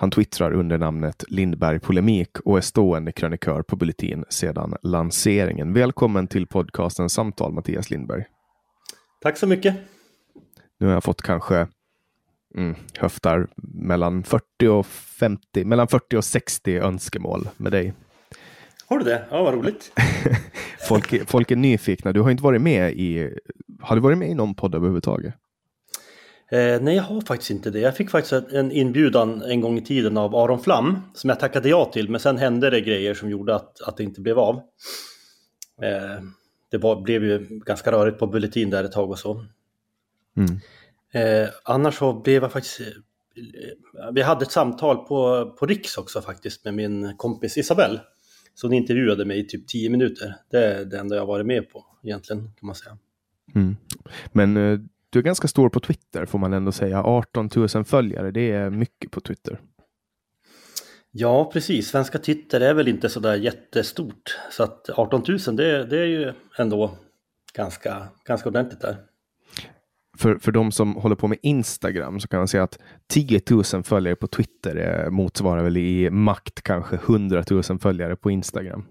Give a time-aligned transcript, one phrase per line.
[0.00, 5.72] Han twittrar under namnet Lindberg Polemik och är stående krönikör på Bulletin sedan lanseringen.
[5.72, 8.24] Välkommen till podcasten Samtal Mattias Lindberg.
[9.22, 9.76] Tack så mycket.
[10.78, 11.66] Nu har jag fått kanske
[12.54, 17.94] mm, höftar mellan 40 och 50, mellan 40 och 60 önskemål med dig.
[18.86, 19.24] Har du det?
[19.30, 19.92] Ja, vad roligt.
[20.88, 22.12] folk, folk är nyfikna.
[22.12, 23.38] Du har inte varit med i,
[23.80, 25.34] har du varit med i någon podd överhuvudtaget?
[26.50, 27.80] Eh, nej, jag har faktiskt inte det.
[27.80, 31.68] Jag fick faktiskt en inbjudan en gång i tiden av Aron Flam som jag tackade
[31.68, 34.56] ja till, men sen hände det grejer som gjorde att, att det inte blev av.
[35.82, 36.22] Eh,
[36.70, 39.44] det var, blev ju ganska rörigt på Bulletin där ett tag och så.
[40.36, 40.60] Mm.
[41.12, 42.80] Eh, annars så blev jag faktiskt...
[42.80, 42.86] Eh,
[44.12, 48.00] vi hade ett samtal på, på Riks också faktiskt med min kompis Isabelle.
[48.54, 50.34] Så hon intervjuade mig i typ 10 minuter.
[50.50, 52.98] Det är det enda jag varit med på egentligen kan man säga.
[53.54, 53.76] Mm.
[54.32, 54.78] Men eh,
[55.10, 57.02] du är ganska stor på Twitter får man ändå säga.
[57.02, 59.60] 18 000 följare, det är mycket på Twitter.
[61.10, 61.88] Ja, precis.
[61.88, 64.38] Svenska Twitter är väl inte så där jättestort.
[64.50, 66.90] Så att 18 000, det, det är ju ändå
[67.54, 68.96] ganska, ganska ordentligt där.
[70.18, 73.64] För, för de som håller på med Instagram så kan man säga att 10 000
[73.84, 78.84] följare på Twitter motsvarar väl i makt kanske 100 000 följare på Instagram.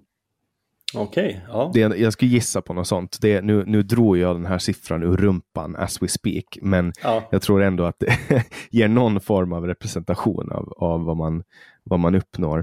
[0.96, 1.96] Okej, okay, ja.
[1.96, 3.18] jag skulle gissa på något sånt.
[3.22, 7.28] Det, nu, nu drog jag den här siffran ur rumpan as we speak, men ja.
[7.32, 11.44] jag tror ändå att det ger någon form av representation av, av vad, man,
[11.84, 12.60] vad man uppnår.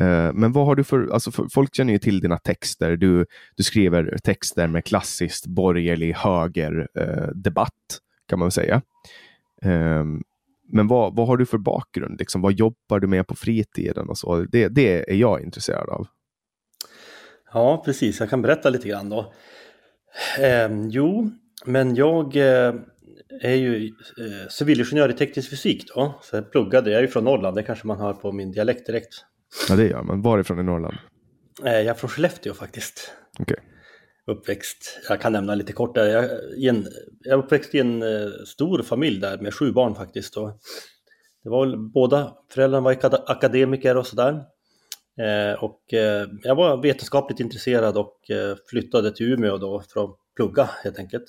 [0.00, 2.96] Uh, men vad har du för, alltså för, folk känner ju till dina texter.
[2.96, 3.26] Du,
[3.56, 7.98] du skriver texter med klassiskt borgerlig höger uh, debatt,
[8.28, 8.82] kan man väl säga.
[9.66, 10.04] Uh,
[10.72, 12.18] men vad, vad har du för bakgrund?
[12.18, 14.08] Liksom, vad jobbar du med på fritiden?
[14.08, 14.36] Och så?
[14.36, 16.06] Det, det är jag intresserad av.
[17.52, 18.20] Ja, precis.
[18.20, 19.32] Jag kan berätta lite grann då.
[20.40, 21.30] Eh, jo,
[21.64, 22.74] men jag eh,
[23.40, 26.18] är ju eh, civilingenjör i teknisk fysik då.
[26.22, 28.86] Så jag pluggade, jag är ju från Norrland, det kanske man hör på min dialekt
[28.86, 29.14] direkt.
[29.68, 30.22] Ja, det gör man.
[30.22, 30.96] Varifrån i Norrland?
[31.64, 33.12] Eh, jag är från Skellefteå faktiskt.
[33.38, 33.56] Okej.
[33.58, 33.64] Okay.
[34.26, 36.06] Uppväxt, jag kan nämna lite kort där.
[36.06, 36.24] Jag,
[36.64, 36.86] en,
[37.20, 40.36] jag uppväxt i en eh, stor familj där med sju barn faktiskt.
[40.36, 40.58] Och
[41.44, 42.96] det var väl, båda föräldrarna var
[43.26, 44.44] akademiker och sådär.
[45.18, 50.16] Eh, och eh, jag var vetenskapligt intresserad och eh, flyttade till Umeå då för att
[50.36, 51.28] plugga helt enkelt.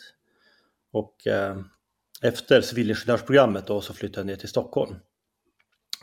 [0.91, 1.57] Och eh,
[2.21, 4.95] efter civilingenjörsprogrammet då så flyttade jag ner till Stockholm.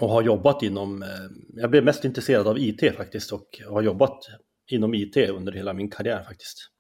[0.01, 1.09] Och har jobbat inom, eh,
[1.49, 4.27] jag blev mest intresserad av IT faktiskt och har jobbat
[4.67, 6.71] inom IT under hela min karriär faktiskt.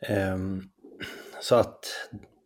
[0.00, 0.62] Ehm,
[1.42, 1.84] så att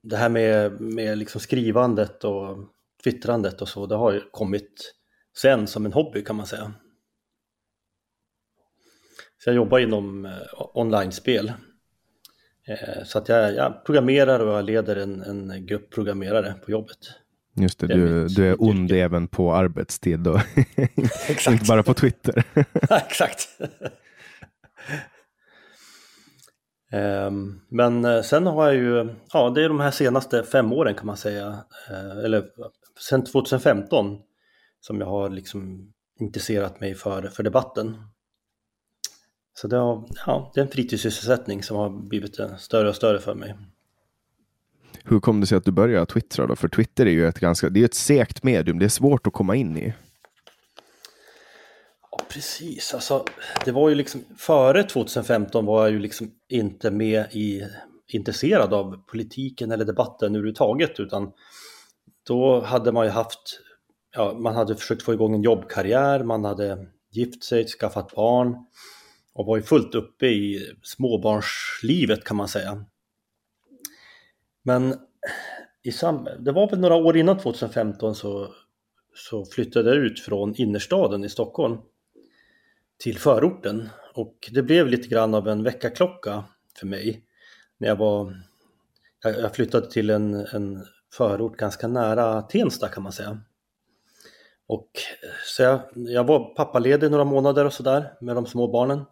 [0.03, 2.57] det här med, med liksom skrivandet och
[3.05, 4.95] twittrandet och så, det har kommit
[5.37, 6.73] sen som en hobby kan man säga.
[9.45, 10.33] Så jag jobbar inom eh,
[10.75, 11.53] online-spel.
[12.69, 16.99] Eh, så att jag, jag, programmerar och jag leder en, en grupp programmerare på jobbet.
[17.57, 20.41] Just det, du, du är ond även på arbetstid och
[21.49, 22.45] inte bara på Twitter.
[22.91, 23.49] Exakt.
[26.93, 30.95] Ehm, men eh, sen har jag ju, ja det är de här senaste fem åren
[30.95, 31.59] kan man säga,
[32.25, 32.45] eller
[33.09, 34.19] sen 2015
[34.81, 37.97] som jag har liksom intresserat mig för, för debatten.
[39.55, 43.35] Så det, har, ja, det är en fritidssysselsättning som har blivit större och större för
[43.35, 43.57] mig.
[45.05, 46.57] Hur kom det sig att du började twittra då?
[46.57, 49.33] För Twitter är ju ett ganska, det är ett segt medium, det är svårt att
[49.33, 49.95] komma in i.
[52.11, 52.95] Ja, precis.
[52.95, 53.25] Alltså,
[53.65, 57.63] det var ju liksom, före 2015 var jag ju liksom inte med i,
[58.09, 61.33] intresserad av politiken eller debatten överhuvudtaget, utan
[62.27, 63.61] då hade man ju haft
[64.13, 68.67] ja, man hade försökt få igång en jobbkarriär, man hade gift sig, skaffat barn
[69.33, 72.85] och var ju fullt uppe i småbarnslivet kan man säga.
[74.63, 74.95] Men
[75.83, 78.55] i sam det var väl några år innan 2015 så,
[79.15, 81.79] så flyttade jag ut från innerstaden i Stockholm
[82.99, 86.45] till förorten och det blev lite grann av en väckarklocka
[86.79, 87.25] för mig
[87.79, 88.37] när jag var
[89.23, 93.41] jag flyttade till en, en förort ganska nära Tensta kan man säga.
[94.71, 94.91] Och
[95.23, 99.05] eh, så jag, jag var pappaledig några månader och sådär med de små barnen.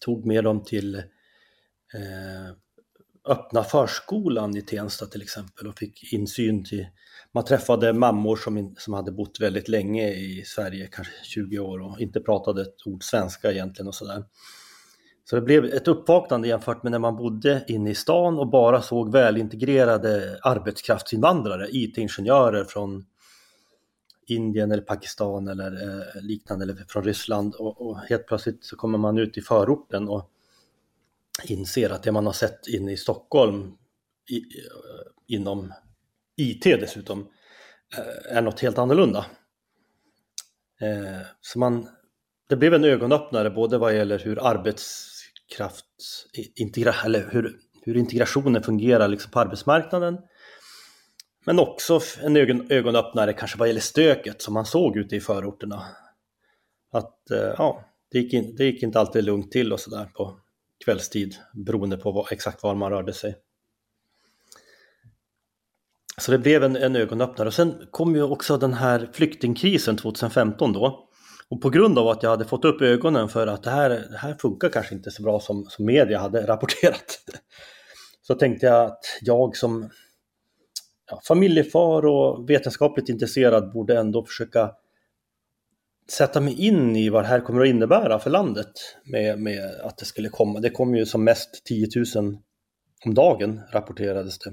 [0.00, 2.52] Tog med dem till eh,
[3.28, 6.86] öppna förskolan i Tensta till exempel och fick insyn till,
[7.32, 12.00] man träffade mammor som, som hade bott väldigt länge i Sverige, kanske 20 år och
[12.00, 14.24] inte pratade ett ord svenska egentligen och sådär.
[15.24, 18.82] Så det blev ett uppvaknande jämfört med när man bodde inne i stan och bara
[18.82, 23.04] såg välintegrerade arbetskraftsinvandrare, IT-ingenjörer från
[24.26, 28.98] Indien eller Pakistan eller eh, liknande eller från Ryssland och, och, helt plötsligt så kommer
[28.98, 30.30] man ut i förorten och
[31.44, 33.72] inser att det man har sett inne i Stockholm
[34.30, 35.72] i, eh, inom
[36.36, 37.28] IT dessutom
[37.96, 39.26] eh, är något helt annorlunda.
[40.80, 41.88] Eh, så man,
[42.48, 45.86] det blev en ögonöppnare både vad gäller hur arbetskraft
[46.38, 50.18] eh, integra, eller hur, hur integrationen fungerar liksom på arbetsmarknaden
[51.44, 55.82] men också en ögon, ögonöppnare kanske vad gäller stöket som man såg ute i förorterna.
[56.92, 60.40] Att eh, ja, det gick, in, det gick inte alltid lugnt till och sådär på
[60.84, 63.36] kvällstid beroende på vad, exakt var man rörde sig.
[66.18, 70.72] Så det blev en, en ögonöppnare och sen kom ju också den här flyktingkrisen 2015
[70.72, 71.08] då.
[71.48, 74.18] Och på grund av att jag hade fått upp ögonen för att det här, det
[74.18, 77.18] här funkar kanske inte så bra som, som media hade rapporterat.
[78.22, 79.90] Så tänkte jag att jag som
[81.12, 84.70] ja, familjefar och vetenskapligt intresserad borde ändå försöka
[86.10, 88.72] sätta mig in i vad det här kommer att innebära för landet
[89.04, 90.60] med, med att det skulle komma.
[90.60, 92.38] Det kom ju som mest 10 000
[93.04, 94.50] om dagen rapporterades det.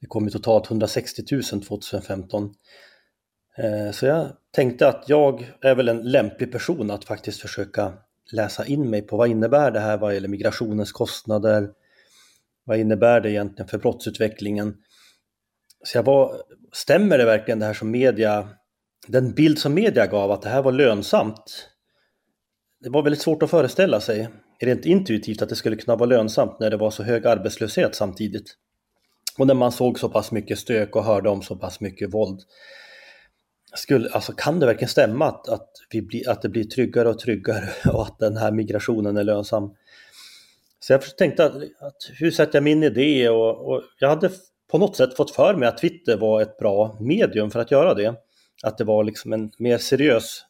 [0.00, 2.54] Det kom ju totalt 160 000 2015.
[3.92, 7.92] Så jag tänkte att jag är väl en lämplig person att faktiskt försöka
[8.32, 11.70] läsa in mig på vad innebär det här vad gäller migrationens kostnader,
[12.64, 14.76] vad innebär det egentligen för brottsutvecklingen?
[15.84, 18.48] Så jag var, stämmer det verkligen det här som media,
[19.06, 21.68] den bild som media gav att det här var lönsamt?
[22.80, 24.28] Det var väldigt svårt att föreställa sig
[24.60, 28.56] rent intuitivt att det skulle kunna vara lönsamt när det var så hög arbetslöshet samtidigt.
[29.38, 32.40] Och när man såg så pass mycket stök och hörde om så pass mycket våld.
[33.74, 37.18] Skulle, alltså kan det verkligen stämma att, att, vi bli, att det blir tryggare och
[37.18, 39.74] tryggare och att den här migrationen är lönsam?
[40.80, 43.28] Så jag tänkte att, att hur sätter jag min idé?
[43.28, 44.30] Och, och jag hade
[44.74, 47.94] på något sätt fått för mig att Twitter var ett bra medium för att göra
[47.94, 48.14] det.
[48.62, 50.42] Att det var liksom en mer seriös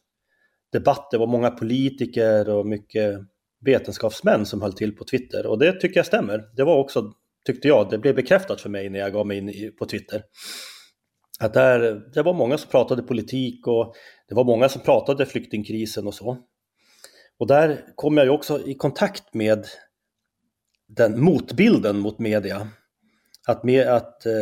[0.71, 1.11] debatt.
[1.11, 3.19] Det var många politiker och mycket
[3.65, 6.43] vetenskapsmän som höll till på Twitter och det tycker jag stämmer.
[6.55, 7.13] Det var också,
[7.45, 10.23] tyckte jag, det blev bekräftat för mig när jag gav mig in på Twitter.
[11.39, 13.93] Att där, det var många som pratade politik och
[14.29, 16.37] det var många som pratade flyktingkrisen och så.
[17.39, 19.65] Och där kom jag ju också i kontakt med
[20.87, 22.67] den motbilden mot media.
[23.47, 24.33] Att, med, att eh,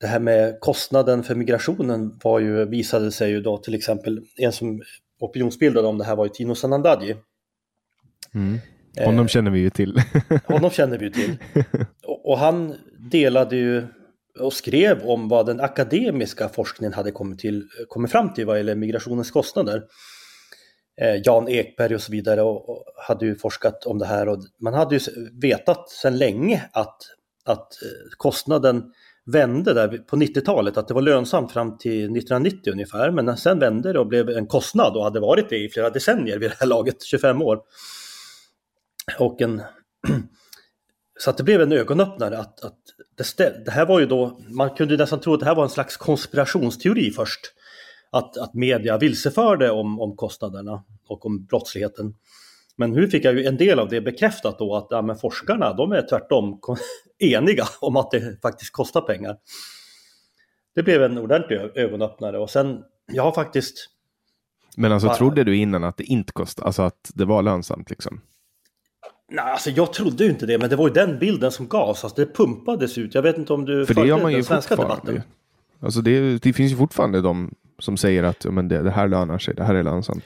[0.00, 4.52] det här med kostnaden för migrationen var ju, visade sig ju då till exempel, en
[4.52, 4.82] som
[5.20, 7.16] opinionsbildade om det här var ju Tino Sanandaji.
[8.34, 8.58] Mm.
[9.04, 10.02] Honom eh, känner vi ju till.
[10.46, 11.36] honom känner vi ju till.
[12.02, 12.74] Och, och, han
[13.10, 13.86] delade ju
[14.40, 18.74] och skrev om vad den akademiska forskningen hade kommit, till, kommit fram till vad gäller
[18.74, 19.82] migrationens kostnader.
[21.00, 24.38] Eh, Jan Ekberg och så vidare och, och hade ju forskat om det här och
[24.60, 25.00] man hade ju
[25.42, 26.96] vetat sedan länge att,
[27.48, 28.92] att eh, kostnaden
[29.26, 33.92] vände där på 90-talet, att det var lönsamt fram till 1990 ungefär, men sen vände
[33.92, 36.66] det och blev en kostnad och hade varit det i flera decennier vid det här
[36.66, 37.60] laget, 25 år.
[39.18, 39.62] Och en...
[41.20, 42.78] Så att det blev en ögonöppnare att, att
[43.36, 45.70] det, det här var ju då, man kunde nästan tro att det här var en
[45.70, 47.40] slags konspirationsteori först.
[48.10, 52.14] Att, att media vilseförde om, om kostnaderna och om brottsligheten.
[52.78, 55.72] Men nu fick jag ju en del av det bekräftat då att ja, men forskarna
[55.72, 56.60] de är tvärtom
[57.18, 59.36] eniga om att det faktiskt kostar pengar.
[60.74, 62.82] Det blev en ordentlig ögonöppnare och sen,
[63.12, 63.90] jag har faktiskt...
[64.76, 65.16] Men alltså bara...
[65.16, 68.20] trodde du innan att det inte kostade, alltså att det var lönsamt liksom?
[69.30, 72.04] Nej, alltså jag trodde ju inte det, men det var ju den bilden som gavs.
[72.04, 73.14] Alltså det pumpades ut.
[73.14, 75.22] Jag vet inte om du För ju den svenska debatten.
[75.80, 79.38] Alltså det, det, finns ju fortfarande de som säger att men det, det här lönar
[79.38, 80.24] sig, det här är lönsamt.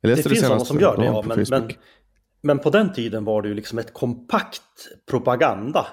[0.00, 1.70] Det finns sådana som gör det, ja, men, men,
[2.42, 4.62] men, på den tiden var det ju liksom ett kompakt
[5.10, 5.86] propaganda.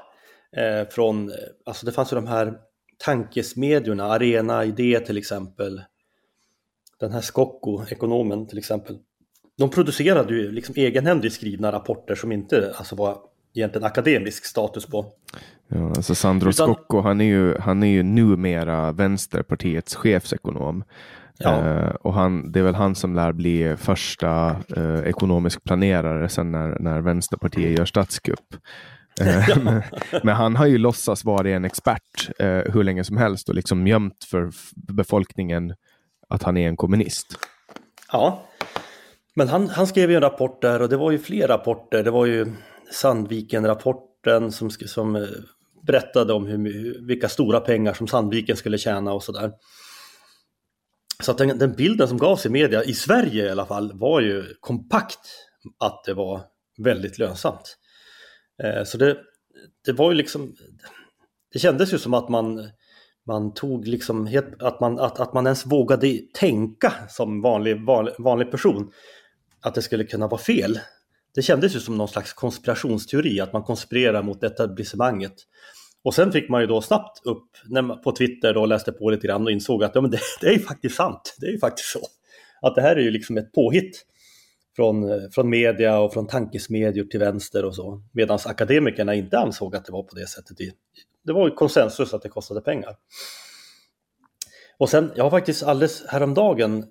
[0.57, 1.31] Eh, från,
[1.65, 2.53] alltså det fanns ju de här
[3.05, 5.81] tankesmedjorna, Arena Idé till exempel.
[6.99, 8.97] Den här Skocko, ekonomen till exempel
[9.57, 13.17] de producerade ju liksom egenhändigt skrivna rapporter som inte alltså var
[13.55, 15.05] egentligen akademisk status på.
[15.67, 16.73] Ja, alltså Sandro Utan...
[16.73, 20.83] Scocco, han är, ju, han är ju numera Vänsterpartiets chefsekonom.
[21.39, 21.51] Ja.
[21.51, 26.51] Uh, och han, det är väl han som lär bli första uh, ekonomisk planerare sen
[26.51, 28.55] när, när Vänsterpartiet gör statskupp.
[29.19, 29.45] Ja.
[29.63, 29.81] men,
[30.23, 32.29] men, han har ju låtsas vara en expert
[32.73, 34.49] hur länge som helst och liksom gömt för
[34.93, 35.73] befolkningen
[36.29, 37.27] att han är en kommunist.
[38.11, 38.43] Ja,
[39.37, 42.03] men han, han skrev ju en rapport där och det var ju fler rapporter.
[42.03, 42.45] Det var ju
[42.91, 45.21] Sandviken-rapporten som, som eh,
[45.87, 49.51] berättade om hur, vilka stora pengar som Sandviken skulle tjäna och sådär.
[51.23, 54.21] Så att den, den, bilden som gavs i media, i Sverige i alla fall, var
[54.21, 55.19] ju kompakt
[55.79, 56.41] att det var
[56.77, 57.77] väldigt lönsamt.
[58.63, 59.17] Eh, så det,
[59.85, 60.55] det var ju liksom,
[61.53, 62.69] det kändes ju som att man,
[63.27, 68.51] man tog liksom, att man, att, att man ens vågade tänka som vanlig, vanlig, vanlig
[68.51, 68.91] person
[69.61, 70.79] att det skulle kunna vara fel.
[71.35, 75.33] Det kändes ju som någon slags konspirationsteori, att man konspirerar mot etablissemanget.
[76.03, 79.09] Och sen fick man ju då snabbt upp när man, på Twitter då läste på
[79.09, 81.35] lite grann och insåg att ja, men det, det är ju faktiskt sant.
[81.39, 81.99] Det är ju faktiskt så.
[82.61, 84.05] Att det här är ju liksom ett påhitt
[84.75, 88.01] från, eh, från media och från tankesmedjor till vänster och så.
[88.11, 90.57] Medan akademikerna inte ansåg att det var på det sättet.
[91.23, 92.95] Det var ju konsensus att det kostade pengar.
[94.77, 96.83] Och sen, jag har faktiskt alldeles häromdagen eh,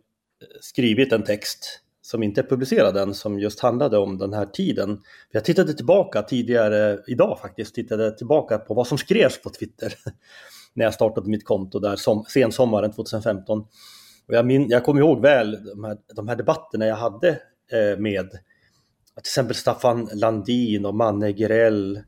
[0.61, 5.03] skrivit en text som inte är publicerad än som just handlade om den här tiden.
[5.31, 9.95] Jag tittade tillbaka tidigare idag faktiskt, tittade tillbaka på vad som skrevs på Twitter
[10.75, 13.61] när jag startade mitt konto där som, sensommaren 2015.
[14.29, 17.29] Och jag, min, jag kommer ihåg väl de här, de här debatterna jag hade
[17.73, 18.41] eh, med till
[19.19, 22.01] exempel Staffan Landin och Manne Gerell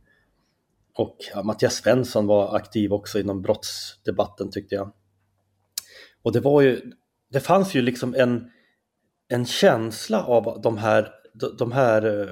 [0.95, 4.93] och ja, Mattias Svensson var aktiv också inom brottsdebatten tyckte jag.
[6.23, 6.93] Och det var ju,
[7.33, 8.51] det fanns ju liksom en
[9.29, 11.11] en känsla av de här,
[11.59, 12.29] de här eh,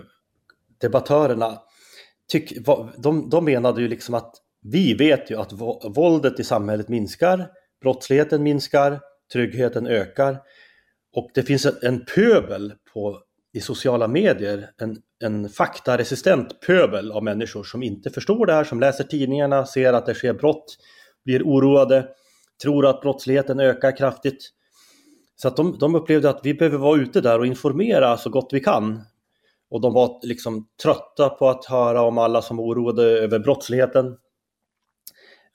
[0.80, 1.58] debattörerna.
[2.28, 5.52] Tyck, de, de menade ju liksom att vi vet ju att
[5.96, 7.48] våldet i samhället minskar,
[7.82, 9.00] brottsligheten minskar,
[9.32, 10.38] tryggheten ökar
[11.16, 13.22] och det finns en, en pöbel på,
[13.52, 18.80] i sociala medier, en, en faktaresistent pöbel av människor som inte förstår det här, som
[18.80, 20.76] läser tidningarna, ser att det sker brott,
[21.24, 22.08] blir oroade,
[22.62, 24.50] tror att brottsligheten ökar kraftigt
[25.36, 28.48] så att de, de upplevde att vi behöver vara ute där och informera så gott
[28.52, 29.02] vi kan.
[29.70, 34.16] Och de var liksom trötta på att höra om alla som var oroade över brottsligheten.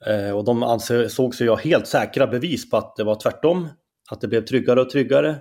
[0.06, 3.68] Eh, och de ansåg sig ha helt säkra bevis på att det var tvärtom,
[4.10, 5.36] att det blev tryggare och tryggare.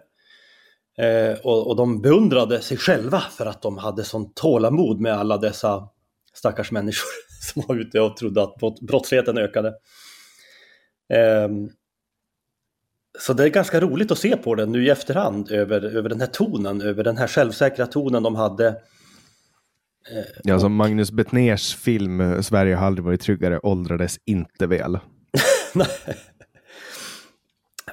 [0.98, 5.38] Eh, och, och, de beundrade sig själva för att de hade sån tålamod med alla
[5.38, 5.88] dessa
[6.34, 7.10] stackars människor
[7.54, 9.68] som var ute och trodde att brottsligheten ökade.
[11.14, 11.50] Eh,
[13.20, 16.20] så det är ganska roligt att se på den nu i efterhand över, över den
[16.20, 18.68] här tonen, över den här självsäkra tonen de hade.
[20.12, 24.96] Eh, ja, som Magnus Betnérs film eh, Sverige har aldrig varit tryggare åldrades inte väl.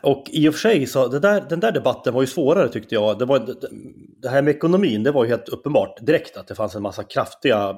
[0.02, 2.94] och i och för sig så det där, den där debatten var ju svårare tyckte
[2.94, 3.18] jag.
[3.18, 3.54] Det, var,
[4.22, 7.04] det här med ekonomin, det var ju helt uppenbart direkt att det fanns en massa
[7.04, 7.76] kraftiga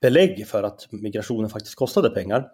[0.00, 2.44] belägg för att migrationen faktiskt kostade pengar.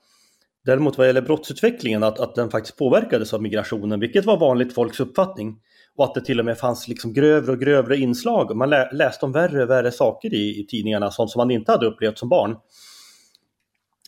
[0.65, 5.01] Däremot vad gäller brottsutvecklingen, att, att den faktiskt påverkades av migrationen, vilket var vanligt folks
[5.01, 5.57] uppfattning.
[5.97, 8.57] Och att det till och med fanns liksom grövre och grövre inslag.
[8.57, 11.73] Man lä läste om värre och värre saker i, i tidningarna, sånt som man inte
[11.73, 12.57] hade upplevt som barn.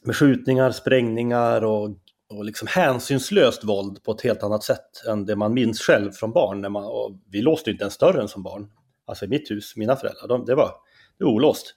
[0.05, 1.91] Med skjutningar, sprängningar och,
[2.31, 6.33] och liksom hänsynslöst våld på ett helt annat sätt än det man minns själv från
[6.33, 6.61] barn.
[6.61, 8.71] När man, och vi låste inte ens dörren som barn.
[9.07, 10.71] Alltså i mitt hus, mina föräldrar, de, det, var,
[11.19, 11.75] det var olåst.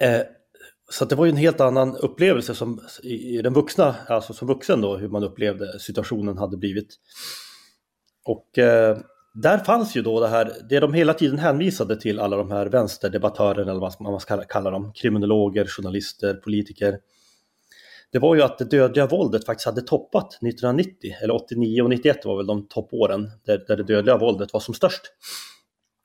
[0.00, 0.20] Eh,
[0.90, 4.80] så det var ju en helt annan upplevelse som i den vuxna, alltså som vuxen
[4.80, 6.96] då, hur man upplevde situationen hade blivit.
[8.24, 8.98] Och eh,
[9.34, 12.66] där fanns ju då det här, det de hela tiden hänvisade till alla de här
[12.66, 16.98] vänsterdebattörerna, eller vad man ska kalla dem, kriminologer, journalister, politiker.
[18.12, 22.24] Det var ju att det dödliga våldet faktiskt hade toppat 1990, eller 89 och 91
[22.24, 25.02] var väl de toppåren där, där det dödliga våldet var som störst.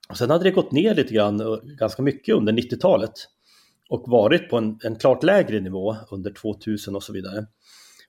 [0.10, 3.14] Och sen hade det gått ner lite grann, ganska mycket under 90-talet
[3.90, 7.46] och varit på en, en klart lägre nivå under 2000 och så vidare.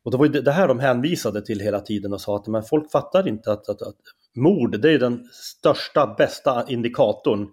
[0.04, 2.62] Och det var ju det här de hänvisade till hela tiden och sa att men
[2.62, 3.96] folk fattar inte att, att, att
[4.36, 7.48] mord, det är den största, bästa indikatorn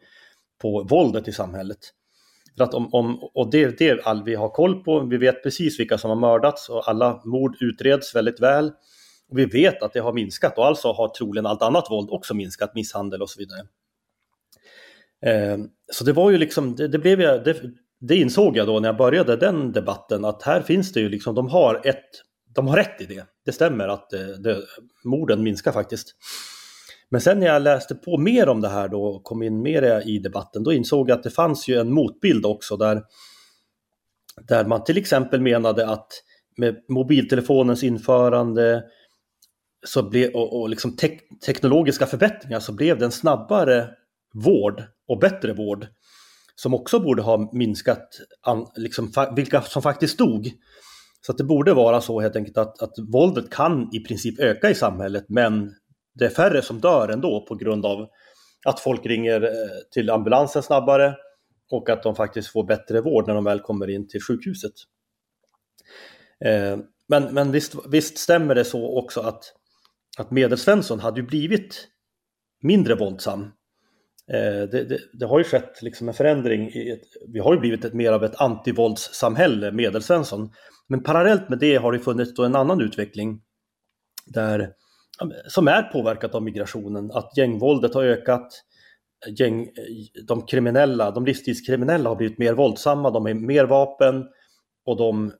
[0.62, 1.80] på våldet i samhället.
[2.58, 5.44] För att om, om, och det är det all vi har koll på, vi vet
[5.44, 8.72] precis vilka som har mördats och alla mord utreds väldigt väl.
[9.30, 12.34] Och vi vet att det har minskat och alltså har troligen allt annat våld också
[12.34, 13.62] minskat, misshandel och så vidare.
[15.25, 15.58] Eh,
[15.94, 17.27] så det var ju liksom, det, det blev ju...
[17.27, 17.62] det,
[18.07, 21.36] det insåg jag då när jag började den debatten att här finns det ju liksom,
[21.36, 22.10] de har ett,
[22.55, 23.25] de har rätt i det.
[23.45, 24.62] Det stämmer att det, det,
[25.03, 26.15] morden minskar faktiskt.
[27.10, 30.07] Men sen när jag läste på mer om det här då och kom in mer
[30.07, 33.03] i debatten, då insåg jag att det fanns ju en motbild också där,
[34.48, 36.08] där man till exempel menade att
[36.58, 38.84] med mobiltelefonens införande
[39.86, 43.89] så ble, och, och liksom te teknologiska förbättringar så blev det en snabbare
[44.34, 45.88] vård och bättre vård
[46.56, 48.08] som också borde ha minskat
[48.42, 50.52] an, liksom, vilka som faktiskt dog.
[51.22, 54.70] Så att det borde vara så helt enkelt att, att våldet kan i princip öka
[54.70, 55.72] i samhället men
[56.13, 58.08] det är färre som dör ändå på grund av
[58.66, 59.50] att folk ringer eh,
[59.92, 61.16] till ambulansen snabbare
[61.72, 64.74] och att de faktiskt får bättre vård när de väl kommer in till sjukhuset.
[66.46, 69.44] Eh, men, men visst, visst stämmer det så också att,
[70.18, 71.88] att Medelsvensson hade ju blivit
[72.62, 73.52] mindre våldsam
[74.31, 76.69] Eh, det, det, det, har ju skett liksom en förändring.
[76.69, 80.51] I ett, vi har ju blivit ett, mer av ett antivåldssamhälle, Medelsvensson.
[80.88, 83.41] Men parallellt med det har det funnits en annan utveckling
[84.25, 84.73] där,
[85.47, 87.12] som är påverkat av migrationen.
[87.12, 88.63] Att gängvåldet har ökat,
[89.38, 89.69] gäng,
[90.27, 94.25] de kriminella, de livstidskriminella har blivit mer våldsamma, de har mer vapen
[94.86, 95.33] och de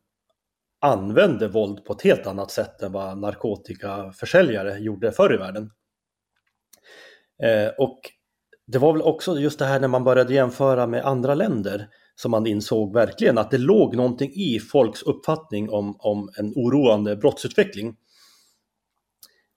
[0.82, 5.72] använder våld på ett helt annat sätt än vad narkotikaförsäljare gjorde förr i världen.
[7.44, 8.00] Eh, och
[8.68, 12.32] det var väl också just det här när man började jämföra med andra länder som
[12.32, 17.96] man insåg verkligen att det låg någonting i folks uppfattning om, om en oroande brottsutveckling.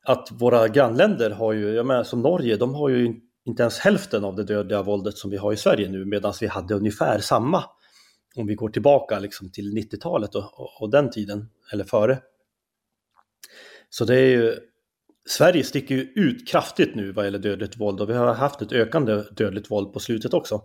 [0.04, 4.24] Att våra grannländer har ju, jag menar som Norge, de har ju inte ens hälften
[4.24, 7.64] av det dödliga våldet som vi har i Sverige nu medan vi hade ungefär samma
[8.36, 12.18] om vi går tillbaka liksom till 90-talet och, och, och den tiden, eller före.
[13.88, 14.54] Så det är ju
[15.28, 18.72] Sverige sticker ju ut kraftigt nu vad gäller dödligt våld och vi har haft ett
[18.72, 20.62] ökande dödligt våld på slutet också.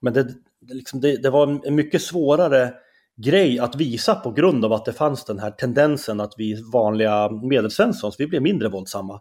[0.00, 0.26] Men det,
[0.72, 2.74] liksom, det, det, var en mycket svårare
[3.16, 7.30] grej att visa på grund av att det fanns den här tendensen att vi vanliga
[7.30, 9.20] medelsvenssons, vi blev mindre våldsamma.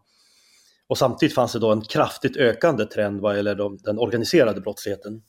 [0.87, 5.21] Och samtidigt fanns det då en kraftigt ökande trend vad gäller de, den organiserade brottsligheten.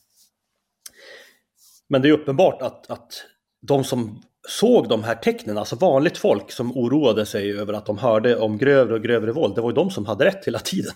[1.89, 3.23] Men det är uppenbart att, att
[3.61, 7.97] de som såg de här tecknen, alltså vanligt folk som oroade sig över att de
[7.97, 10.93] hörde om grövre och grövre våld, det var ju de som hade rätt hela tiden.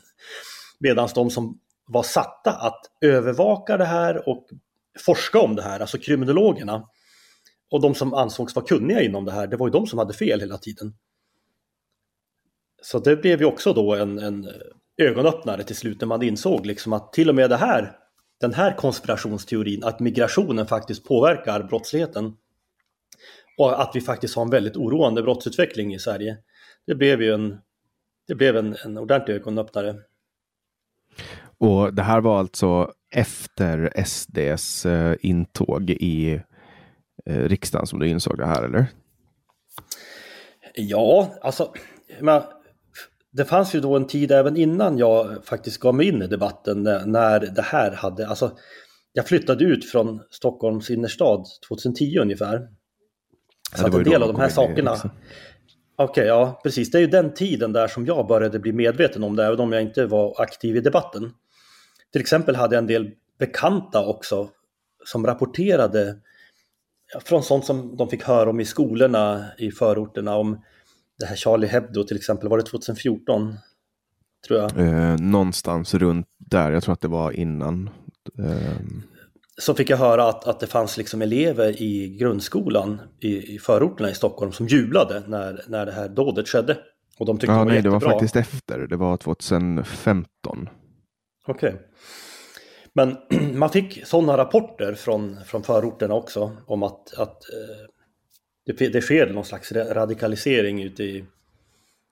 [0.79, 4.47] Medan de som var satta att övervaka det här och
[4.99, 6.87] forska om det här, alltså kriminologerna,
[7.71, 10.13] och de som ansågs vara kunniga inom det här, det var ju de som hade
[10.13, 10.93] fel hela tiden.
[12.81, 14.49] Så det blev ju också då en, en
[14.97, 17.97] ögonöppnare till slut när man insåg liksom att till och med det här,
[18.39, 22.33] den här konspirationsteorin, att migrationen faktiskt påverkar brottsligheten,
[23.57, 26.37] och att vi faktiskt har en väldigt oroande brottsutveckling i Sverige.
[26.87, 27.57] Det blev ju en,
[28.27, 29.95] det blev en, en ordentlig ögonöppnare.
[31.57, 36.41] Och det här var alltså efter SDs eh, intåg i
[37.25, 38.85] eh, riksdagen som du insåg det här, eller?
[40.73, 41.73] Ja, alltså,
[42.21, 42.41] men,
[43.31, 46.83] det fanns ju då en tid även innan jag faktiskt gav mig in i debatten
[46.83, 48.51] när, när det här hade, alltså,
[49.13, 52.67] jag flyttade ut från Stockholms innerstad 2010 ungefär.
[53.77, 54.91] Så att en del av de här sakerna...
[54.91, 55.09] Liksom.
[55.95, 56.91] Okej, okay, ja precis.
[56.91, 59.71] Det är ju den tiden där som jag började bli medveten om det, även om
[59.71, 61.31] jag inte var aktiv i debatten.
[62.11, 64.49] Till exempel hade jag en del bekanta också
[65.05, 66.17] som rapporterade
[67.25, 70.61] från sånt som de fick höra om i skolorna i förorterna, om
[71.19, 73.57] det här Charlie Hebdo till exempel, var det 2014?
[74.47, 74.79] Tror jag.
[74.79, 77.89] Eh, någonstans runt där, jag tror att det var innan.
[78.39, 78.77] Eh,
[79.61, 84.09] så fick jag höra att, att det fanns liksom elever i grundskolan i, i förorterna
[84.09, 86.77] i Stockholm som jublade när, när det här dådet skedde.
[87.19, 87.99] Och de tyckte ja, det var nej, jättebra.
[87.99, 88.79] det var faktiskt efter.
[88.79, 90.69] Det var 2015.
[91.47, 91.69] Okej.
[91.69, 91.81] Okay.
[92.93, 93.17] Men
[93.59, 99.33] man fick sådana rapporter från, från förorterna också om att, att eh, det, det sker
[99.33, 101.25] någon slags radikalisering ute i,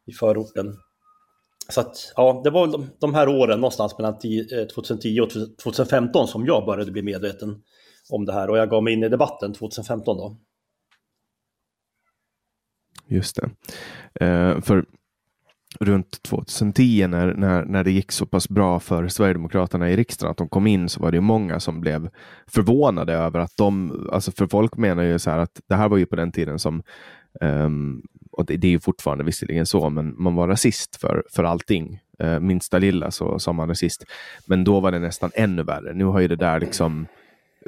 [0.06, 0.78] i förorten.
[1.70, 5.30] Så att, ja, det var de, de här åren någonstans mellan 10, 2010 eh, och
[5.64, 7.62] 2015 som jag började bli medveten
[8.10, 10.38] om det här och jag gav mig in i debatten 2015 då.
[13.08, 13.50] Just det.
[14.26, 14.86] Eh, för
[15.80, 20.38] runt 2010 när, när, när det gick så pass bra för Sverigedemokraterna i riksdagen att
[20.38, 22.10] de kom in så var det många som blev
[22.48, 25.98] förvånade över att de, alltså för folk menar ju så här att det här var
[25.98, 26.84] ju på den tiden som
[27.42, 28.04] um,
[28.38, 32.00] och det, det är ju fortfarande visserligen så, men man var rasist för, för allting.
[32.20, 34.04] Eh, minsta lilla så sa man rasist.
[34.46, 35.94] Men då var det nästan ännu värre.
[35.94, 37.08] Nu har ju det där liksom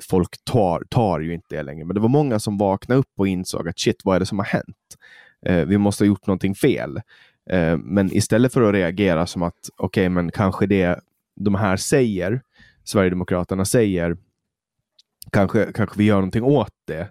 [0.09, 1.85] folk tar, tar ju inte det längre.
[1.85, 4.39] Men det var många som vaknade upp och insåg att shit, vad är det som
[4.39, 4.97] har hänt?
[5.45, 7.01] Eh, vi måste ha gjort någonting fel.
[7.49, 10.99] Eh, men istället för att reagera som att okej, okay, men kanske det
[11.35, 12.41] de här säger,
[12.83, 14.17] Sverigedemokraterna säger,
[15.31, 17.09] kanske, kanske vi gör någonting åt det.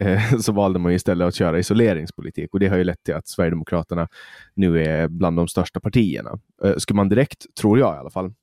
[0.00, 3.28] Eh, så valde man istället att köra isoleringspolitik och det har ju lett till att
[3.28, 4.08] Sverigedemokraterna
[4.54, 6.38] nu är bland de största partierna.
[6.64, 8.34] Eh, skulle man direkt, tror jag i alla fall,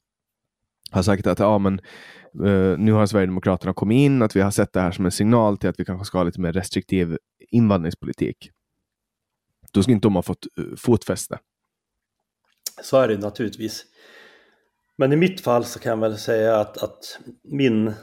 [0.91, 1.79] ha sagt att ja, men,
[2.45, 5.57] eh, nu har Sverigedemokraterna kommit in, att vi har sett det här som en signal
[5.57, 8.49] till att vi kanske ska ha lite mer restriktiv invandringspolitik.
[9.71, 11.39] Då skulle inte de ha fått eh, fotfäste.
[12.83, 13.85] Så är det naturligtvis.
[14.97, 17.93] Men i mitt fall så kan jag väl säga att, att min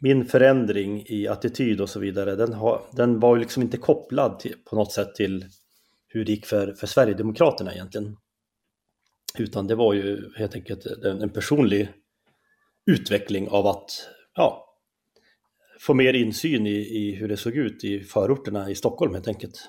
[0.00, 4.38] min förändring i attityd och så vidare, den, har, den var ju liksom inte kopplad
[4.38, 5.44] till, på något sätt till
[6.08, 8.16] hur det gick för, för Sverigedemokraterna egentligen.
[9.38, 11.88] Utan det var ju helt enkelt en, en personlig
[12.86, 14.66] utveckling av att ja,
[15.80, 19.68] få mer insyn i, i hur det såg ut i förorterna i Stockholm helt enkelt.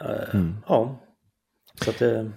[0.00, 0.56] Eh, mm.
[0.66, 1.00] Ja,
[1.74, 2.32] så att det,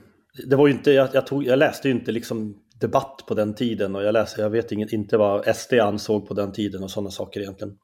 [0.47, 3.53] det var ju inte, jag, jag, tog, jag läste ju inte liksom debatt på den
[3.53, 6.91] tiden och jag läser, jag vet inget, inte vad SD ansåg på den tiden och
[6.91, 7.77] sådana saker egentligen.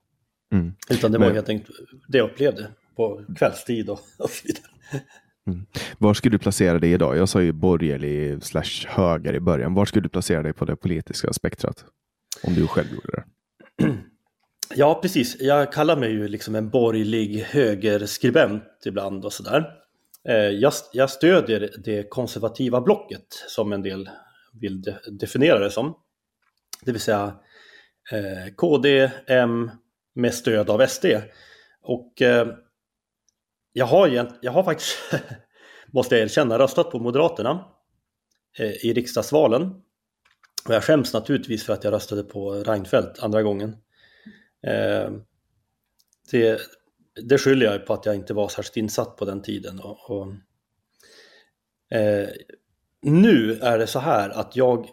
[0.52, 0.74] Mm.
[0.90, 1.36] Utan det var Men...
[1.36, 4.66] helt enkelt det jag upplevde på kvällstid och, och så vidare.
[5.48, 5.66] Mm.
[5.98, 7.18] Var skulle du placera dig idag?
[7.18, 9.74] Jag sa ju borgerlig slash höger i början.
[9.74, 11.86] Var skulle du placera dig på det politiska spektrat?
[12.44, 13.24] Om du själv gjorde det.
[14.76, 15.38] Ja, precis.
[15.40, 19.66] Jag kallar mig ju liksom en borgerlig högerskribent ibland och sådär.
[20.30, 24.10] Eh, jag, jag stödjer det konservativa blocket som en del
[24.62, 25.98] vill de definiera det som.
[26.82, 27.40] Det vill säga
[28.12, 29.72] eh, KD, M
[30.16, 31.06] med stöd av SD.
[31.82, 32.48] Och eh,
[33.74, 34.98] jag, har, jag har faktiskt,
[35.88, 37.66] måste jag erkänna, röstat på Moderaterna
[38.60, 39.62] eh, i riksdagsvalen.
[40.68, 43.70] Och jag skäms naturligtvis för att jag röstade på Reinfeldt andra gången.
[44.68, 45.12] Eh,
[46.32, 46.62] det,
[47.24, 49.80] det skyller jag på att jag inte var särskilt insatt på den tiden.
[49.80, 50.28] Och, och
[51.98, 52.30] eh,
[53.02, 54.90] nu är det så här att jag,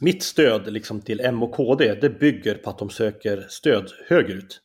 [0.00, 4.60] mitt stöd liksom till M och KD, det bygger på att de söker stöd högerut.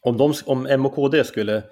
[0.00, 1.62] Om, de, om M och KD skulle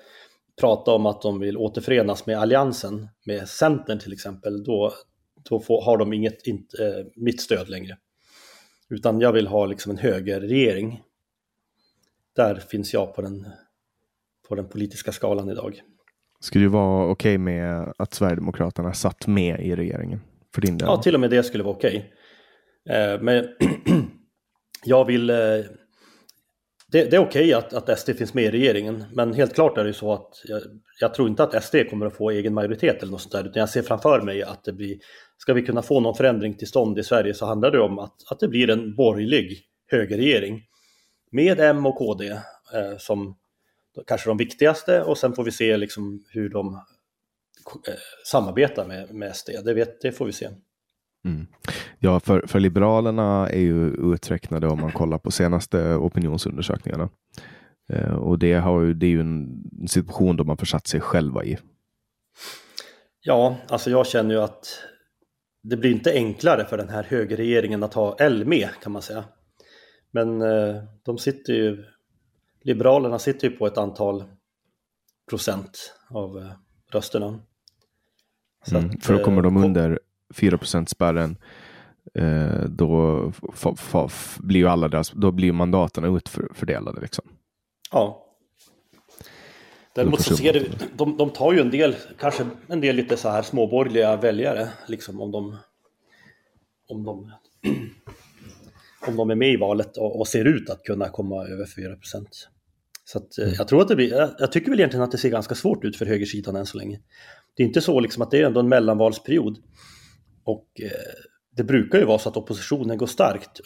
[0.61, 4.93] prata om att de vill återförenas med Alliansen, med Centern till exempel, då,
[5.49, 7.99] då får, har de inget, inte, äh, mitt stöd längre.
[8.89, 11.03] Utan jag vill ha liksom en högerregering.
[12.37, 13.47] Där finns jag på den,
[14.49, 15.83] på den politiska skalan idag.
[16.41, 20.21] Skulle du vara okej okay med att Sverigedemokraterna satt med i regeringen?
[20.55, 20.87] För din del?
[20.89, 22.13] Ja, till och med det skulle vara okej.
[22.85, 23.19] Okay.
[23.19, 23.49] Men
[24.85, 25.31] jag vill...
[25.31, 25.37] Eh,
[26.89, 29.79] det, det, är okej okay att, att SD finns med i regeringen, men helt klart
[29.79, 30.63] är det ju så att jag,
[31.01, 33.61] jag, tror inte att SD kommer att få egen majoritet eller något sånt där, utan
[33.61, 34.99] jag ser framför mig att det blir...
[35.39, 38.15] Ska vi kunna få någon förändring till stånd i Sverige så handlar det om att,
[38.31, 40.63] att det blir en borgerlig högerregering
[41.33, 43.37] med M och KD eh, som
[44.07, 49.37] kanske de viktigaste och sen får vi se liksom hur de eh, samarbetar med, med
[49.37, 49.51] SD.
[49.65, 50.49] Det, vet, det får vi se.
[51.25, 51.47] Mm.
[51.99, 57.09] Ja, för, för Liberalerna är ju uträknade om man kollar på senaste opinionsundersökningarna.
[57.93, 61.59] Eh, och det, har det är ju en situation då man försatt sig själva i.
[63.21, 64.83] Ja, alltså jag känner ju att
[65.63, 69.25] det blir inte enklare för den här högerregeringen att ha L med kan man säga.
[70.11, 71.85] Men eh, de sitter ju
[72.67, 74.25] Liberalerna sitter ju på ett antal
[75.31, 76.51] procent av eh,
[76.91, 77.27] rösterna.
[78.71, 80.01] Mm, att, för då kommer de eh, under
[80.35, 81.37] 4 spärren.
[82.15, 83.33] eh, då
[84.39, 87.25] blir ju alla deras, då blir mandaten utfördelade liksom.
[87.93, 88.27] Ja.
[89.95, 93.29] Däremot så ser du, de, de tar ju en del, kanske en del lite så
[93.29, 95.57] här småborgerliga väljare, liksom om de,
[96.89, 97.33] om de,
[99.09, 101.97] om de är med i valet och, och ser ut att kunna komma över 4
[101.97, 102.49] procent.
[103.09, 103.55] Så att, mm.
[103.59, 105.85] jag tror att det blir, jag, jag, tycker väl egentligen att det ser ganska svårt
[105.85, 107.01] ut för högersidan än så länge.
[107.57, 109.59] Det är inte så liksom att det är ändå en mellanvalsperiod.
[110.45, 110.91] Och eh,
[111.57, 113.61] det brukar ju vara så att oppositionen går starkt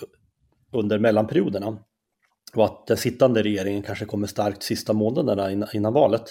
[0.73, 1.79] under mellanperioderna.
[2.55, 6.25] Och att den sittande regeringen kanske kommer starkt sista månaderna innan, innan valet.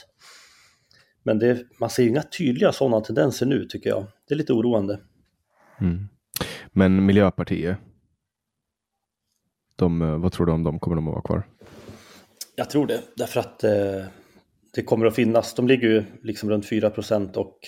[1.24, 4.06] Men det, man ser ju inga tydliga sådana tendenser nu tycker jag.
[4.28, 5.00] Det är lite oroande.
[5.82, 6.08] Mm.
[6.72, 7.78] Men Miljöpartiet,
[9.76, 10.80] de, eh, vad tror du om dem?
[10.80, 11.48] Kommer de att vara kvar?
[12.60, 14.06] Jag tror det, därför att eh,
[14.74, 17.60] det kommer att finnas, de ligger ju liksom runt 4 procent och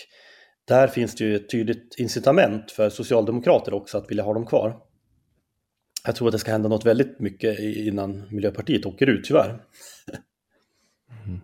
[0.68, 4.78] där finns det ju ett tydligt incitament för socialdemokrater också att vilja ha dem kvar.
[6.06, 9.64] Jag tror att det ska hända något väldigt mycket innan Miljöpartiet åker ut, tyvärr.
[11.26, 11.42] Mm.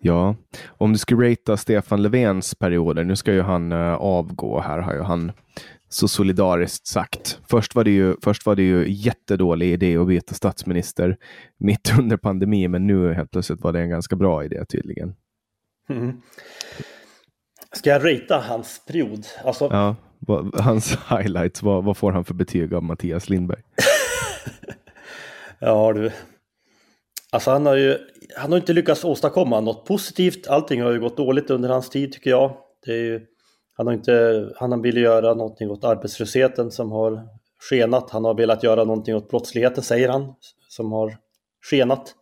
[0.00, 0.36] Ja,
[0.66, 4.94] om du skulle ratea Stefan Löfvens perioder, nu ska ju han eh, avgå här, har
[4.94, 5.32] ju han
[5.94, 7.40] så solidariskt sagt.
[7.50, 11.16] Först var det ju, först var det ju jättedålig idé att byta statsminister
[11.58, 15.14] mitt under pandemin, men nu helt plötsligt var det en ganska bra idé tydligen.
[15.88, 16.20] Mm.
[17.72, 19.26] Ska jag ratea hans period?
[19.44, 19.68] Alltså...
[19.70, 19.96] Ja,
[20.54, 23.62] hans highlights, vad, vad får han för betyg av Mattias Lindberg?
[25.58, 26.10] ja du,
[27.30, 27.98] alltså han har ju
[28.36, 30.46] han har inte lyckats åstadkomma något positivt.
[30.46, 32.56] Allting har ju gått dåligt under hans tid tycker jag.
[32.86, 33.20] Det är ju,
[33.76, 37.28] han har inte, han vill göra någonting åt arbetslösheten som har
[37.70, 38.10] skenat.
[38.10, 40.34] Han har velat göra någonting åt brottsligheten säger han,
[40.68, 41.16] som har
[41.70, 42.14] skenat.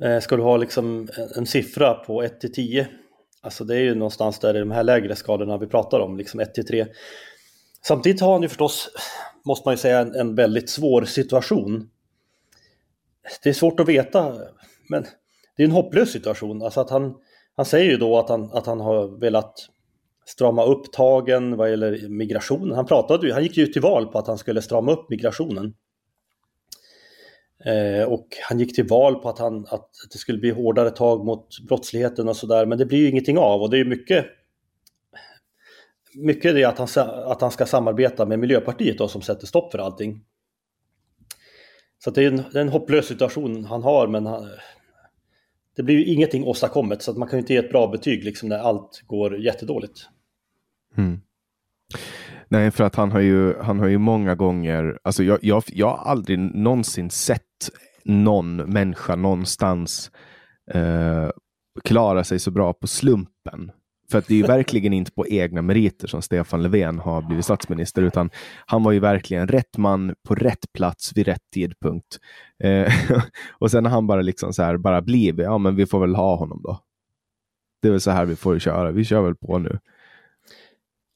[0.00, 2.88] Eh, ska du ha liksom en siffra på 1 till 10
[3.40, 6.40] Alltså det är ju någonstans där i de här lägre skalorna vi pratar om, liksom
[6.40, 6.86] 1 till 3.
[7.82, 8.88] Samtidigt har han ju förstås,
[9.44, 11.90] måste man ju säga, en, en väldigt svår situation.
[13.42, 14.38] Det är svårt att veta,
[14.88, 15.06] men
[15.56, 16.62] det är en hopplös situation.
[16.62, 17.14] Alltså att han,
[17.58, 19.68] han säger ju då att han, att han har velat
[20.26, 22.76] strama upp tagen vad gäller migrationen.
[22.76, 25.74] Han, pratade, han gick ju till val på att han skulle strama upp migrationen.
[27.64, 31.24] Eh, och han gick till val på att, han, att det skulle bli hårdare tag
[31.24, 34.26] mot brottsligheten och sådär, men det blir ju ingenting av och det är mycket
[36.14, 39.78] mycket det att han, att han ska samarbeta med Miljöpartiet då, som sätter stopp för
[39.78, 40.24] allting.
[42.04, 44.48] Så det är, en, det är en hopplös situation han har, men han,
[45.78, 48.24] det blir ju ingenting åstadkommet så att man kan ju inte ge ett bra betyg
[48.24, 50.08] liksom när allt går jättedåligt.
[50.96, 51.20] Mm.
[52.48, 55.86] Nej, för att han har ju, han har ju många gånger, alltså jag, jag, jag
[55.86, 57.42] har aldrig någonsin sett
[58.04, 60.10] någon människa någonstans
[60.70, 61.30] eh,
[61.84, 63.70] klara sig så bra på slumpen.
[64.10, 67.44] För att det är ju verkligen inte på egna meriter som Stefan Löfven har blivit
[67.44, 68.30] statsminister, utan
[68.66, 72.18] han var ju verkligen rätt man på rätt plats vid rätt tidpunkt.
[72.64, 72.92] Eh,
[73.58, 76.14] och sen har han bara liksom så här, bara blivit, ja men vi får väl
[76.14, 76.80] ha honom då.
[77.82, 79.78] Det är väl så här vi får köra, vi kör väl på nu.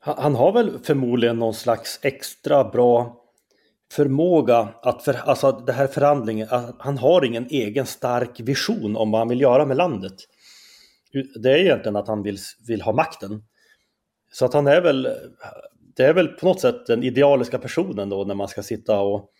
[0.05, 3.17] Han har väl förmodligen någon slags extra bra
[3.93, 9.21] förmåga att, för, alltså det här förhandlingen, han har ingen egen stark vision om vad
[9.21, 10.15] han vill göra med landet.
[11.43, 13.43] Det är egentligen att han vill, vill ha makten.
[14.33, 15.09] Så att han är väl,
[15.97, 19.31] det är väl på något sätt den idealiska personen då när man ska sitta och,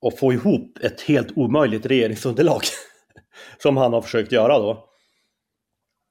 [0.00, 2.60] och få ihop ett helt omöjligt regeringsunderlag.
[3.58, 4.90] Som han har försökt göra då.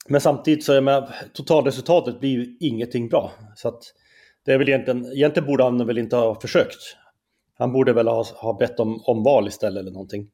[0.10, 3.32] Men samtidigt så är med, totalresultatet blir ju ingenting bra.
[3.56, 3.84] Så att
[4.46, 6.80] det är väl egentligen, egentligen borde han väl inte ha försökt.
[7.58, 10.30] Han borde väl ha, ha bett om omval istället eller någonting.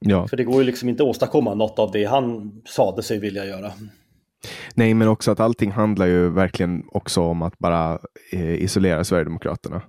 [0.00, 0.28] Ja.
[0.28, 3.44] För det går ju liksom inte att åstadkomma något av det han sade sig vilja
[3.44, 3.72] göra.
[4.74, 7.98] Nej, men också att allting handlar ju verkligen också om att bara
[8.32, 9.82] eh, isolera Sverigedemokraterna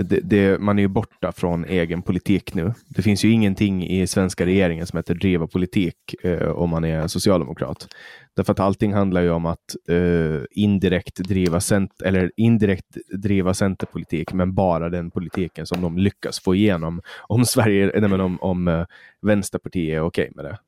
[0.00, 2.72] det, det, man är ju borta från egen politik nu.
[2.88, 7.06] Det finns ju ingenting i svenska regeringen som heter driva politik eh, om man är
[7.06, 7.88] socialdemokrat.
[8.36, 14.32] Därför att allting handlar ju om att eh, indirekt, driva cent eller indirekt driva centerpolitik,
[14.32, 17.00] men bara den politiken som de lyckas få igenom.
[17.28, 18.86] Om Sverige, nej, men om, om eh,
[19.22, 20.58] Vänsterpartiet är okej okay med det.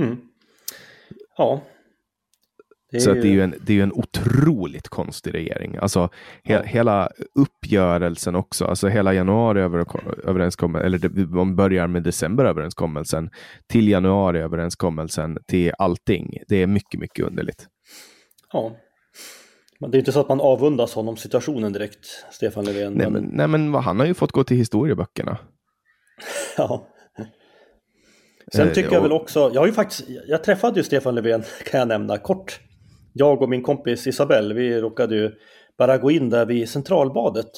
[0.00, 0.16] Mm.
[1.36, 1.62] Ja,
[2.90, 3.20] det så ju...
[3.20, 5.76] det är ju en, det är en otroligt konstig regering.
[5.76, 6.08] Alltså
[6.44, 6.62] he, ja.
[6.62, 13.30] hela uppgörelsen också, alltså hela januariöverenskommelsen, eller det, man börjar med decemberöverenskommelsen
[13.66, 16.38] till januariöverenskommelsen till allting.
[16.48, 17.66] Det är mycket, mycket underligt.
[18.52, 18.76] Ja.
[19.80, 22.92] Men det är inte så att man avundas honom situationen direkt, Stefan Löfven.
[22.92, 25.38] Nej, men, nej, men han har ju fått gå till historieböckerna.
[26.56, 26.86] ja.
[28.52, 31.42] Sen eh, tycker jag väl också, jag har ju faktiskt, jag träffade ju Stefan Löfven
[31.64, 32.60] kan jag nämna kort
[33.18, 35.32] jag och min kompis Isabelle, vi råkade ju
[35.78, 37.50] bara gå in där vid Centralbadet,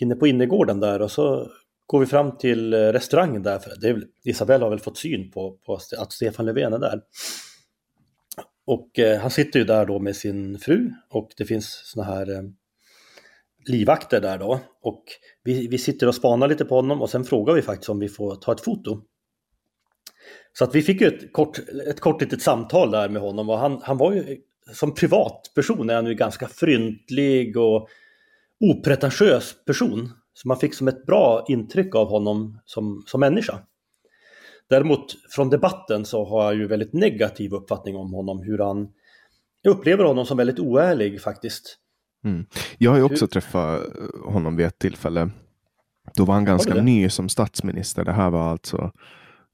[0.00, 1.50] inne på innergården där och så
[1.86, 3.58] går vi fram till eh, restaurangen där.
[3.58, 7.00] För det är, Isabelle har väl fått syn på, på att Stefan Löfven är där.
[8.66, 12.30] Och eh, han sitter ju där då med sin fru och det finns såna här
[12.30, 12.42] eh,
[13.66, 14.60] livvakter där då.
[14.82, 15.04] Och
[15.44, 18.08] vi, vi sitter och spanar lite på honom och sen frågar vi faktiskt om vi
[18.08, 19.02] får ta ett foto.
[20.52, 23.58] Så att vi fick ju ett kort, ett kort litet samtal där med honom och
[23.58, 24.38] han, han var ju
[24.72, 27.88] som privatperson är han ju ganska fryntlig och
[28.60, 30.12] opretentiös person.
[30.34, 33.58] Så man fick som ett bra intryck av honom som, som människa.
[34.68, 38.88] Däremot från debatten så har jag ju väldigt negativ uppfattning om honom, hur han...
[39.62, 41.78] Jag upplever honom som väldigt oärlig faktiskt.
[42.24, 42.46] Mm.
[42.78, 43.30] Jag har ju också hur...
[43.30, 43.82] träffat
[44.24, 45.30] honom vid ett tillfälle.
[46.14, 48.04] Då var han ganska var ny som statsminister.
[48.04, 48.76] Det här var alltså,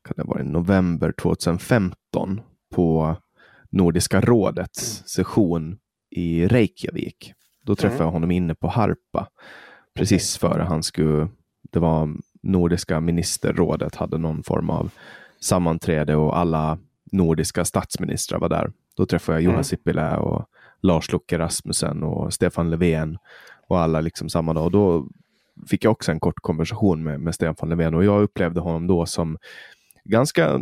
[0.04, 2.40] kan det vara i november 2015
[2.74, 3.16] på
[3.72, 5.78] Nordiska rådets session
[6.10, 7.32] i Reykjavik.
[7.64, 8.06] Då träffade mm.
[8.06, 9.28] jag honom inne på Harpa
[9.94, 11.28] precis före han skulle,
[11.70, 12.08] det var
[12.42, 14.90] Nordiska ministerrådet hade någon form av
[15.40, 16.78] sammanträde och alla
[17.12, 18.72] nordiska statsministrar var där.
[18.96, 19.64] Då träffade jag Juha mm.
[19.64, 20.44] Sipilä och
[20.82, 23.18] Lars Locke Rasmussen och Stefan Löfven
[23.68, 24.64] och alla liksom samma dag.
[24.64, 25.08] Och då
[25.68, 29.06] fick jag också en kort konversation med, med Stefan Löfven och jag upplevde honom då
[29.06, 29.38] som
[30.04, 30.60] ganska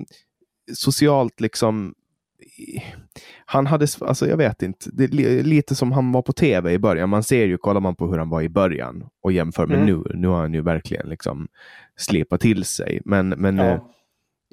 [0.75, 1.95] socialt liksom
[3.45, 6.79] han hade, alltså jag vet inte, det är lite som han var på tv i
[6.79, 7.09] början.
[7.09, 9.87] Man ser ju, kollar man på hur han var i början och jämför med mm.
[9.87, 11.49] nu, nu har han ju verkligen liksom
[11.97, 13.01] slipat till sig.
[13.05, 13.65] Men, men ja.
[13.65, 13.81] eh,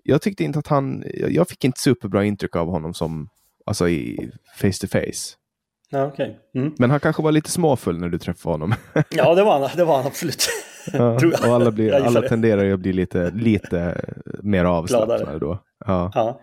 [0.03, 3.29] jag tyckte inte att han, jag fick inte superbra intryck av honom som,
[3.65, 5.35] alltså i face to face.
[5.89, 6.33] Ja, okay.
[6.55, 6.73] Mm.
[6.77, 8.73] Men han kanske var lite småfull när du träffade honom.
[9.09, 10.47] ja, det var han, det var han absolut.
[10.93, 14.01] Ja, och alla, blir, alla tenderar ju att bli lite, lite
[14.43, 15.59] mer avslappnade då.
[15.85, 16.11] Ja.
[16.15, 16.41] ja.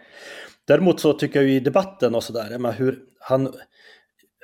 [0.67, 3.53] Däremot så tycker jag ju i debatten och sådär, hur han,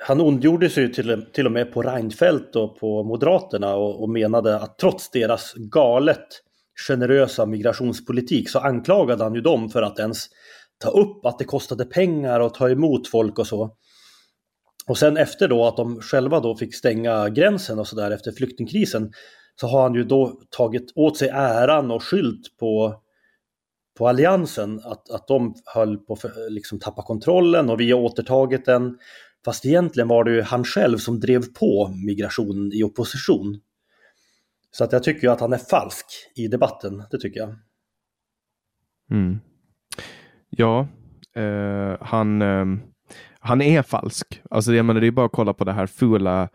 [0.07, 4.59] han ondgjorde sig till, till och med på Reinfeldt och på Moderaterna och, och menade
[4.59, 6.27] att trots deras galet
[6.87, 10.25] generösa migrationspolitik så anklagade han ju dem för att ens
[10.77, 13.75] ta upp att det kostade pengar och ta emot folk och så.
[14.87, 19.11] Och sen efter då att de själva då fick stänga gränsen och sådär efter flyktingkrisen
[19.55, 23.01] så har han ju då tagit åt sig äran och skylt på
[23.97, 28.65] på alliansen att, att de höll på att liksom tappa kontrollen och vi har återtagit
[28.65, 28.97] den.
[29.45, 33.59] Fast egentligen var det ju han själv som drev på migrationen i opposition.
[34.71, 37.55] Så att jag tycker att han är falsk i debatten, det tycker jag.
[39.11, 39.39] Mm.
[40.49, 40.87] Ja,
[41.35, 42.65] eh, han, eh,
[43.39, 44.41] han är falsk.
[44.49, 46.49] Alltså jag menar, det är bara att kolla på det här fula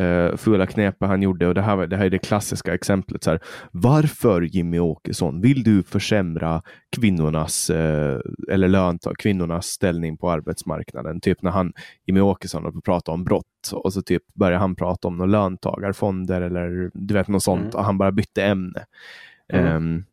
[0.00, 3.24] uh, fula knepet han gjorde och det här, det här är det klassiska exemplet.
[3.24, 6.62] Så här, Varför Jimmy Åkesson vill du försämra
[6.96, 8.18] kvinnornas uh,
[8.50, 11.20] eller löntag, kvinnornas ställning på arbetsmarknaden?
[11.20, 11.72] Typ när han,
[12.06, 16.90] Jimmy Åkesson pratar om brott och så typ börjar han prata om några löntagarfonder eller
[16.94, 17.74] du vet något sånt mm.
[17.74, 18.86] och han bara bytte ämne.
[19.48, 19.76] Mm.
[19.76, 20.04] Um,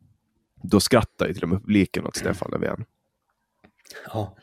[0.63, 2.85] då skrattar ju till och med publiken åt Stefan Löfven.
[4.13, 4.35] Ja.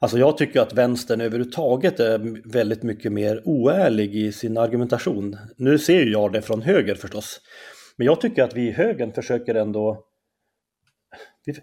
[0.00, 5.36] Alltså jag tycker att vänstern överhuvudtaget är väldigt mycket mer oärlig i sin argumentation.
[5.56, 7.40] Nu ser jag det från höger förstås.
[7.96, 10.04] Men jag tycker att vi i högern försöker ändå...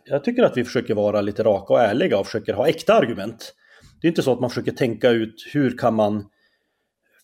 [0.06, 3.54] Jag tycker att vi försöker vara lite raka och ärliga och försöker ha äkta argument.
[4.02, 6.26] Det är inte så att man försöker tänka ut hur kan man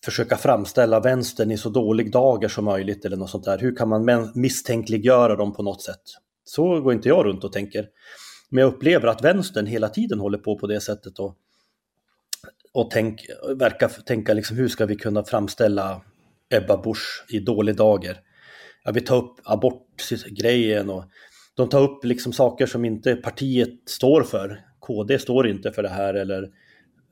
[0.06, 3.58] försöka framställa vänstern i så dålig dager som möjligt eller något sånt där.
[3.58, 6.02] Hur kan man misstänkliggöra dem på något sätt?
[6.44, 7.86] Så går inte jag runt och tänker.
[8.54, 11.36] Men jag upplever att vänstern hela tiden håller på på det sättet och,
[12.74, 13.22] och tänk,
[13.56, 16.02] verkar tänka liksom hur ska vi kunna framställa
[16.50, 18.18] Ebba Busch i dålig dager.
[18.84, 21.04] Ja, vi tar upp abortgrejen och
[21.56, 24.66] de tar upp liksom saker som inte partiet står för.
[24.80, 26.50] KD står inte för det här eller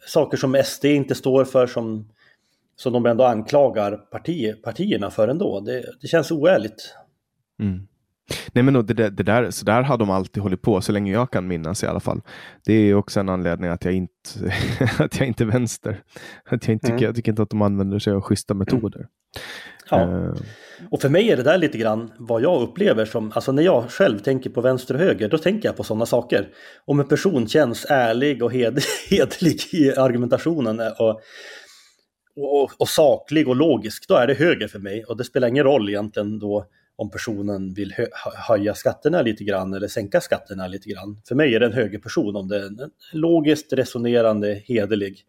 [0.08, 2.10] saker som SD inte står för som,
[2.76, 5.60] som de ändå anklagar parti, partierna för ändå.
[5.60, 6.96] Det, det känns oärligt.
[7.60, 7.88] Mm.
[8.54, 11.32] Nej men det, det, där, så där har de alltid hållit på, så länge jag
[11.32, 12.22] kan minnas i alla fall.
[12.66, 14.54] Det är också en anledning att jag inte,
[15.04, 16.02] att jag inte är vänster.
[16.46, 17.04] Att jag, inte tycker, mm.
[17.04, 19.08] jag tycker inte att de använder sig av schyssta metoder.
[19.90, 20.08] Ja.
[20.08, 20.34] Uh.
[20.92, 23.92] Och för mig är det där lite grann vad jag upplever som, alltså när jag
[23.92, 26.50] själv tänker på vänster och höger, då tänker jag på sådana saker.
[26.86, 31.22] Om en person känns ärlig och hed, hederlig i argumentationen och,
[32.36, 35.04] och, och saklig och logisk, då är det höger för mig.
[35.04, 36.66] Och det spelar ingen roll egentligen då
[37.00, 38.06] om personen vill hö
[38.48, 41.22] höja skatterna lite grann eller sänka skatterna lite grann.
[41.28, 45.22] För mig är det en högerperson om det är en logiskt resonerande, hederlig,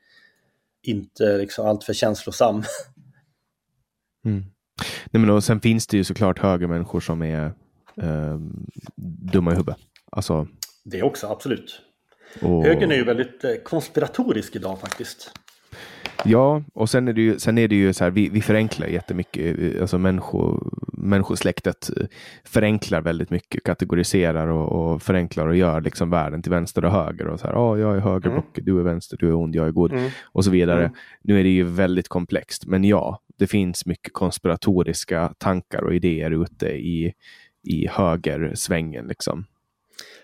[0.82, 2.62] inte liksom alltför känslosam.
[4.24, 4.44] Mm.
[5.10, 7.44] Nej, men och sen finns det ju såklart högermänniskor som är
[8.02, 8.38] eh,
[9.32, 9.76] dumma i huvudet.
[10.12, 10.48] Alltså...
[10.84, 11.80] Det också, absolut.
[12.42, 12.64] Och...
[12.64, 15.32] Högern är ju väldigt eh, konspiratorisk idag faktiskt.
[16.24, 18.86] Ja, och sen är det ju, sen är det ju så här, vi, vi förenklar
[18.86, 20.60] jättemycket, alltså människo,
[20.92, 21.90] människosläktet
[22.44, 27.26] förenklar väldigt mycket, kategoriserar och, och förenklar och gör liksom världen till vänster och höger.
[27.26, 28.74] Och så här, oh, jag är högerblocket, mm.
[28.74, 30.10] du är vänster, du är ond, jag är god mm.
[30.24, 30.80] och så vidare.
[30.80, 30.92] Mm.
[31.22, 36.42] Nu är det ju väldigt komplext, men ja, det finns mycket konspiratoriska tankar och idéer
[36.42, 37.12] ute i,
[37.62, 39.06] i högersvängen.
[39.06, 39.44] Liksom.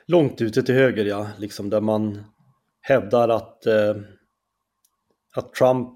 [0.06, 2.24] Långt ute till höger, ja, liksom där man
[2.80, 3.94] hävdar att eh
[5.40, 5.92] att Trump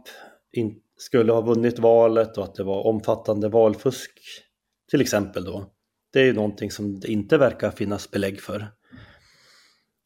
[0.52, 4.10] in, skulle ha vunnit valet och att det var omfattande valfusk
[4.90, 5.66] till exempel då.
[6.12, 8.72] Det är ju någonting som det inte verkar finnas belägg för.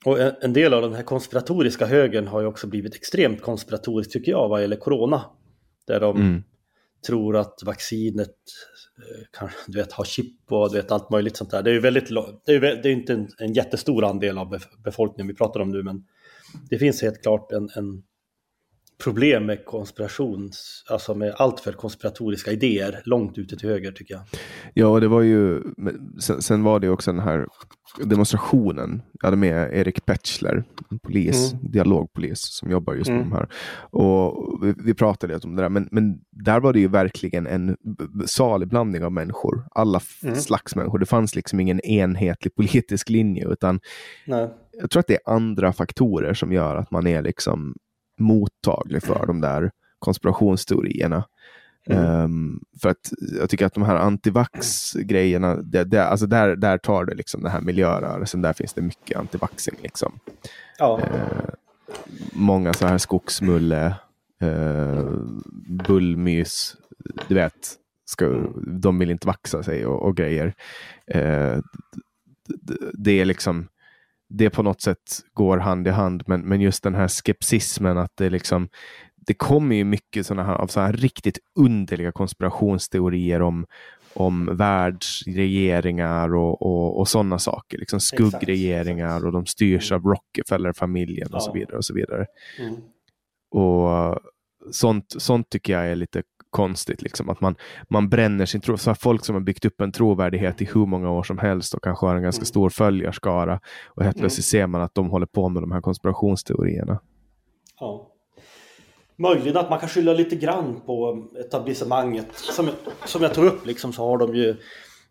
[0.05, 4.33] Och en del av den här konspiratoriska högern har ju också blivit extremt konspiratorisk tycker
[4.33, 5.25] jag vad gäller corona.
[5.87, 6.43] Där de mm.
[7.07, 8.37] tror att vaccinet
[8.99, 11.63] eh, kan, du vet, har chip och du vet, allt möjligt sånt där.
[11.63, 12.09] Det är ju väldigt,
[12.47, 15.83] det är, det är inte en, en jättestor andel av befolkningen vi pratar om nu
[15.83, 16.07] men
[16.71, 18.03] det finns helt klart en, en
[19.05, 24.23] problem med konspirations, alltså med alltför konspiratoriska idéer långt ute till höger tycker jag.
[24.75, 25.63] Ja, det var ju,
[26.21, 27.47] sen, sen var det också den här
[28.05, 29.03] demonstrationen.
[29.13, 31.71] Jag hade med Erik Petschler, en polis, mm.
[31.71, 33.31] dialogpolis som jobbar just med mm.
[33.31, 33.49] de här.
[33.91, 37.77] Och vi, vi pratade om det där, men, men där var det ju verkligen en
[38.27, 39.67] salig blandning av människor.
[39.71, 40.37] Alla mm.
[40.37, 40.99] slags människor.
[40.99, 43.81] Det fanns liksom ingen enhetlig politisk linje, utan
[44.27, 44.51] Nej.
[44.81, 47.75] jag tror att det är andra faktorer som gör att man är liksom
[48.19, 51.25] mottaglig för de där konspirationsteorierna.
[51.87, 52.25] Mm.
[52.25, 57.05] Um, för att jag tycker att de här antivax-grejerna, det, det, alltså där, där tar
[57.05, 59.75] det liksom den här miljörörelsen, där finns det mycket antivaxing.
[59.83, 60.19] Liksom.
[60.79, 61.01] Ja.
[61.03, 61.55] Uh,
[62.33, 63.95] många så här skogsmulle,
[64.43, 65.11] uh,
[65.87, 66.77] bullmys,
[67.29, 70.47] du vet, ska, de vill inte vaxa sig och, och grejer.
[71.15, 71.61] Uh,
[72.47, 73.69] det, det är liksom
[74.29, 74.99] det på något sätt
[75.33, 76.23] går hand i hand.
[76.27, 78.69] Men, men just den här skepsismen att det liksom
[79.27, 83.67] det kommer ju mycket sådana här, av såna här riktigt underliga konspirationsteorier om,
[84.15, 87.79] om världsregeringar och, och, och sådana saker.
[87.79, 91.41] Liksom skuggregeringar och de styrs av Rockefeller-familjen och ja.
[91.41, 91.77] så vidare.
[91.77, 92.27] Och så vidare.
[92.59, 92.75] Mm.
[93.51, 94.19] Och
[94.71, 96.23] sånt, sånt tycker jag är lite
[96.55, 97.03] konstigt.
[97.03, 97.31] Liksom.
[97.31, 97.55] Att man,
[97.89, 98.77] man bränner sin tro.
[98.77, 101.83] Så folk som har byggt upp en trovärdighet i hur många år som helst och
[101.83, 102.47] kanske har en ganska mm.
[102.47, 103.61] stor följarskara.
[103.87, 104.63] Och helt plötsligt mm.
[104.63, 107.01] ser man att de håller på med de här konspirationsteorierna.
[107.81, 108.11] Ja.
[109.17, 112.27] Möjligen att man kan skylla lite grann på etablissemanget.
[112.35, 112.69] Som,
[113.07, 114.57] som jag tog upp liksom, så har de ju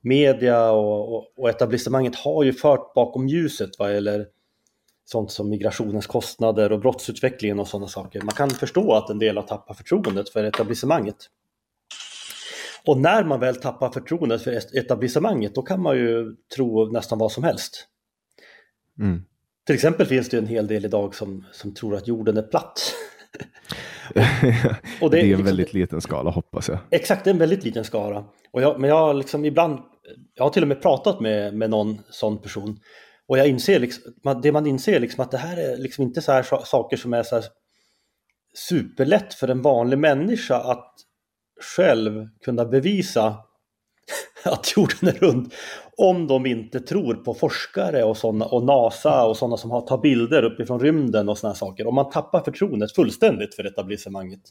[0.02, 4.26] media och, och, och etablissemanget har ju fört bakom ljuset vad gäller
[5.06, 8.22] sånt som migrationens kostnader och brottsutvecklingen och sådana saker.
[8.22, 11.18] Man kan förstå att en del har tappat förtroendet för etablissemanget.
[12.86, 17.32] Och när man väl tappar förtroendet för etablissemanget då kan man ju tro nästan vad
[17.32, 17.88] som helst.
[19.00, 19.24] Mm.
[19.66, 22.94] Till exempel finns det en hel del idag som, som tror att jorden är platt.
[25.02, 26.78] och, och det, är en liksom, väldigt liten skala hoppas jag.
[26.92, 28.26] Exakt, det är en väldigt liten skala.
[28.52, 29.80] Och jag, men jag liksom ibland,
[30.36, 32.80] jag har till och med pratat med, med någon sån person
[33.28, 34.14] och jag inser liksom,
[34.44, 37.24] det man inser liksom att det här är liksom inte så här saker som är
[37.24, 37.46] så här
[38.54, 40.94] superlätt för en vanlig människa att
[41.76, 43.38] själv kunna bevisa
[44.46, 45.54] att jorden är rund
[45.98, 49.98] om de inte tror på forskare och, såna, och NASA och sådana som har, tar
[49.98, 51.88] bilder uppifrån rymden och sådana saker.
[51.88, 54.42] Om man tappar förtroendet fullständigt för etablissemanget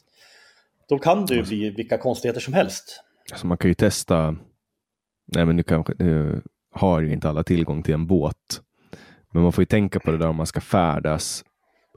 [0.89, 3.03] då kan det ju bli vilka konstigheter som helst.
[3.31, 4.35] Alltså man kan ju testa,
[5.25, 6.41] nej men nu kanske, nu
[6.73, 8.61] har ju inte alla tillgång till en båt
[9.33, 11.45] men man får ju tänka på det där om man ska färdas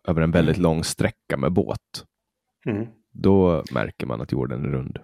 [0.09, 0.62] över en väldigt mm.
[0.62, 2.05] lång sträcka med båt.
[2.66, 2.87] Mm.
[3.12, 4.99] Då märker man att jorden är rund.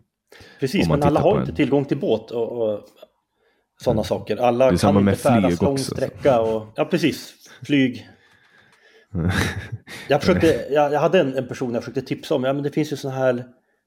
[0.60, 1.40] Precis, men alla har en...
[1.40, 2.80] inte tillgång till båt och, och
[3.80, 4.04] sådana mm.
[4.04, 4.36] saker.
[4.36, 6.40] Alla kan inte färdas lång sträcka.
[6.40, 7.34] Och, ja, precis.
[7.62, 8.08] Flyg.
[10.08, 12.44] jag, försökte, jag, jag hade en, en, person jag försökte tipsa om.
[12.44, 13.44] Ja, men det finns ju sådana här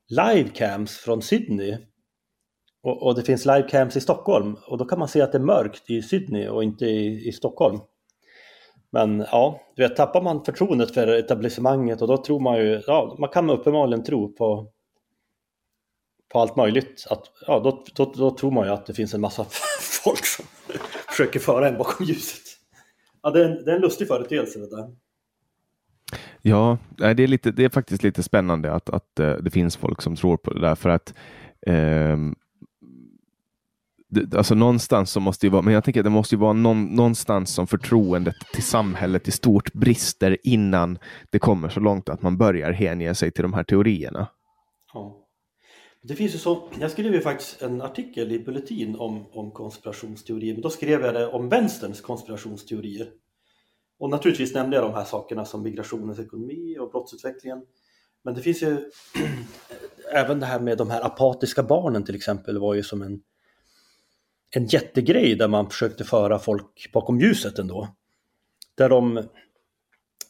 [0.09, 1.77] livecams från Sydney.
[2.85, 4.57] Och, och, det finns livecams i Stockholm.
[4.67, 7.31] Och då kan man se att det är mörkt i Sydney och inte i, i
[7.31, 7.79] Stockholm.
[8.91, 13.15] Men ja, du vet, tappar man förtroendet för etablissemanget och då tror man ju, ja,
[13.19, 14.71] man kan uppenbarligen tro på,
[16.33, 17.07] på allt möjligt.
[17.09, 19.45] Att, ja, då, då, då tror man ju att det finns en massa
[20.03, 20.45] folk som
[21.09, 22.43] försöker föra en bakom ljuset.
[23.21, 24.95] Ja, det är en, det är en lustig företeelse det där.
[26.41, 30.01] Ja, det är, lite, det är faktiskt lite spännande att, att eh, det finns folk
[30.01, 31.13] som tror på det där för att
[31.67, 32.17] eh,
[34.35, 36.85] alltså någonstans så måste det vara, men jag tänker att det måste ju vara någon,
[36.85, 40.99] någonstans som förtroendet till samhället i stort brister innan
[41.29, 44.27] det kommer så långt att man börjar hänge sig till de här teorierna.
[44.93, 45.21] Ja.
[46.07, 50.53] Det finns ju så, jag skrev ju faktiskt en artikel i Bulletin om, om konspirationsteorier,
[50.53, 53.07] men då skrev jag det om vänsterns konspirationsteorier.
[53.99, 57.61] Och naturligtvis nämnde jag de här sakerna som migrationens ekonomi och brottsutvecklingen.
[58.23, 58.77] Men det finns ju
[60.13, 63.21] även det här med de här apatiska barnen till exempel var ju som en,
[64.55, 67.87] en jättegrej där man försökte föra folk bakom ljuset ändå.
[68.75, 69.23] Där de,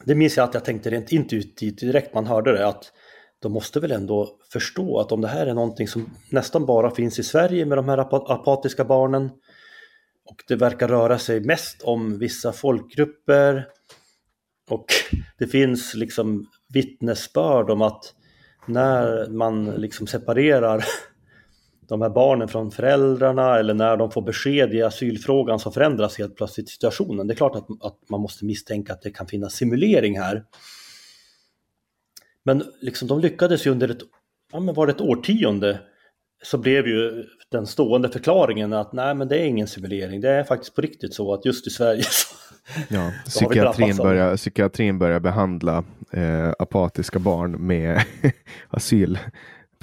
[0.05, 2.91] det minns jag att jag tänkte rent intuitivt direkt man hörde det att
[3.39, 7.19] de måste väl ändå förstå att om det här är någonting som nästan bara finns
[7.19, 7.97] i Sverige med de här
[8.32, 9.30] apatiska barnen
[10.26, 13.67] och det verkar röra sig mest om vissa folkgrupper
[14.69, 14.86] och
[15.38, 18.13] det finns liksom vittnesbörd om att
[18.65, 20.86] när man liksom separerar
[21.88, 26.36] de här barnen från föräldrarna eller när de får besked i asylfrågan så förändras helt
[26.36, 27.27] plötsligt situationen.
[27.27, 30.43] Det är klart att, att man måste misstänka att det kan finnas simulering här.
[32.43, 34.01] Men liksom de lyckades ju under ett,
[34.51, 35.79] ja men var det ett årtionde
[36.43, 40.43] så blev ju den stående förklaringen att nej men det är ingen simulering, det är
[40.43, 42.36] faktiskt på riktigt så att just i Sverige så,
[42.89, 48.01] ja, psykiatrin, börjar, psykiatrin börjar behandla eh, apatiska barn med
[48.69, 49.19] asyl,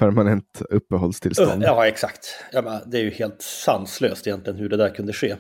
[0.03, 1.63] permanent uppehållstillstånd.
[1.63, 5.37] Ja exakt, ja, det är ju helt sanslöst egentligen hur det där kunde ske.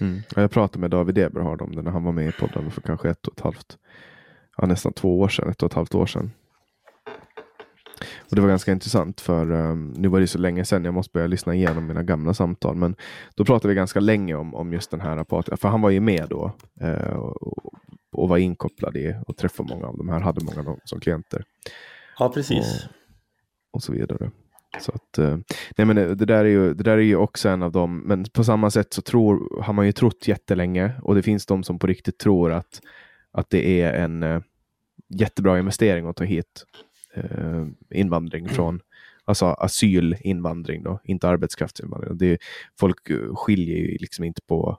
[0.00, 0.22] Mm.
[0.36, 3.10] Jag pratade med David Eberhard om det när han var med i podden för kanske
[3.10, 3.78] ett och ett halvt,
[4.56, 6.30] ja, nästan två år sedan, ett och ett halvt år sedan.
[8.30, 11.12] Och Det var ganska intressant för um, nu var det så länge sedan jag måste
[11.12, 12.76] börja lyssna igenom mina gamla samtal.
[12.76, 12.96] Men
[13.34, 15.56] då pratade vi ganska länge om, om just den här rapporten.
[15.56, 17.74] För han var ju med då uh, och,
[18.12, 21.00] och, var inkopplad i och träffade många av de här, hade många av dem som
[21.00, 21.44] klienter.
[22.18, 22.84] Ja, precis.
[22.84, 22.90] Och,
[23.74, 24.30] och så vidare.
[24.80, 25.38] Så att, eh,
[25.76, 28.24] nej men det, där är ju, det där är ju också en av dem, men
[28.24, 31.78] på samma sätt så tror, har man ju trott jättelänge och det finns de som
[31.78, 32.80] på riktigt tror att,
[33.30, 34.40] att det är en eh,
[35.08, 36.64] jättebra investering att ta hit
[37.14, 38.80] eh, invandring från
[39.24, 42.18] alltså asylinvandring, då, inte arbetskraftsinvandring.
[42.18, 42.38] Det är,
[42.80, 44.78] folk skiljer ju liksom inte på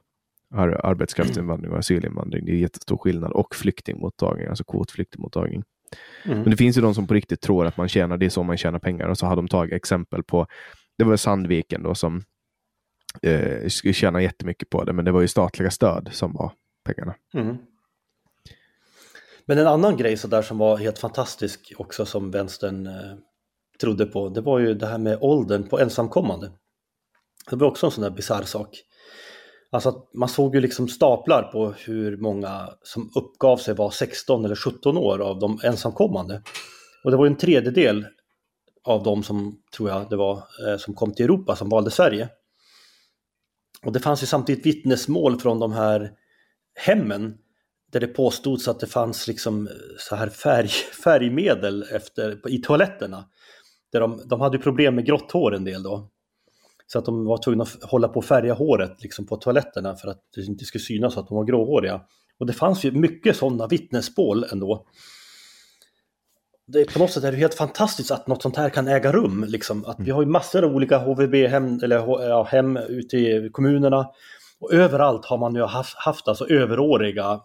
[0.83, 2.45] arbetskraftsinvandring och asylinvandring.
[2.45, 3.31] Det är jättestor skillnad.
[3.31, 5.63] Och flyktingmottagning, alltså kvotflyktingmottagning.
[6.25, 6.41] Mm.
[6.41, 8.43] Men det finns ju de som på riktigt tror att man tjänar, det är så
[8.43, 9.07] man tjänar pengar.
[9.07, 10.47] Och så har de tagit exempel på,
[10.97, 12.23] det var Sandviken då som
[13.21, 16.51] eh, skulle tjäna jättemycket på det, men det var ju statliga stöd som var
[16.85, 17.15] pengarna.
[17.33, 17.57] Mm.
[19.45, 23.17] Men en annan grej så där som var helt fantastisk också som vänstern eh,
[23.81, 26.51] trodde på, det var ju det här med åldern på ensamkommande.
[27.49, 28.69] Det var också en sån där bisarr sak.
[29.75, 34.45] Alltså att man såg ju liksom staplar på hur många som uppgav sig vara 16
[34.45, 36.41] eller 17 år av de ensamkommande.
[37.03, 38.05] Och det var en tredjedel
[38.83, 42.29] av de som, tror jag det var, eh, som kom till Europa som valde Sverige.
[43.85, 46.11] Och det fanns ju samtidigt vittnesmål från de här
[46.75, 47.37] hemmen
[47.91, 50.67] där det påstods att det fanns liksom eh, så här färg,
[51.03, 53.25] färgmedel efter, i toaletterna.
[53.91, 56.09] Där de, de hade problem med grått hår en del då.
[56.87, 60.07] Så att de var tvungna att hålla på att färga håret liksom på toaletterna för
[60.07, 62.01] att det inte skulle synas att de var gråhåriga.
[62.39, 64.85] Och det fanns ju mycket sådana vittnesmål ändå.
[66.67, 69.45] Det, på något sätt är det helt fantastiskt att något sånt här kan äga rum.
[69.47, 69.85] Liksom.
[69.85, 71.95] Att vi har ju massor av olika HVB-hem eller
[72.27, 74.09] ja, hem ute i kommunerna.
[74.59, 77.41] Och överallt har man ju haft, haft alltså överåriga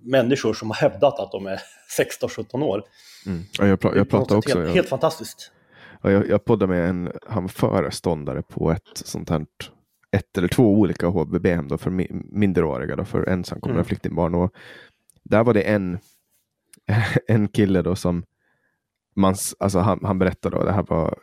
[0.00, 1.60] människor som har hävdat att de är
[2.20, 2.82] 16-17 år.
[3.26, 3.44] Mm.
[3.58, 4.58] Ja, jag, pra jag pratar också.
[4.58, 5.52] Helt, jag, helt fantastiskt.
[6.02, 9.46] Ja, jag, jag poddade med en han föreståndare på ett sånt här
[10.10, 11.90] ett eller två olika HVB-hem för
[12.38, 13.84] minderåriga, då, för ensamkommande mm.
[13.84, 14.34] flyktingbarn.
[14.34, 14.52] Och
[15.24, 15.98] där var det en,
[17.28, 18.24] en kille då som
[19.16, 21.18] man, alltså han, han berättade, då, det här var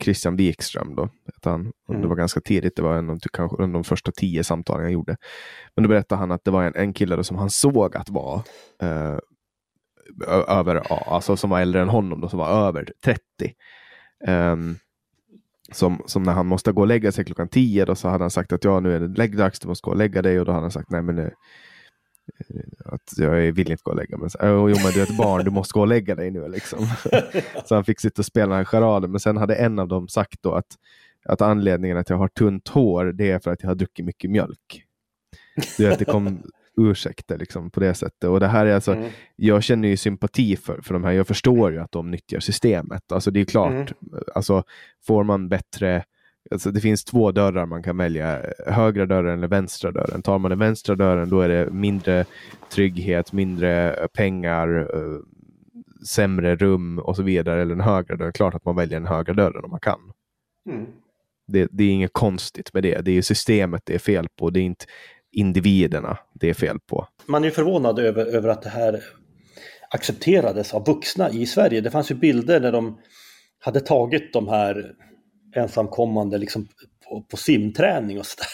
[0.00, 0.94] Christian Wikström.
[0.94, 1.02] Då,
[1.36, 2.02] att han, mm.
[2.02, 4.92] Det var ganska tidigt, det var en, kanske en av de första tio samtalen jag
[4.92, 5.16] gjorde.
[5.76, 8.10] Men då berättade han att det var en, en kille då som han såg att
[8.10, 8.42] var
[8.82, 9.18] eh,
[10.48, 13.20] över, alltså som var äldre än honom, då, som var över 30.
[14.28, 14.78] Um,
[15.72, 18.30] som, som när han måste gå och lägga sig klockan 10 då så hade han
[18.30, 20.52] sagt att ja nu är det läggdags, du måste gå och lägga dig och då
[20.52, 21.30] hade han sagt nej men
[22.84, 24.30] att jag vill inte gå och lägga mig.
[24.42, 26.48] Jo, men du är ett barn, du måste gå och lägga dig nu.
[26.48, 26.86] Liksom.
[27.64, 29.10] så han fick sitta och spela en charad.
[29.10, 30.66] Men sen hade en av dem sagt då att,
[31.24, 34.30] att anledningen att jag har tunt hår, det är för att jag har druckit mycket
[34.30, 34.84] mjölk.
[35.76, 36.42] Du vet, det kom
[36.76, 38.30] ursäkter liksom, på det sättet.
[38.30, 39.10] Och det här är alltså, mm.
[39.36, 41.12] Jag känner ju sympati för, för de här.
[41.12, 43.12] Jag förstår ju att de nyttjar systemet.
[43.12, 44.22] Alltså det är klart, mm.
[44.34, 44.64] alltså,
[45.06, 46.04] får man bättre
[46.50, 50.22] Alltså det finns två dörrar man kan välja, högra dörren eller vänstra dörren.
[50.22, 52.24] Tar man den vänstra dörren då är det mindre
[52.72, 55.20] trygghet, mindre pengar, eh,
[56.06, 57.62] sämre rum och så vidare.
[57.62, 58.32] Eller den högra dörren.
[58.32, 60.00] Klart att man väljer den högra dörren om man kan.
[60.70, 60.86] Mm.
[61.46, 63.00] Det, det, är inget konstigt med det.
[63.00, 64.50] Det är systemet det är fel på.
[64.50, 64.84] Det är inte
[65.32, 67.08] individerna det är fel på.
[67.26, 69.02] Man är förvånad över, över att det här
[69.90, 71.80] accepterades av vuxna i Sverige.
[71.80, 72.98] Det fanns ju bilder när de
[73.60, 74.92] hade tagit de här
[75.56, 76.68] ensamkommande liksom
[77.08, 78.46] på, på simträning och sådär.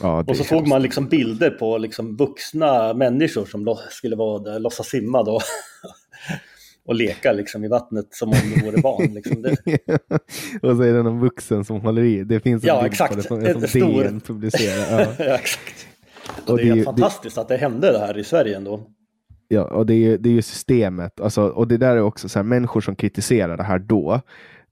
[0.00, 4.58] Ja, och så såg man liksom bilder på liksom vuxna människor som skulle vara där,
[4.58, 5.40] låtsas simma då.
[6.86, 9.14] och leka liksom, i vattnet som om det vore barn.
[9.14, 9.42] Liksom.
[9.42, 9.50] Det...
[10.62, 12.24] och så är det någon vuxen som håller i.
[12.24, 13.10] Det finns en ja, bild exakt.
[13.10, 14.04] på det som, som stor...
[14.04, 15.00] DN publicerar.
[15.00, 15.06] Ja.
[15.24, 15.86] ja, exakt.
[16.46, 17.42] Och, det är det, fantastiskt det...
[17.42, 18.90] att det hände det här i Sverige ändå.
[19.48, 21.20] Ja, och det är ju, det är ju systemet.
[21.20, 24.20] Alltså, och det där är också så här, människor som kritiserar det här då,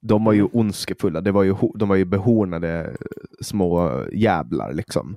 [0.00, 0.50] de var ju mm.
[0.52, 1.20] ondskefulla.
[1.20, 2.96] Det var ju, de var ju behornade
[3.40, 5.16] små jävlar liksom.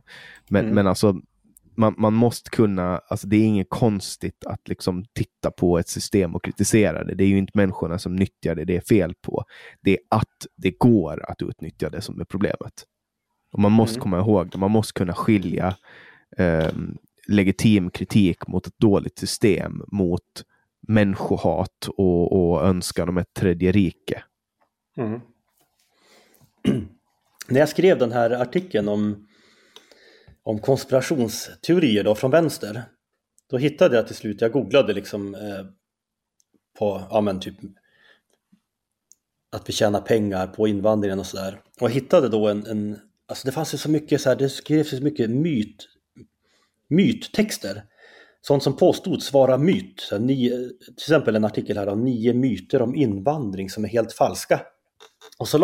[0.50, 0.76] Men, mm.
[0.76, 1.16] men alltså,
[1.76, 6.36] man, man måste kunna, alltså det är inget konstigt att liksom titta på ett system
[6.36, 7.16] och kritisera det.
[7.16, 9.44] Det är ju inte människorna som nyttjar det det är fel på.
[9.82, 12.86] Det är att det går att utnyttja det som är problemet.
[13.52, 14.04] Och man måste mm.
[14.04, 14.58] komma ihåg det.
[14.58, 15.76] Man måste kunna skilja
[16.38, 16.72] eh,
[17.28, 20.44] legitim kritik mot ett dåligt system mot
[20.88, 24.24] människohat och, och önskan om ett tredje rike.
[24.98, 25.22] Mm.
[27.48, 29.28] När jag skrev den här artikeln om,
[30.44, 32.84] om konspirationsteorier då från vänster,
[33.50, 35.66] då hittade jag till slut, jag googlade liksom eh,
[36.80, 37.56] på, ja men typ
[39.52, 41.62] att vi tjänar pengar på invandringen och sådär.
[41.80, 44.50] Och jag hittade då en, en, alltså det fanns ju så mycket så här, det
[44.50, 45.88] skrevs så mycket myt,
[46.90, 47.84] myttexter.
[48.42, 50.10] Sånt som påstods vara myt.
[50.20, 54.62] Nio, till exempel en artikel här om nio myter om invandring som är helt falska.
[55.38, 55.58] Och så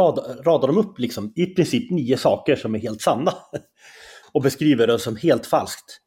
[0.44, 3.34] radar de upp liksom i princip nio saker som är helt sanna.
[4.32, 6.02] Och beskriver det som helt falskt.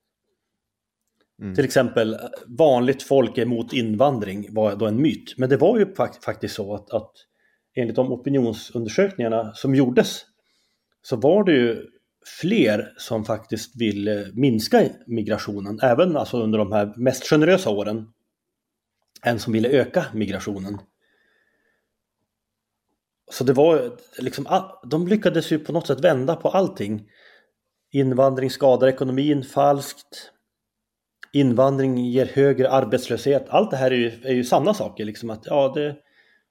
[1.42, 1.54] Mm.
[1.54, 5.34] Till exempel vanligt folk är emot invandring var då en myt.
[5.36, 5.94] Men det var ju
[6.24, 7.12] faktiskt så att, att
[7.74, 10.24] enligt de opinionsundersökningarna som gjordes
[11.02, 11.86] så var det ju
[12.40, 18.06] fler som faktiskt vill eh, minska migrationen, även alltså under de här mest generösa åren,
[19.22, 20.78] än som ville öka migrationen.
[23.30, 24.46] Så det var liksom,
[24.84, 27.08] de lyckades ju på något sätt vända på allting.
[27.92, 30.30] Invandring skadar ekonomin falskt.
[31.32, 33.46] Invandring ger högre arbetslöshet.
[33.48, 35.04] Allt det här är ju, är ju sanna saker.
[35.04, 35.96] Liksom att, ja, det,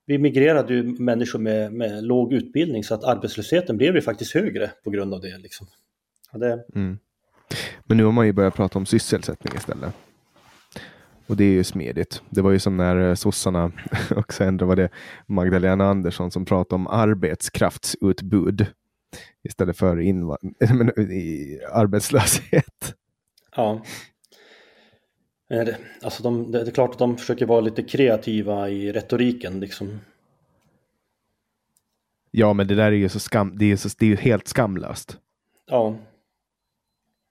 [0.06, 4.72] vi migrerade ju människor med, med låg utbildning så att arbetslösheten blev ju faktiskt högre
[4.84, 5.38] på grund av det.
[5.38, 5.68] Liksom.
[6.32, 6.66] det...
[6.76, 7.00] Mm.
[7.86, 9.94] Men nu har man ju börjat prata om sysselsättning istället.
[11.28, 12.22] Och det är ju smidigt.
[12.30, 13.72] Det var ju som när eh, sossarna,
[14.16, 14.90] och sen var det
[15.26, 18.66] Magdalena Andersson som pratade om arbetskraftsutbud
[19.44, 19.98] istället för
[21.72, 22.96] arbetslöshet.
[23.56, 23.84] Ja.
[26.02, 29.60] Alltså de, det är klart att de försöker vara lite kreativa i retoriken.
[29.60, 30.00] Liksom.
[32.32, 35.18] Ja, men det där är ju så skam, det är, så, det är helt skamlöst.
[35.70, 35.96] Ja.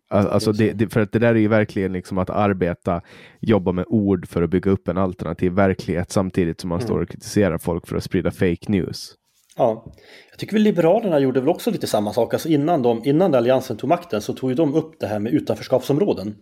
[0.09, 3.03] Alltså det, det, för att det där är ju verkligen liksom att arbeta,
[3.41, 6.87] jobba med ord för att bygga upp en alternativ verklighet samtidigt som man mm.
[6.87, 9.15] står och kritiserar folk för att sprida fake news.
[9.57, 9.85] Ja,
[10.31, 12.35] jag tycker väl Liberalerna gjorde väl också lite samma sak.
[12.35, 15.33] Alltså innan, de, innan Alliansen tog makten så tog ju de upp det här med
[15.33, 16.35] utanförskapsområden.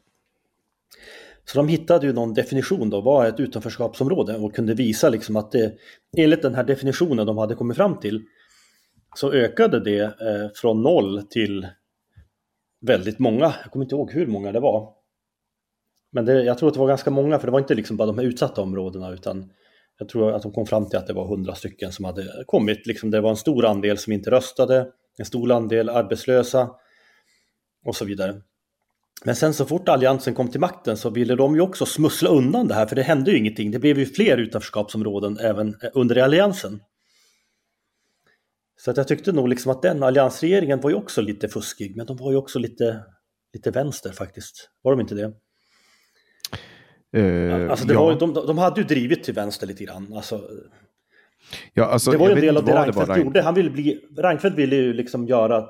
[1.45, 4.37] Så de hittade ju någon definition då, vad är ett utanförskapsområde?
[4.37, 5.75] Och kunde visa liksom att det,
[6.17, 8.23] enligt den här definitionen de hade kommit fram till,
[9.17, 11.67] så ökade det eh, från noll till
[12.81, 13.55] väldigt många.
[13.63, 14.93] Jag kommer inte ihåg hur många det var.
[16.13, 18.07] Men det, jag tror att det var ganska många, för det var inte liksom bara
[18.07, 19.53] de här utsatta områdena, utan
[19.99, 22.87] jag tror att de kom fram till att det var hundra stycken som hade kommit.
[22.87, 24.87] Liksom det var en stor andel som inte röstade,
[25.19, 26.71] en stor andel arbetslösa
[27.85, 28.43] och så vidare.
[29.25, 32.69] Men sen så fort Alliansen kom till makten så ville de ju också smussla undan
[32.69, 33.71] det här, för det hände ju ingenting.
[33.71, 36.81] Det blev ju fler utanförskapsområden även under Alliansen.
[38.77, 42.07] Så att jag tyckte nog liksom att den alliansregeringen var ju också lite fuskig, men
[42.07, 43.05] de var ju också lite,
[43.55, 44.71] lite vänster faktiskt.
[44.83, 45.33] Var de inte det?
[47.17, 48.05] Uh, alltså det ja.
[48.05, 50.13] var, de, de hade ju drivit till vänster lite grann.
[50.15, 50.41] Alltså,
[51.75, 53.43] ja, alltså, det var ju en del av det Reinfeldt gjorde.
[53.43, 55.69] Han ville bli, Reinfeldt ville ju liksom göra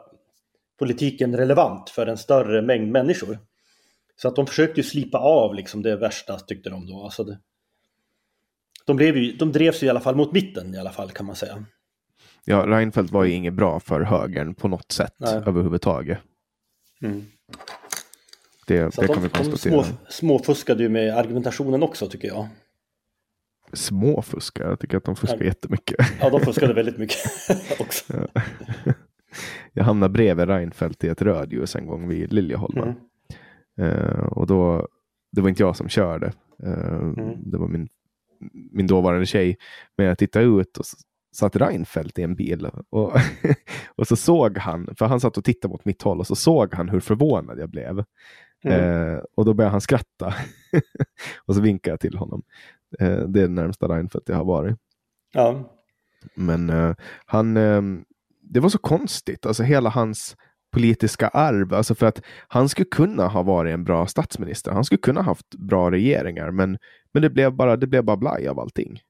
[0.81, 3.39] politiken relevant för en större mängd människor.
[4.17, 7.05] Så att de försökte ju slipa av liksom det värsta tyckte de då.
[7.05, 7.39] Alltså det,
[8.87, 11.27] de, blev ju, de drevs ju i alla fall mot mitten i alla fall kan
[11.27, 11.65] man säga.
[12.45, 15.35] Ja, Reinfeldt var ju inget bra för högern på något sätt Nej.
[15.35, 16.19] överhuvudtaget.
[17.03, 17.27] Mm.
[18.67, 19.85] Det, det kan de, vi konstatera.
[19.85, 22.49] Små, småfuskade ju med argumentationen också tycker jag.
[23.73, 24.69] Småfuskar?
[24.69, 25.97] Jag tycker att de fuskar jättemycket.
[26.21, 27.19] Ja, de fuskade väldigt mycket
[27.81, 28.29] också.
[28.35, 28.43] Ja.
[29.73, 32.95] Jag hamnade bredvid Reinfeldt i ett rödljus en gång vid Liljeholmen.
[33.79, 33.93] Mm.
[33.93, 34.89] Uh, och då,
[35.33, 36.33] det var inte jag som körde.
[36.67, 37.51] Uh, mm.
[37.51, 37.89] Det var min,
[38.73, 39.57] min dåvarande tjej.
[39.97, 40.85] Men jag tittade ut och
[41.33, 43.13] satt Reinfeldt i en bil och,
[43.97, 46.75] och så såg han, för han satt och tittade mot mitt håll och så såg
[46.75, 48.05] han hur förvånad jag blev.
[48.65, 48.81] Mm.
[48.81, 50.35] Eh, och då började han skratta
[51.47, 52.43] och så vinkade jag till honom.
[52.99, 54.77] Eh, det är det närmsta Reinfeldt jag har varit.
[55.33, 55.77] Ja.
[56.35, 56.95] Men eh,
[57.27, 57.83] han, eh,
[58.51, 60.37] det var så konstigt, alltså hela hans
[60.73, 61.75] politiska arv.
[61.75, 64.73] Alltså för att han skulle kunna ha varit en bra statsminister.
[64.73, 66.79] Han skulle kunna ha haft bra regeringar, men,
[67.13, 69.01] men det blev bara, det blev bara blaj av allting.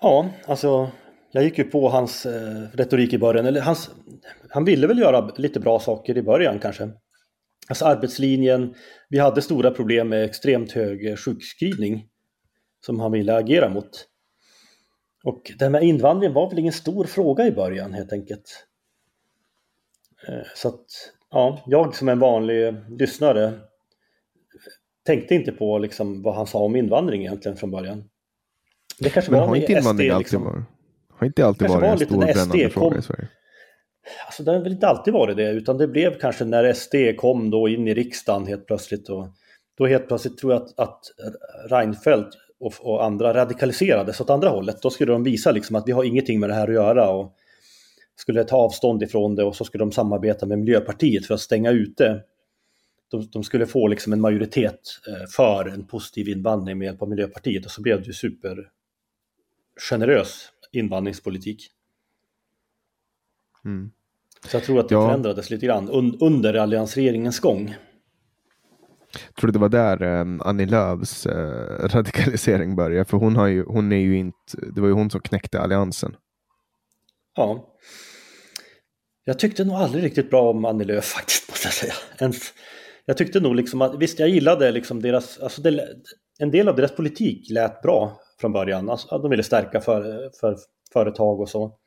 [0.00, 0.90] Ja, alltså
[1.32, 3.90] jag gick ju på hans eh, retorik i början, eller hans,
[4.50, 6.90] han ville väl göra lite bra saker i början kanske.
[7.68, 8.74] Alltså arbetslinjen,
[9.08, 12.06] vi hade stora problem med extremt hög sjukskrivning
[12.86, 14.06] som han ville agera mot.
[15.24, 18.66] Och det här med invandringen var väl ingen stor fråga i början helt enkelt.
[20.28, 20.84] Eh, så att,
[21.30, 23.52] ja, jag som en vanlig lyssnare
[25.06, 28.04] tänkte inte på liksom vad han sa om invandring egentligen från början.
[28.98, 30.64] Det kanske Men var har inte invandring alltid liksom, varit,
[31.10, 33.28] har inte alltid varit en stor brännande fråga i Sverige?
[34.26, 37.50] Alltså det har väl inte alltid varit det, utan det blev kanske när SD kom
[37.50, 39.08] då in i riksdagen helt plötsligt.
[39.08, 39.26] Och
[39.78, 41.00] då helt plötsligt tror jag att, att
[41.70, 44.82] Reinfeldt och, och, andra radikaliserades åt andra hållet.
[44.82, 47.36] Då skulle de visa liksom att vi har ingenting med det här att göra och
[48.16, 51.70] skulle ta avstånd ifrån det och så skulle de samarbeta med Miljöpartiet för att stänga
[51.70, 52.22] ute.
[53.10, 57.08] De, de skulle få liksom en majoritet eh, för en positiv invandring med hjälp av
[57.08, 58.70] Miljöpartiet och så blev det ju super
[59.90, 61.70] generös invandringspolitik.
[63.64, 63.90] Mm.
[64.48, 65.08] Så jag tror att det ja.
[65.08, 67.74] förändrades lite grann un under alliansregeringens gång.
[69.38, 71.32] Tror du det var där um, Annie Lööfs uh,
[71.80, 73.04] radikalisering började?
[73.04, 76.16] För hon, har ju, hon är ju inte, det var ju hon som knäckte alliansen.
[77.36, 77.74] Ja.
[79.24, 81.94] Jag tyckte nog aldrig riktigt bra om Annie Lööf faktiskt, måste jag säga.
[82.18, 82.42] Ens,
[83.04, 85.88] jag tyckte nog liksom att, visst jag gillade liksom deras, alltså det,
[86.38, 88.90] en del av deras politik lät bra från början.
[88.90, 90.56] Alltså, de ville stärka för, för
[90.92, 91.78] företag och så.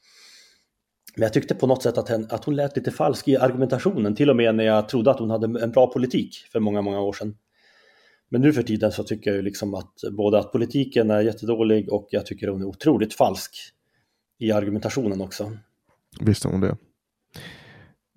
[1.18, 4.16] Men jag tyckte på något sätt att, hen, att hon lät lite falsk i argumentationen,
[4.16, 7.00] till och med när jag trodde att hon hade en bra politik för många, många
[7.00, 7.36] år sedan.
[8.30, 11.94] Men nu för tiden så tycker jag ju liksom att både att politiken är jättedålig
[11.94, 13.52] och jag tycker hon är otroligt falsk
[14.40, 15.52] i argumentationen också.
[16.20, 16.78] Visste hon det?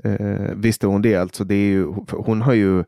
[0.04, 1.44] Eh, visste hon det alltså?
[1.44, 2.84] Det är ju, hon har ju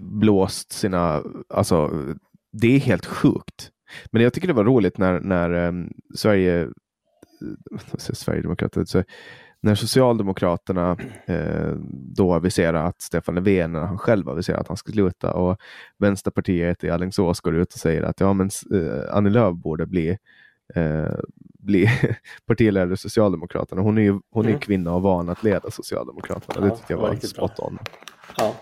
[0.00, 1.90] blåst sina, alltså
[2.52, 3.70] det är helt sjukt.
[4.10, 6.68] Men jag tycker det var roligt när, när um, Sverige
[7.98, 9.02] Sverigedemokraterna, så
[9.60, 14.92] när Socialdemokraterna eh, då aviserar att Stefan Löfven, när han själv aviserar att han ska
[14.92, 15.58] sluta och
[15.98, 20.18] Vänsterpartiet i Alingsås går ut och säger att ja, men eh, Annie Lööf borde bli,
[20.74, 21.14] eh,
[21.58, 21.90] bli
[22.46, 23.82] partiledare för Socialdemokraterna.
[23.82, 24.60] Hon är ju hon är mm.
[24.60, 26.54] kvinna och van att leda Socialdemokraterna.
[26.54, 27.78] Ja, det tyckte jag var spot on.
[28.36, 28.54] Ja.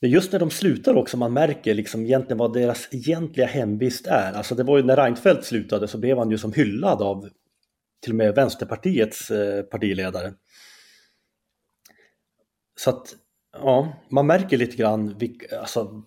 [0.00, 4.32] Just när de slutar också man märker liksom egentligen vad deras egentliga hemvist är.
[4.32, 7.28] Alltså det var ju när Reinfeldt slutade så blev han ju som hyllad av
[8.02, 10.32] till och med Vänsterpartiets eh, partiledare.
[12.78, 13.14] Så att,
[13.52, 16.02] ja, man märker lite grann vilka, alltså,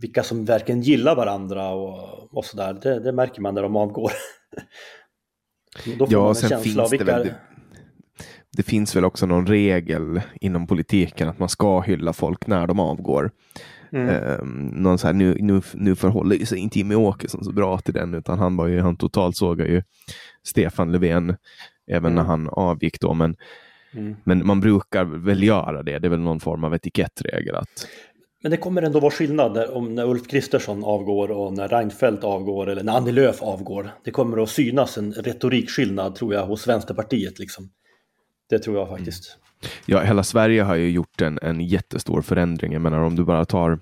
[0.00, 2.78] vilka som verkligen gillar varandra och, och sådär.
[2.82, 4.12] Det, det märker man när de avgår.
[5.98, 7.18] Då får ja, man en känsla av vilka...
[7.18, 7.34] Det,
[8.56, 12.80] det, finns väl också någon regel inom politiken att man ska hylla folk när de
[12.80, 13.30] avgår.
[13.94, 14.40] Mm.
[14.40, 17.94] Um, någon så här, nu, nu, nu förhåller sig inte Jimmie Åkesson så bra till
[17.94, 19.82] den, utan han var ju, han totalt sågar ju
[20.42, 21.36] Stefan Löfven
[21.86, 22.14] även mm.
[22.14, 23.14] när han avgick då.
[23.14, 23.36] Men,
[23.92, 24.16] mm.
[24.24, 27.54] men man brukar väl göra det, det är väl någon form av etikettregel.
[27.54, 27.88] Att...
[28.42, 32.70] Men det kommer ändå vara skillnad om när Ulf Kristersson avgår och när Reinfeldt avgår
[32.70, 33.90] eller när Annie Lööf avgår.
[34.04, 37.38] Det kommer att synas en retorikskillnad tror jag hos Vänsterpartiet.
[37.38, 37.70] Liksom.
[38.50, 39.38] Det tror jag faktiskt.
[39.86, 42.72] Ja, hela Sverige har ju gjort en, en jättestor förändring.
[42.72, 43.78] Jag menar om du bara tar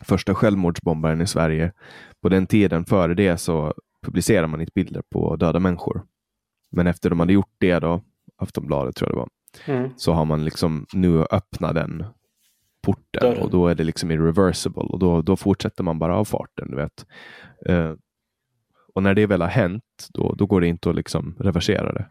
[0.00, 1.72] första självmordsbombaren i Sverige.
[2.22, 6.02] På den tiden före det så publicerar man inte bilder på döda människor.
[6.70, 8.02] Men efter de hade gjort det då,
[8.36, 9.28] Aftonbladet tror jag det var,
[9.76, 9.90] mm.
[9.96, 12.04] så har man liksom nu öppnat den
[12.82, 13.42] porten Dörren.
[13.42, 16.70] och då är det liksom irreversible och då, då fortsätter man bara av farten.
[16.70, 17.06] Du vet.
[17.68, 17.94] Uh,
[18.94, 22.06] och när det väl har hänt, då, då går det inte att liksom reversera det.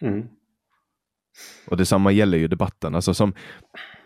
[0.00, 0.28] Mm.
[1.66, 2.94] Och detsamma gäller ju debatten.
[2.94, 3.32] Alltså som,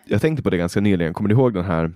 [0.07, 1.93] jag tänkte på det ganska nyligen, kommer du ihåg den här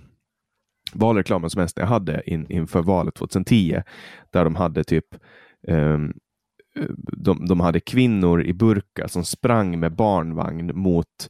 [0.93, 3.81] valreklamen som SD hade in, inför valet 2010?
[4.31, 5.05] Där de hade typ
[5.67, 6.13] um,
[7.17, 11.29] de, de hade kvinnor i burka som sprang med barnvagn mot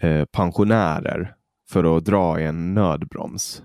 [0.00, 1.34] eh, pensionärer
[1.70, 3.62] för att dra i en nödbroms.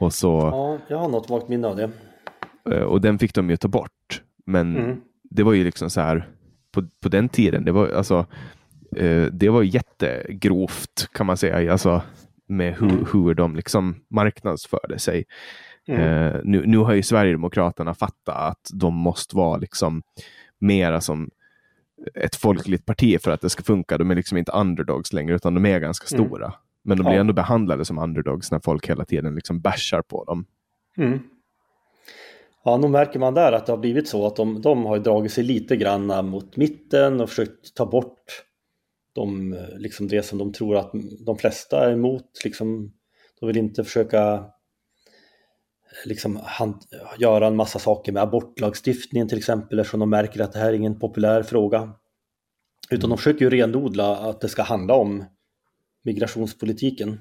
[0.00, 1.90] Och så, ja, jag har något vagt minne av det.
[2.70, 4.22] Eh, och den fick de ju ta bort.
[4.46, 5.00] Men mm.
[5.22, 6.28] det var ju liksom så här
[6.72, 7.64] på, på den tiden.
[7.64, 8.26] Det var alltså
[9.32, 12.02] det var jättegrovt kan man säga, alltså,
[12.48, 13.06] med hur, mm.
[13.12, 15.24] hur de liksom marknadsförde sig.
[15.88, 16.00] Mm.
[16.00, 20.02] Eh, nu, nu har ju Sverigedemokraterna fattat att de måste vara liksom
[20.58, 21.30] mera som
[22.14, 23.98] ett folkligt parti för att det ska funka.
[23.98, 26.28] De är liksom inte underdogs längre, utan de är ganska mm.
[26.28, 26.54] stora.
[26.82, 27.20] Men de blir ja.
[27.20, 30.46] ändå behandlade som underdogs när folk hela tiden liksom bashar på dem.
[30.96, 31.20] Mm.
[32.64, 35.32] Ja, nog märker man där att det har blivit så att de, de har dragit
[35.32, 38.44] sig lite grann mot mitten och försökt ta bort
[39.12, 40.92] de, liksom det som de tror att
[41.26, 42.44] de flesta är emot.
[42.44, 42.92] Liksom,
[43.40, 44.44] de vill inte försöka
[46.04, 46.80] liksom han,
[47.18, 50.72] göra en massa saker med abortlagstiftningen till exempel eftersom de märker att det här är
[50.72, 51.92] ingen populär fråga.
[52.90, 55.24] Utan de försöker ju renodla att det ska handla om
[56.04, 57.20] migrationspolitiken.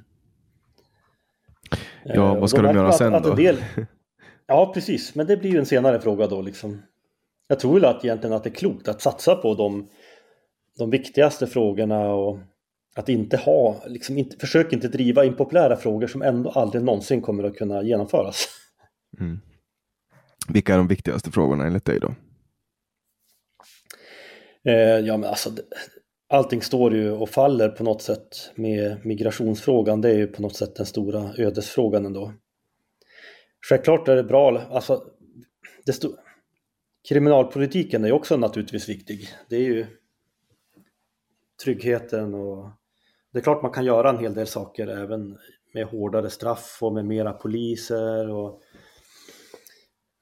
[2.03, 3.35] Ja, vad ska de göra sen då?
[3.35, 3.57] Del,
[4.47, 6.81] ja, precis, men det blir ju en senare fråga då liksom.
[7.47, 9.88] Jag tror väl att egentligen att det är klokt att satsa på de,
[10.78, 12.39] de viktigaste frågorna och
[12.95, 17.43] att inte ha, liksom inte, försök inte driva impopulära frågor som ändå aldrig någonsin kommer
[17.43, 18.47] att kunna genomföras.
[19.19, 19.39] Mm.
[20.49, 22.15] Vilka är de viktigaste frågorna enligt dig då?
[24.71, 25.49] Eh, ja men alltså
[26.30, 30.01] allting står ju och faller på något sätt med migrationsfrågan.
[30.01, 32.34] Det är ju på något sätt den stora ödesfrågan ändå.
[33.69, 35.03] Självklart är det bra, alltså
[35.86, 36.03] det
[37.09, 39.30] kriminalpolitiken är också naturligtvis viktig.
[39.49, 39.86] Det är ju
[41.64, 42.70] tryggheten och
[43.34, 45.38] det är klart man kan göra en hel del saker även
[45.74, 48.30] med hårdare straff och med mera poliser.
[48.30, 48.62] Och...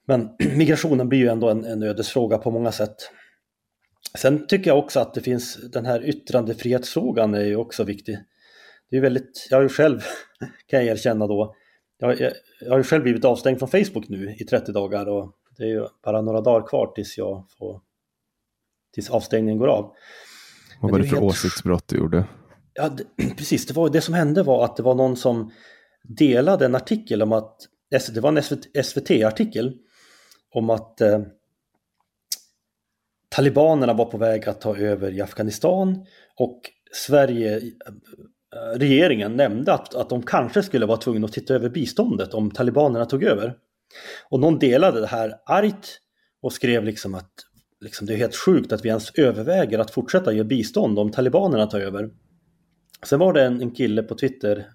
[0.06, 2.96] Men migrationen blir ju ändå en, en ödesfråga på många sätt.
[4.18, 8.18] Sen tycker jag också att det finns den här yttrandefrihetsfrågan är ju också viktig.
[8.90, 10.02] Det är väldigt, jag har ju själv,
[10.68, 11.56] kan jag erkänna då,
[11.98, 15.32] jag, jag, jag har ju själv blivit avstängd från Facebook nu i 30 dagar och
[15.58, 17.82] det är ju bara några dagar kvar tills jag får,
[18.94, 19.96] tills avstängningen går av.
[20.82, 21.28] Vad var det, det för helt...
[21.28, 22.26] åsiktsbrott du gjorde?
[22.74, 23.66] Ja, det, precis.
[23.66, 25.52] Det, var, det som hände var att det var någon som
[26.04, 27.58] delade en artikel om att,
[27.90, 29.78] det var en SVT-artikel
[30.52, 31.20] om att eh,
[33.30, 36.06] talibanerna var på väg att ta över i Afghanistan
[36.36, 36.62] och
[36.94, 37.62] Sverige, eh,
[38.76, 43.06] regeringen nämnde att, att de kanske skulle vara tvungna att titta över biståndet om talibanerna
[43.06, 43.56] tog över.
[44.30, 46.00] Och någon delade det här argt
[46.42, 47.32] och skrev liksom att
[47.82, 51.68] liksom, det är helt sjukt att vi ens överväger att fortsätta ge bistånd om talibanerna
[51.68, 52.10] tar över.
[53.04, 54.68] Sen var det en, en kille på Twitter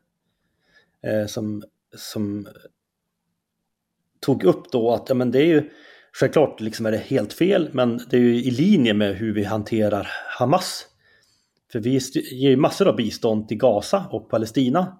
[1.07, 1.63] eh, som,
[1.97, 2.49] som
[4.21, 5.71] tog upp då att ja, men det är ju
[6.13, 9.45] självklart liksom är det helt fel men det är ju i linje med hur vi
[9.45, 10.87] hanterar Hamas.
[11.73, 11.91] För vi
[12.31, 14.99] ger ju massor av bistånd till Gaza och Palestina.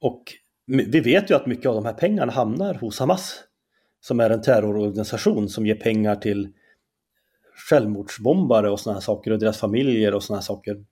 [0.00, 0.22] Och
[0.66, 3.42] vi vet ju att mycket av de här pengarna hamnar hos Hamas.
[4.00, 6.52] Som är en terrororganisation som ger pengar till
[7.56, 10.84] självmordsbombare och sådana här saker och deras familjer och sådana här saker.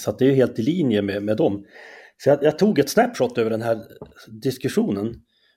[0.00, 1.64] Så att det är helt i linje med, med dem.
[2.16, 3.82] Så jag, jag, tog ett snapshot över den här
[4.26, 5.14] diskussionen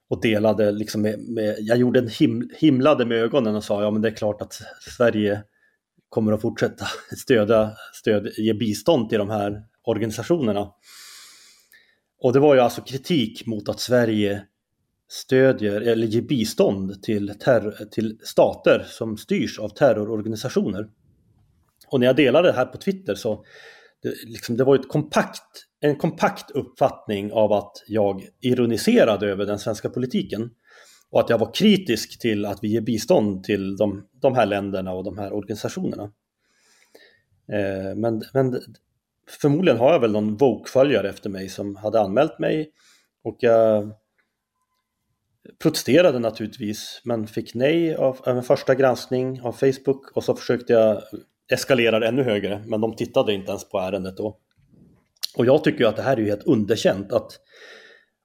[0.10, 3.92] och delade liksom med, med jag gjorde en him, himlade med ögonen och sa ja
[3.92, 4.62] men det är klart att
[4.98, 5.44] Sverige
[6.10, 6.86] kommer att fortsätta
[7.18, 10.72] stödja, stöd, ge bistånd till de här organisationerna.
[12.22, 14.46] Och det var ju alltså kritik mot att Sverige
[15.08, 20.88] stödjer eller ger bistånd till, terror, till stater som styrs av terrororganisationer.
[21.88, 23.46] Och när jag delade det här på Twitter så
[24.02, 29.60] det, liksom, det var ett kompakt, en kompakt uppfattning av att jag ironiserade över den
[29.60, 30.50] svenska politiken.
[31.10, 34.94] Och att jag var kritisk till att vi ger bistånd till de, de här länderna
[34.94, 36.04] och de här organisationerna.
[37.52, 38.60] Eh, men, men
[39.42, 42.72] förmodligen har jag väl någon Vogue-följare efter mig som hade anmält mig
[43.24, 43.92] och jag
[45.60, 50.74] protesterade naturligtvis men fick nej av, av en första granskning av Facebook och så försökte
[50.74, 51.02] jag
[51.52, 54.38] eskalera det ännu högre men de tittade inte ens på ärendet då.
[55.38, 57.40] Och jag tycker att det här är ju helt underkänt att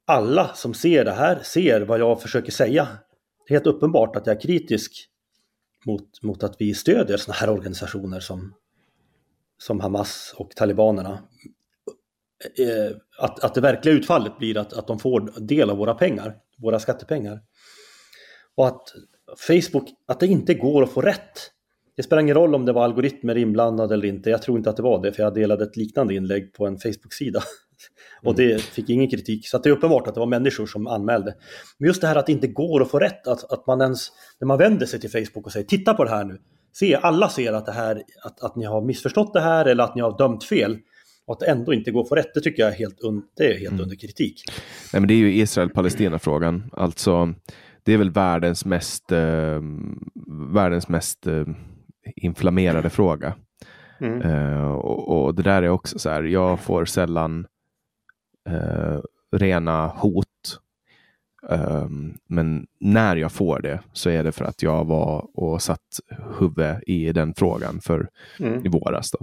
[0.07, 2.89] alla som ser det här ser vad jag försöker säga.
[3.47, 4.93] Det är helt uppenbart att jag är kritisk
[5.87, 8.55] mot, mot att vi stödjer sådana här organisationer som
[9.63, 11.19] som Hamas och talibanerna.
[12.59, 16.37] Eh, att, att det verkliga utfallet blir att, att de får del av våra pengar,
[16.63, 17.41] våra skattepengar.
[18.57, 18.83] Och att
[19.49, 21.51] Facebook, att det inte går att få rätt.
[21.97, 24.31] Det spelar ingen roll om det var algoritmer inblandade eller inte.
[24.31, 26.79] Jag tror inte att det var det, för jag delade ett liknande inlägg på en
[26.79, 27.43] Facebook-sida.
[28.23, 29.49] Och det fick ingen kritik.
[29.49, 31.35] Så det är uppenbart att det var människor som anmälde.
[31.79, 34.09] Men just det här att det inte går att få rätt, att, att man ens,
[34.41, 36.39] när man vänder sig till Facebook och säger titta på det här nu,
[36.73, 39.95] se, alla ser att, det här, att, att ni har missförstått det här eller att
[39.95, 40.79] ni har dömt fel.
[41.27, 43.23] Och att det ändå inte går att få rätt, det tycker jag är helt, un,
[43.37, 43.83] det är helt mm.
[43.83, 44.43] under kritik.
[44.93, 46.71] Nej, men det är ju Israel-Palestina-frågan.
[46.73, 47.35] Alltså,
[47.83, 49.61] det är väl världens mest, eh,
[50.53, 51.45] världens mest eh,
[52.17, 53.35] inflammerade fråga.
[54.01, 54.23] Mm.
[54.23, 57.47] Uh, och, och, det där är också så här, jag får sällan
[58.51, 59.01] uh,
[59.37, 60.27] rena hot
[61.49, 66.01] Um, men när jag får det så är det för att jag var och satt
[66.39, 68.09] huvudet i den frågan för
[68.39, 68.67] mm.
[68.67, 69.11] i våras.
[69.11, 69.19] Då.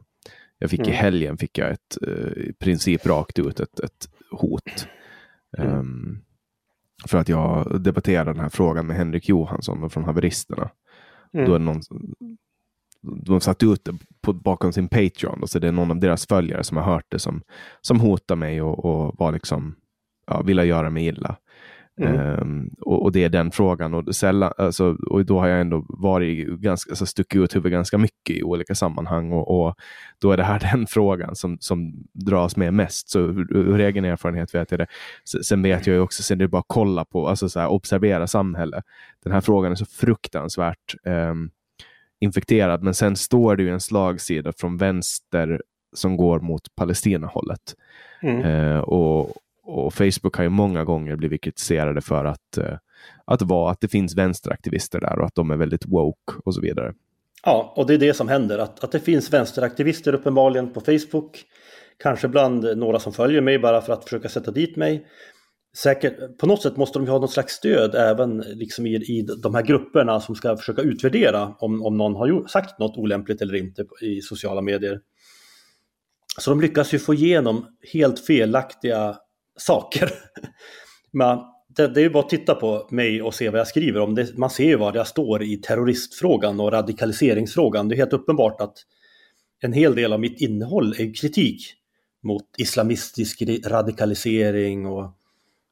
[0.59, 0.91] Jag fick mm.
[0.91, 4.87] i helgen fick jag ett uh, i princip rakt ut ett, ett hot.
[5.57, 5.73] Mm.
[5.73, 6.23] Um,
[7.07, 10.69] för att jag debatterade den här frågan med Henrik Johansson från Haveristerna.
[11.33, 11.45] Mm.
[11.45, 11.81] Då är någon,
[13.01, 15.41] de satt ut det på, bakom sin Patreon.
[15.41, 17.41] Och så det är någon av deras följare som har hört det som,
[17.81, 19.75] som hotar mig och, och var liksom,
[20.27, 21.37] ja, ville göra mig illa.
[22.01, 22.41] Mm.
[22.41, 23.93] Um, och, och, det är den frågan.
[23.93, 27.97] Och, sällan, alltså, och då har jag ändå varit ganska, alltså, stuckit ut huvudet ganska
[27.97, 29.31] mycket i olika sammanhang.
[29.31, 29.75] Och, och,
[30.21, 33.09] då är det här den frågan som, som dras med mest.
[33.09, 34.87] Så ur, egen erfarenhet vet jag det.
[35.43, 37.67] Sen vet jag ju också, sen det är bara att kolla på, alltså så här,
[37.67, 38.83] observera samhället.
[39.23, 41.49] Den här frågan är så fruktansvärt um,
[42.19, 42.83] infekterad.
[42.83, 45.61] Men sen står det ju en slagsida från vänster
[45.93, 47.75] som går mot Palestinahållet.
[48.21, 48.45] Mm.
[48.45, 49.37] Uh, och,
[49.67, 52.77] och Facebook har ju många gånger blivit kritiserade för att, eh,
[53.25, 56.61] att, vara, att det finns vänsteraktivister där och att de är väldigt woke och så
[56.61, 56.93] vidare.
[57.43, 61.43] Ja, och det är det som händer, att, att det finns vänsteraktivister uppenbarligen på Facebook.
[62.03, 65.05] Kanske bland några som följer mig bara för att försöka sätta dit mig.
[65.77, 69.27] Säkert, på något sätt måste de ju ha något slags stöd även liksom i, i
[69.43, 73.55] de här grupperna som ska försöka utvärdera om, om någon har sagt något olämpligt eller
[73.55, 74.99] inte i sociala medier.
[76.39, 79.17] Så de lyckas ju få igenom helt felaktiga
[79.57, 80.09] saker.
[81.11, 81.39] Men
[81.75, 84.15] det, det är ju bara att titta på mig och se vad jag skriver om.
[84.15, 87.87] Det, man ser ju vad jag står i terroristfrågan och radikaliseringsfrågan.
[87.87, 88.73] Det är helt uppenbart att
[89.59, 91.73] en hel del av mitt innehåll är kritik
[92.23, 95.11] mot islamistisk radikalisering och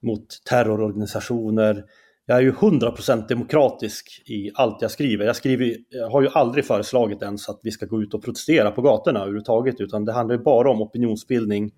[0.03, 1.83] mot terrororganisationer.
[2.25, 5.25] Jag är ju 100% demokratisk i allt jag skriver.
[5.25, 5.75] Jag, skriver.
[5.89, 9.19] jag har ju aldrig föreslagit ens att vi ska gå ut och protestera på gatorna
[9.19, 11.71] överhuvudtaget, utan det handlar ju bara om opinionsbildning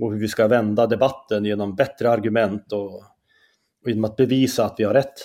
[0.00, 2.94] och hur vi ska vända debatten genom bättre argument och,
[3.82, 5.18] och genom att bevisa att vi har rätt.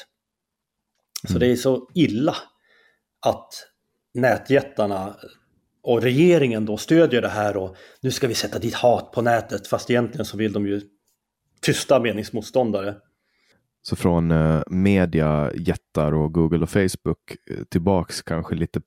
[1.27, 1.39] Så mm.
[1.39, 2.35] det är så illa
[3.25, 3.49] att
[4.13, 5.15] nätjättarna
[5.83, 9.67] och regeringen då stödjer det här och nu ska vi sätta dit hat på nätet
[9.67, 10.81] fast egentligen så vill de ju
[11.61, 12.95] tysta meningsmotståndare.
[13.81, 18.81] Så från eh, mediajättar och Google och Facebook eh, tillbaks kanske lite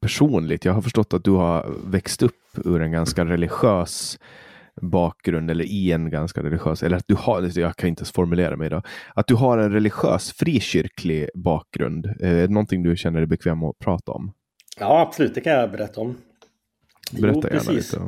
[0.00, 0.64] personligt.
[0.64, 4.18] Jag har förstått att du har växt upp ur en ganska religiös
[4.82, 8.56] bakgrund eller i en ganska religiös, eller att du har, jag kan inte ens formulera
[8.56, 12.06] mig idag, att du har en religiös frikyrklig bakgrund.
[12.06, 14.32] Eh, är det någonting du känner dig bekväm att prata om?
[14.80, 16.16] Ja, absolut, det kan jag berätta om.
[17.20, 18.00] Berätta jo, gärna lite.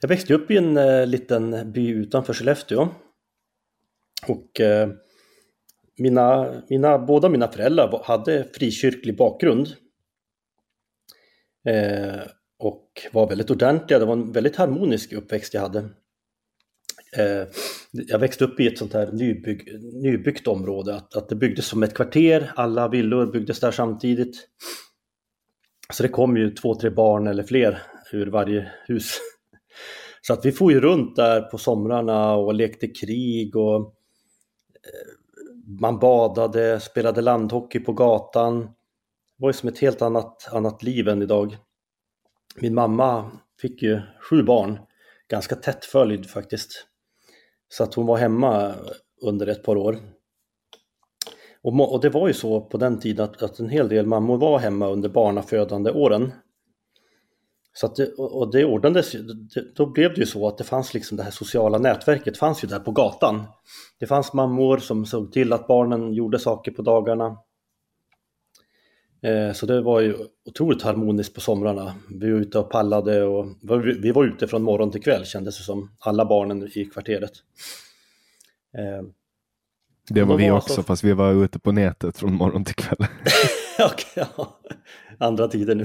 [0.00, 2.88] Jag växte upp i en uh, liten by utanför Skellefteå.
[4.26, 4.94] Och uh,
[5.98, 9.66] mina, mina, båda mina föräldrar hade frikyrklig bakgrund.
[11.68, 12.22] Uh,
[12.60, 13.98] och var väldigt ordentliga.
[13.98, 15.78] Det var en väldigt harmonisk uppväxt jag hade.
[17.16, 17.48] Eh,
[17.90, 21.82] jag växte upp i ett sånt här nybygg, nybyggt område, att, att det byggdes som
[21.82, 24.48] ett kvarter, alla villor byggdes där samtidigt.
[25.92, 27.82] Så det kom ju två, tre barn eller fler
[28.12, 29.18] ur varje hus.
[30.22, 35.10] Så att vi for ju runt där på somrarna och lekte krig och eh,
[35.80, 38.60] man badade, spelade landhockey på gatan.
[38.60, 41.56] Det var ju som ett helt annat, annat liv än idag.
[42.56, 43.30] Min mamma
[43.60, 44.78] fick ju sju barn,
[45.28, 46.86] ganska tätt följd faktiskt.
[47.68, 48.74] Så att hon var hemma
[49.22, 49.98] under ett par år.
[51.62, 54.38] Och, och det var ju så på den tiden att, att, en hel del mammor
[54.38, 56.32] var hemma under barnafödande åren.
[57.72, 59.16] Så att det, och det ordnades
[59.74, 62.68] då blev det ju så att det fanns liksom det här sociala nätverket fanns ju
[62.68, 63.42] där på gatan.
[63.98, 67.36] Det fanns mammor som såg till att barnen gjorde saker på dagarna.
[69.22, 71.94] Eh, så det var ju otroligt harmoniskt på somrarna.
[72.10, 73.46] Vi var ute och pallade och
[74.02, 75.90] vi var ute från morgon till kväll kändes det som.
[75.98, 77.32] Alla barnen i kvarteret.
[78.78, 79.06] Eh,
[80.08, 80.82] det var vi också, så...
[80.82, 82.98] fast vi var ute på nätet från morgon till kväll.
[83.78, 84.60] Okej, ja.
[85.18, 85.84] Andra tider nu.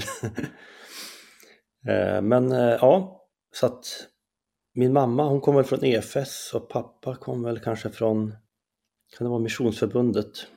[1.87, 3.21] Eh, men ja,
[3.53, 3.85] så att
[4.73, 8.31] min mamma hon kom väl från EFS och pappa kom väl kanske från,
[9.17, 10.47] kan det vara Missionsförbundet?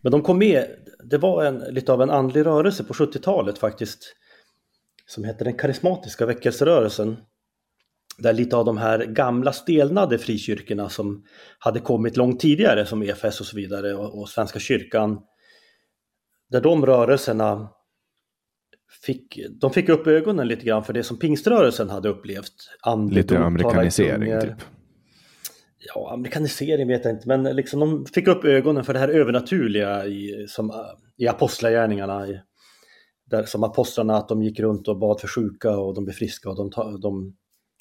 [0.00, 0.66] Men de kom med,
[1.04, 4.14] det var en, lite av en andlig rörelse på 70-talet faktiskt.
[5.06, 7.16] Som hette den karismatiska väckelserörelsen.
[8.18, 11.24] Där lite av de här gamla stelnade frikyrkorna som
[11.58, 15.20] hade kommit långt tidigare som EFS och så vidare och, och Svenska kyrkan.
[16.50, 17.68] Där de rörelserna
[19.02, 22.54] fick, de fick upp ögonen lite grann för det som pingströrelsen hade upplevt.
[23.10, 24.62] lite amerikanisering typ
[25.94, 30.06] ja, amerikanisering vet jag inte, men liksom de fick upp ögonen för det här övernaturliga
[30.06, 30.72] i, som,
[31.16, 32.26] i apostlagärningarna.
[32.28, 32.40] I,
[33.30, 36.50] där, som apostlarna, att de gick runt och bad för sjuka och de blev friska
[36.50, 37.36] och de, de,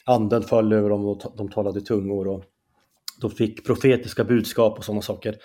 [0.05, 2.43] anden föll över dem och de talade tungor och
[3.21, 5.35] de fick profetiska budskap och sådana saker.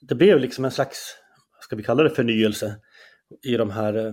[0.00, 1.14] Det blev liksom en slags,
[1.60, 2.76] ska vi kalla det förnyelse,
[3.42, 4.12] i de här eh,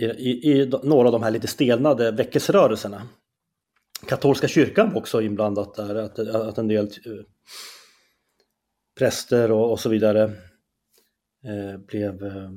[0.00, 3.08] i, i, i några av de här lite stelnade väckelserörelserna
[4.06, 7.24] katolska kyrkan också inblandat där, att, att en del eh,
[8.98, 10.22] präster och, och så vidare
[11.44, 12.50] eh, blev eh,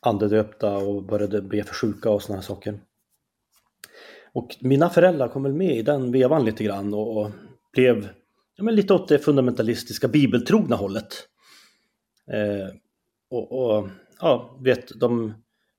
[0.00, 2.80] andedöpta och började be för sjuka och sådana saker.
[4.32, 7.30] Och mina föräldrar kom väl med i den vevan lite grann och, och
[7.72, 8.08] blev
[8.56, 11.28] ja, men lite åt det fundamentalistiska bibeltrogna hållet.
[12.32, 12.74] Eh,
[13.30, 13.88] och, och,
[14.20, 15.34] ja, vet, de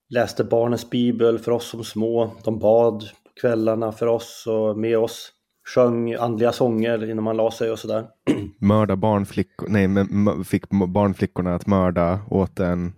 [0.10, 2.32] läste barnens bibel för oss som små.
[2.44, 3.10] De bad
[3.42, 5.32] kvällarna för oss och med oss.
[5.68, 8.08] Sjöng andliga sånger innan man la sig och sådär.
[8.60, 12.94] Mörda barnflickor, nej men fick barnflickorna att mörda åt en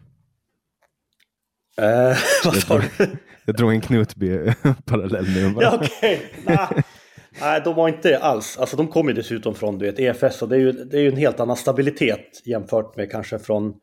[1.81, 3.07] Eh, vad sa du?
[3.45, 5.55] Jag drog en Knutby-parallell nu.
[5.59, 6.31] Ja, okej.
[6.45, 6.83] Okay.
[7.41, 8.57] Nej, de var inte alls.
[8.57, 11.07] Alltså de kommer dessutom från du vet, EFS och det är, ju, det är ju
[11.07, 13.73] en helt annan stabilitet jämfört med kanske från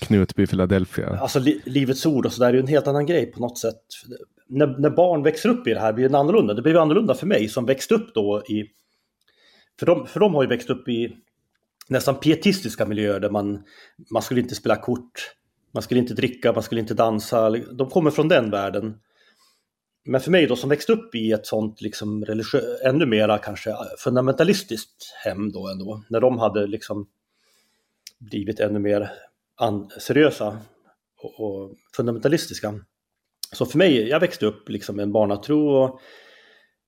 [0.00, 1.18] Knutby, Philadelphia.
[1.20, 3.58] Alltså li, Livets Ord och så där är ju en helt annan grej på något
[3.58, 3.80] sätt.
[4.48, 6.54] När, när barn växer upp i det här blir det annorlunda.
[6.54, 8.64] Det blev annorlunda för mig som växte upp då i...
[9.78, 11.16] För de, för de har ju växt upp i
[11.88, 13.62] nästan pietistiska miljöer där man,
[14.12, 15.34] man skulle inte spela kort,
[15.74, 17.50] man skulle inte dricka, man skulle inte dansa.
[17.50, 18.94] De kommer från den världen.
[20.04, 23.70] Men för mig då som växte upp i ett sånt liksom religiö- ännu mera kanske
[23.70, 26.04] eh, fundamentalistiskt hem då ändå.
[26.08, 27.08] När de hade liksom
[28.18, 29.10] blivit ännu mer
[29.98, 30.58] seriösa
[31.22, 32.74] och, och, fundamentalistiska.
[33.52, 36.00] Så för mig, jag växte upp liksom med en barnatro och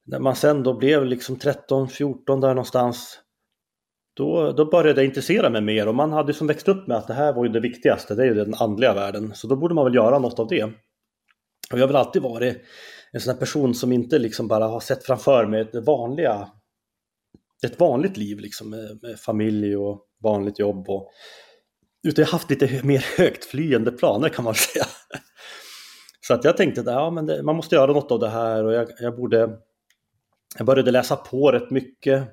[0.04, 3.18] när man sen då blev liksom 13, 14 där någonstans
[4.14, 7.06] då, då började jag intressera mig mer och man hade som växt upp med att
[7.06, 9.34] det här var ju det viktigaste, det är ju den andliga världen.
[9.34, 10.64] Så då borde man väl göra något av det.
[10.64, 12.62] Och jag har väl alltid varit
[13.12, 16.50] en sån här person som inte liksom bara har sett framför mig det vanliga,
[17.66, 20.90] ett vanligt liv liksom med, med familj och vanligt jobb.
[20.90, 21.10] Och,
[22.02, 24.84] utan jag har haft lite mer högtflyende planer kan man säga.
[26.20, 28.64] Så att jag tänkte att ja, men det, man måste göra något av det här
[28.64, 29.58] och jag, jag borde...
[30.58, 32.28] Jag började läsa på rätt mycket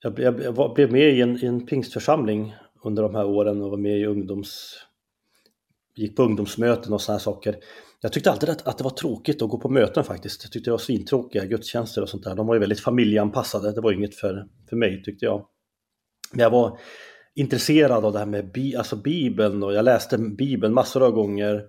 [0.00, 2.54] jag, jag, jag blev med i en, i en pingstförsamling
[2.84, 4.82] under de här åren och var med i ungdoms...
[5.94, 7.56] Gick på ungdomsmöten och sådana saker.
[8.06, 10.44] Jag tyckte alltid att, att det var tråkigt att gå på möten faktiskt.
[10.44, 12.34] Jag tyckte det var svintråkiga gudstjänster och sånt där.
[12.34, 13.72] De var ju väldigt familjeanpassade.
[13.72, 15.46] Det var inget för, för mig tyckte jag.
[16.32, 16.78] Men jag var
[17.34, 21.64] intresserad av det här med bi, alltså Bibeln och jag läste Bibeln massor av gånger.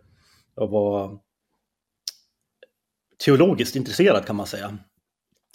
[0.55, 1.19] Jag var
[3.25, 4.77] teologiskt intresserad kan man säga.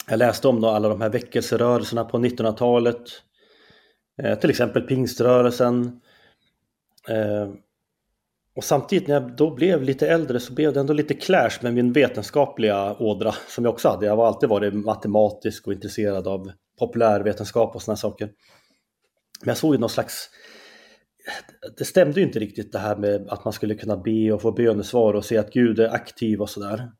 [0.09, 3.03] Jag läste om då alla de här väckelserörelserna på 1900-talet.
[4.21, 6.01] Eh, till exempel pingströrelsen.
[7.09, 7.49] Eh,
[8.55, 11.73] och samtidigt när jag då blev lite äldre så blev det ändå lite clash med
[11.73, 14.05] min vetenskapliga ådra som jag också hade.
[14.05, 18.25] Jag har alltid varit matematisk och intresserad av populärvetenskap och sådana saker.
[19.39, 20.29] Men jag såg ju någon slags...
[21.77, 24.51] Det stämde ju inte riktigt det här med att man skulle kunna be och få
[24.51, 26.91] bönesvar och se att Gud är aktiv och sådär.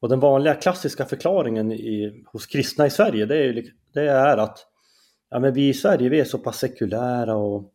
[0.00, 4.58] Och den vanliga klassiska förklaringen i, hos kristna i Sverige det är, det är att
[5.30, 7.72] ja, men vi i Sverige vi är så pass sekulära och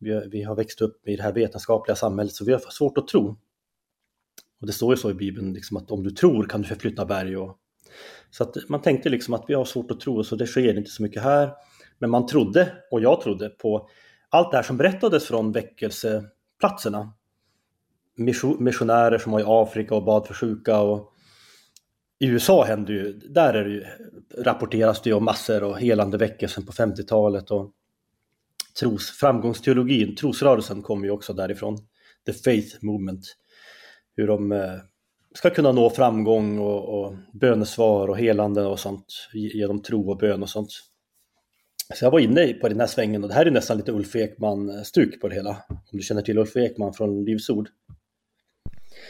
[0.00, 3.08] vi, vi har växt upp i det här vetenskapliga samhället så vi har svårt att
[3.08, 3.38] tro.
[4.60, 7.06] Och det står ju så i Bibeln liksom att om du tror kan du förflytta
[7.06, 7.36] berg.
[7.36, 7.58] Och,
[8.30, 10.90] så att man tänkte liksom att vi har svårt att tro så det sker inte
[10.90, 11.52] så mycket här.
[11.98, 13.88] Men man trodde, och jag trodde, på
[14.28, 17.12] allt det här som berättades från väckelseplatserna.
[18.58, 21.12] Missionärer som var i Afrika och bad för sjuka och
[22.18, 23.84] i USA händer ju, där är det ju,
[24.42, 27.70] rapporteras det ju om massor och helande väckelsen på 50-talet och
[28.80, 31.78] tros, framgångsteologin, trosrörelsen kommer ju också därifrån.
[32.26, 33.36] The Faith Movement.
[34.16, 34.74] Hur de eh,
[35.34, 40.42] ska kunna nå framgång och, och bönesvar och helande och sånt genom tro och bön
[40.42, 40.70] och sånt.
[41.94, 44.16] Så jag var inne på den här svängen och det här är nästan lite Ulf
[44.16, 45.56] Ekman-stuk på det hela.
[45.68, 47.68] Om du känner till Ulf Ekman från Livs Ord.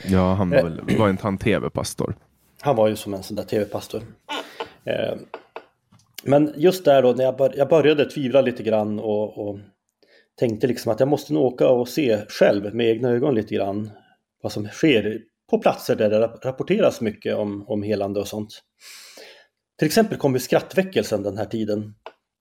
[0.09, 0.65] Ja, han var, eh.
[0.65, 2.17] väl, var inte han tv-pastor?
[2.61, 4.03] Han var ju som en sån där tv-pastor.
[6.23, 9.59] Men just där då när jag, bör, jag började tvivla lite grann och, och,
[10.41, 13.91] tänkte liksom att jag måste nog åka och se själv med egna ögon lite grann
[14.43, 15.21] vad som sker
[15.51, 18.63] på platser där det rapporteras mycket om, om helande och sånt.
[19.79, 21.95] Till exempel kom ju skrattväckelsen den här tiden.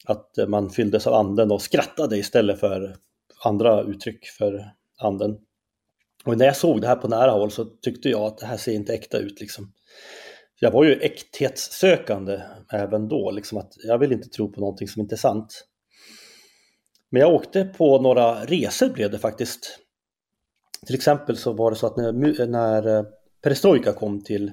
[0.05, 2.95] Att man fylldes av anden och skrattade istället för
[3.43, 5.37] andra uttryck för anden.
[6.25, 8.57] Och när jag såg det här på nära håll så tyckte jag att det här
[8.57, 9.71] ser inte äkta ut liksom
[10.59, 12.41] jag var ju äkthetssökande
[12.73, 15.65] även då, liksom att jag vill inte tro på någonting som inte är sant.
[17.09, 19.79] Men jag åkte på några resor blev det faktiskt.
[20.85, 23.03] Till exempel så var det så att när, när eh,
[23.41, 24.51] perestrojka kom till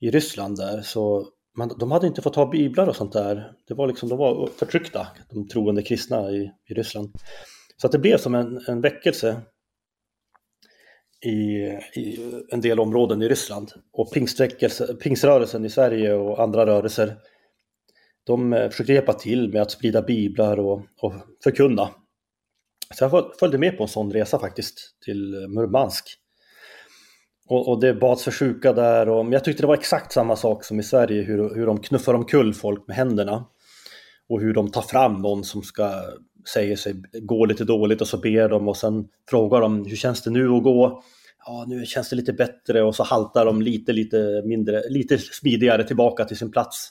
[0.00, 1.28] i Ryssland där så
[1.58, 3.52] man, de hade inte fått ha biblar och sånt där.
[3.68, 7.12] Det var liksom, de var förtryckta, de troende kristna i, i Ryssland.
[7.76, 9.40] Så att det blev som en, en väckelse
[11.22, 11.32] i,
[11.94, 12.18] i
[12.50, 13.72] en del områden i Ryssland.
[13.92, 14.12] Och
[15.00, 17.16] pingströrelsen i Sverige och andra rörelser
[18.24, 21.90] de eh, försökte hjälpa till med att sprida biblar och, och förkunna.
[22.94, 26.18] Så jag följde med på en sån resa faktiskt till eh, Murmansk.
[27.48, 29.08] och, och det bads för sjuka där.
[29.08, 31.80] Och, men jag tyckte det var exakt samma sak som i Sverige, hur, hur de
[31.80, 33.46] knuffar omkull folk med händerna.
[34.28, 36.02] Och hur de tar fram någon som ska
[36.48, 40.22] säger sig gå lite dåligt och så ber de och sen frågar de hur känns
[40.22, 41.02] det nu att gå?
[41.46, 45.84] Ja, nu känns det lite bättre och så haltar de lite, lite mindre, lite smidigare
[45.84, 46.88] tillbaka till sin plats.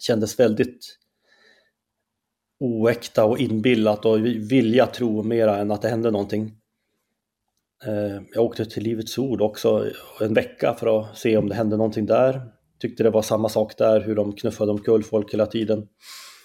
[0.00, 0.98] Kändes väldigt
[2.60, 6.52] oäkta och inbillat och vilja tro mera än att det hände någonting.
[7.84, 9.90] Eh, jag åkte till Livets Ord också
[10.20, 12.40] en vecka för att se om det hände någonting där.
[12.78, 15.88] Tyckte det var samma sak där, hur de knuffade omkull folk hela tiden.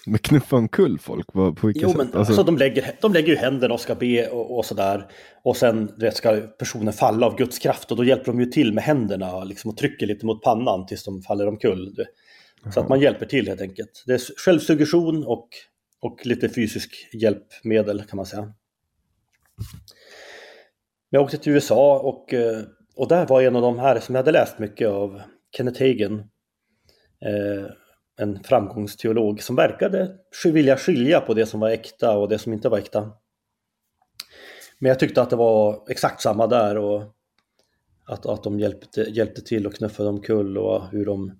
[0.06, 1.32] Men knuffa omkull folk?
[1.32, 2.18] På, på jo, men alltså...
[2.18, 2.42] alltså...
[2.42, 5.06] de, lägger, de lägger ju händerna och ska be och, och sådär.
[5.42, 8.72] Och sen vet, ska personen falla av Guds kraft och då hjälper de ju till
[8.72, 11.96] med händerna liksom, och trycker lite mot pannan tills de faller omkull.
[12.74, 14.02] Så att man hjälper till helt enkelt.
[14.06, 15.48] Det är självsuggestion och,
[16.00, 18.52] och lite fysisk hjälpmedel kan man säga.
[21.10, 22.62] Jag åkte till USA och, eh,
[22.96, 25.20] och där var en av de här som jag hade läst mycket av,
[25.56, 26.18] Kenneth Hagen.
[27.24, 27.66] Eh,
[28.20, 32.68] en framgångsteolog som verkade vilja skilja på det som var äkta och det som inte
[32.68, 33.12] var äkta.
[34.78, 37.02] Men jag tyckte att det var exakt samma där och
[38.06, 41.32] att, att de hjälpte, hjälpte till och knuffade omkull och hur de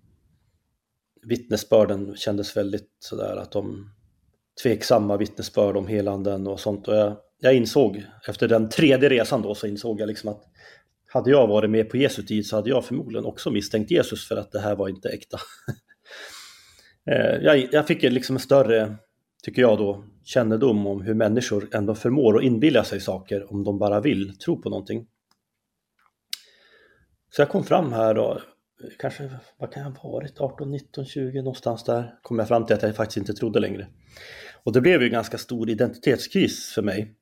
[1.27, 3.91] vittnesbörden kändes väldigt sådär att de
[4.63, 6.89] tveksamma vittnesbörd om helanden och sånt.
[6.89, 10.43] Och jag, jag insåg efter den tredje resan då så insåg jag liksom att
[11.07, 14.37] hade jag varit med på Jesu tid så hade jag förmodligen också misstänkt Jesus för
[14.37, 15.39] att det här var inte äkta.
[17.11, 18.97] Eh, jag, jag fick liksom en större,
[19.43, 23.79] tycker jag då, kännedom om hur människor ändå förmår att inbilla sig saker om de
[23.79, 25.07] bara vill tro på någonting.
[27.31, 28.41] Så jag kom fram här då,
[28.99, 32.77] kanske, vad kan jag ha varit, 18, 19, 20 någonstans där, kom jag fram till
[32.77, 33.87] att jag faktiskt inte trodde längre.
[34.65, 37.15] Och det blev ju en ganska stor identitetskris för mig.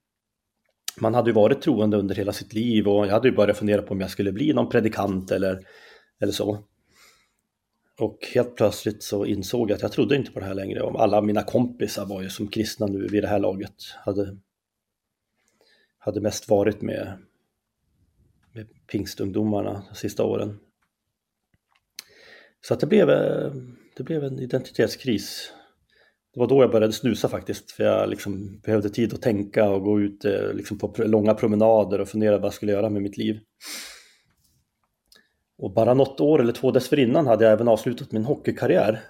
[1.00, 3.82] Man hade ju varit troende under hela sitt liv och jag hade ju börjat fundera
[3.82, 5.60] på om jag skulle bli någon predikant eller,
[6.20, 6.64] eller så.
[8.00, 10.82] Och helt plötsligt så insåg jag att jag trodde inte på det här längre.
[10.82, 13.74] Och alla mina kompisar var ju som kristna nu vid det här laget.
[14.04, 14.36] Hade,
[15.98, 17.18] hade mest varit med,
[18.52, 20.58] med pingstungdomarna de sista åren.
[22.60, 23.52] Så att det, blev, eh,
[23.96, 25.52] det blev en identitetskris.
[26.34, 29.82] Det var då jag började snusa faktiskt, för jag liksom behövde tid att tänka och
[29.82, 33.16] gå ut eh, liksom på långa promenader och fundera vad jag skulle göra med mitt
[33.16, 33.40] liv.
[35.60, 39.00] Och bara något år eller två dessförinnan hade jag även avslutat min hockeykarriär.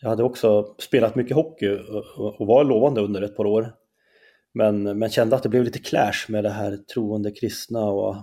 [0.00, 1.78] Jag hade också spelat mycket hockey
[2.16, 3.74] och var lovande under ett par år.
[4.54, 8.16] Men, men kände att det blev lite clash med det här troende kristna och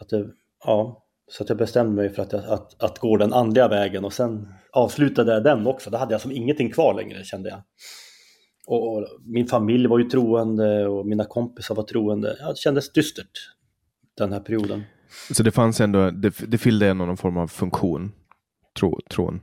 [0.00, 0.26] att det,
[0.64, 4.12] ja, så att jag bestämde mig för att, att, att gå den andliga vägen och
[4.12, 5.90] sen avslutade jag den också.
[5.90, 7.62] Då hade jag som ingenting kvar längre kände jag.
[8.66, 12.36] Och, och min familj var ju troende och mina kompisar var troende.
[12.40, 13.50] Ja, det kändes dystert
[14.16, 14.82] den här perioden.
[15.30, 18.12] Så det fanns ändå, det, det fyllde ändå någon form av funktion,
[18.78, 19.40] tro, tron?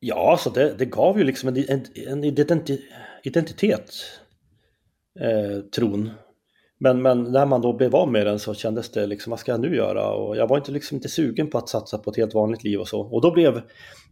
[0.00, 2.24] Ja, så det, det gav ju liksom en, en, en
[3.22, 3.90] identitet,
[5.20, 6.10] eh, tron.
[6.80, 9.52] Men, men när man då blev av med den så kändes det liksom, vad ska
[9.52, 10.08] jag nu göra?
[10.08, 12.80] Och jag var inte, liksom inte sugen på att satsa på ett helt vanligt liv
[12.80, 13.00] och så.
[13.00, 13.62] Och då blev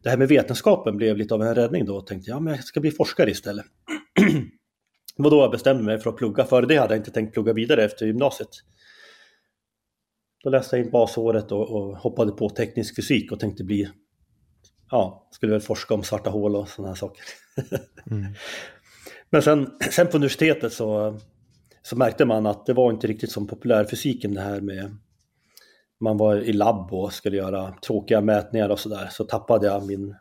[0.02, 1.96] det här med vetenskapen blev lite av en räddning då.
[1.96, 3.64] Och tänkte jag, men jag ska bli forskare istället.
[5.16, 6.44] det var då jag bestämde mig för att plugga.
[6.44, 8.48] Före det hade jag inte tänkt plugga vidare efter gymnasiet.
[10.42, 13.90] Då läste jag in basåret och, och hoppade på teknisk fysik och tänkte bli,
[14.90, 17.24] ja, skulle väl forska om svarta hål och sådana här saker.
[18.10, 18.24] Mm.
[19.30, 21.18] Men sen, sen på universitetet så,
[21.82, 24.96] så märkte man att det var inte riktigt som populärfysiken det här med
[26.00, 30.16] man var i labb och skulle göra tråkiga mätningar och sådär så tappade jag min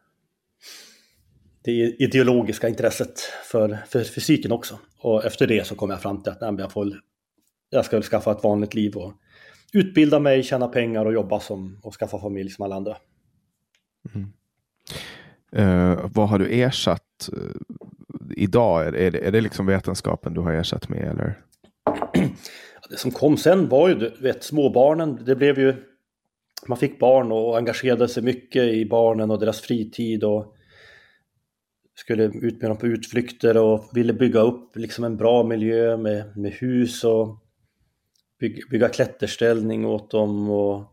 [1.63, 3.19] det ideologiska intresset
[3.51, 4.79] för, för fysiken också.
[4.99, 7.01] Och efter det så kom jag fram till att nej, jag, får,
[7.69, 9.13] jag ska väl skaffa ett vanligt liv och
[9.73, 12.97] utbilda mig, tjäna pengar och jobba som, och skaffa familj som alla andra.
[14.15, 14.33] Mm.
[15.57, 17.55] Uh, vad har du ersatt uh,
[18.35, 18.87] idag?
[18.87, 21.03] Är, är, det, är det liksom vetenskapen du har ersatt med?
[21.03, 21.41] Eller?
[22.89, 25.19] Det som kom sen var ju du vet, småbarnen.
[25.25, 25.75] Det blev ju,
[26.67, 30.23] man fick barn och engagerade sig mycket i barnen och deras fritid.
[30.23, 30.55] och
[31.99, 36.37] skulle ut med dem på utflykter och ville bygga upp liksom en bra miljö med,
[36.37, 37.37] med hus och
[38.39, 40.49] bygga, bygga klätterställning åt dem.
[40.49, 40.83] Och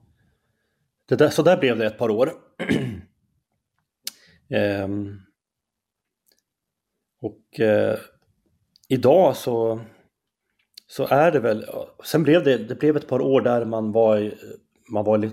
[1.08, 2.32] det där, så där blev det ett par år.
[4.50, 5.20] ehm,
[7.20, 7.98] och eh,
[8.88, 9.80] idag så,
[10.86, 11.64] så är det väl,
[12.04, 14.32] sen blev det, det blev ett par år där man var
[14.88, 15.30] man var,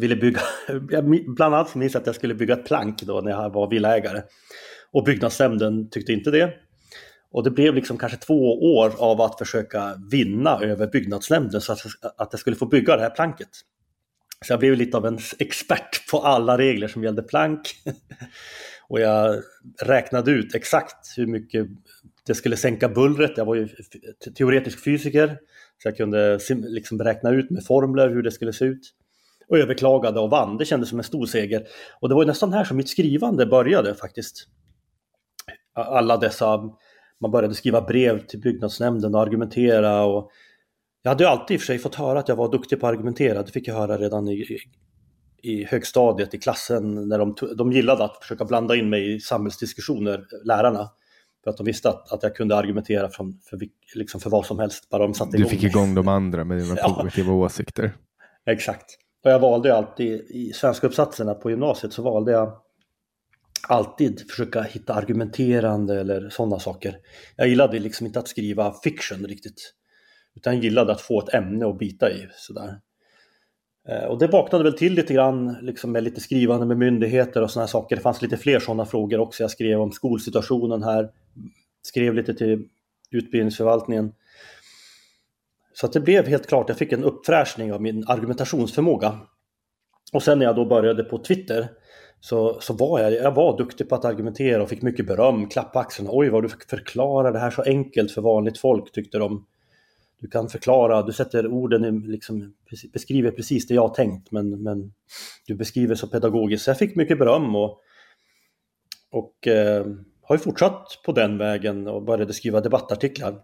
[0.00, 0.40] ville bygga,
[1.26, 4.22] bland annat minns jag att jag skulle bygga ett plank då när jag var villaägare.
[4.92, 6.54] Och byggnadsnämnden tyckte inte det.
[7.32, 11.80] Och det blev liksom kanske två år av att försöka vinna över byggnadsnämnden så att,
[12.16, 13.48] att jag skulle få bygga det här planket.
[14.46, 17.60] Så jag blev lite av en expert på alla regler som gällde plank.
[18.88, 19.42] och jag
[19.82, 21.66] räknade ut exakt hur mycket
[22.26, 23.36] det skulle sänka bullret.
[23.36, 23.68] Jag var ju
[24.36, 25.38] teoretisk fysiker.
[25.82, 28.94] Så jag kunde liksom räkna ut med formler hur det skulle se ut.
[29.48, 30.56] Och överklagade och vann.
[30.56, 31.66] Det kändes som en stor seger.
[32.00, 34.46] Och det var nästan här som mitt skrivande började faktiskt.
[35.74, 36.60] Alla dessa,
[37.20, 40.04] man började skriva brev till byggnadsnämnden och argumentera.
[40.04, 40.30] Och
[41.02, 42.86] jag hade ju alltid i och för sig fått höra att jag var duktig på
[42.86, 43.42] att argumentera.
[43.42, 44.58] Det fick jag höra redan i,
[45.42, 50.26] i högstadiet, i klassen, när de, de gillade att försöka blanda in mig i samhällsdiskussioner,
[50.44, 50.90] lärarna.
[51.44, 53.58] För att de visste att, att jag kunde argumentera från, för,
[53.94, 55.50] liksom för vad som helst, bara de satte igång.
[55.50, 57.34] Du fick igång de andra med dina positiva ja.
[57.34, 57.92] åsikter.
[58.46, 58.86] Exakt.
[59.24, 62.52] Och jag valde alltid, i svenska uppsatserna på gymnasiet så valde jag
[63.68, 66.96] alltid försöka hitta argumenterande eller sådana saker.
[67.36, 69.74] Jag gillade liksom inte att skriva fiction riktigt.
[70.36, 72.28] Utan gillade att få ett ämne att bita i.
[72.34, 72.80] Sådär.
[73.88, 77.50] Eh, och det vaknade väl till lite grann liksom med lite skrivande med myndigheter och
[77.50, 77.96] sådana saker.
[77.96, 79.42] Det fanns lite fler sådana frågor också.
[79.42, 81.10] Jag skrev om skolsituationen här.
[81.82, 82.68] Skrev lite till
[83.10, 84.12] utbildningsförvaltningen.
[85.72, 89.18] Så att det blev helt klart, jag fick en uppfräschning av min argumentationsförmåga.
[90.12, 91.68] Och sen när jag då började på Twitter
[92.20, 95.72] så, så var jag, jag var duktig på att argumentera och fick mycket beröm, klapp
[95.72, 96.08] på axeln.
[96.10, 99.46] Oj vad du förklarar det här så enkelt för vanligt folk tyckte de.
[100.20, 102.54] Du kan förklara, du sätter orden, i, liksom,
[102.92, 104.92] beskriver precis det jag tänkt men, men
[105.46, 106.64] du beskriver så pedagogiskt.
[106.64, 107.80] Så jag fick mycket beröm och,
[109.10, 109.86] och eh,
[110.22, 113.40] har ju fortsatt på den vägen och började skriva debattartiklar.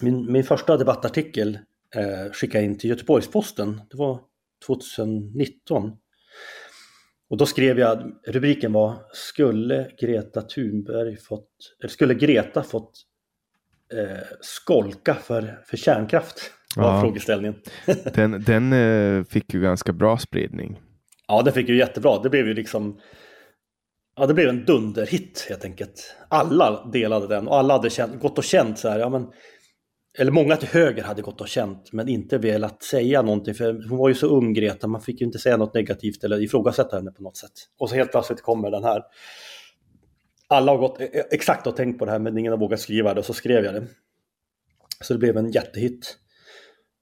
[0.00, 1.58] Min, min första debattartikel
[1.96, 3.80] eh, skickade jag in till Göteborgs-Posten.
[3.90, 4.20] Det var
[4.66, 5.92] 2019.
[7.34, 11.48] Och då skrev jag, rubriken var Skulle Greta Thunberg fått,
[11.80, 12.92] eller skulle Greta fått
[13.92, 16.50] eh, skolka för, för kärnkraft?
[16.76, 17.54] Var ja, frågeställningen.
[18.14, 20.80] den den eh, fick ju ganska bra spridning.
[21.28, 22.22] Ja, den fick ju jättebra.
[22.22, 23.00] Det blev ju liksom
[24.16, 26.16] Ja, det blev en dunderhit helt enkelt.
[26.28, 29.26] Alla delade den och alla hade känt, gått och känt så här, ja men
[30.18, 33.98] eller många till höger hade gått och känt men inte velat säga någonting för hon
[33.98, 37.10] var ju så ung Greta, man fick ju inte säga något negativt eller ifrågasätta henne
[37.10, 37.52] på något sätt.
[37.78, 39.02] Och så helt plötsligt kommer den här.
[40.48, 42.80] Alla har gått e-, e-, exakt och tänkt på det här men ingen har vågat
[42.80, 43.86] skriva det och så skrev jag det.
[45.00, 46.18] Så det blev en jättehit.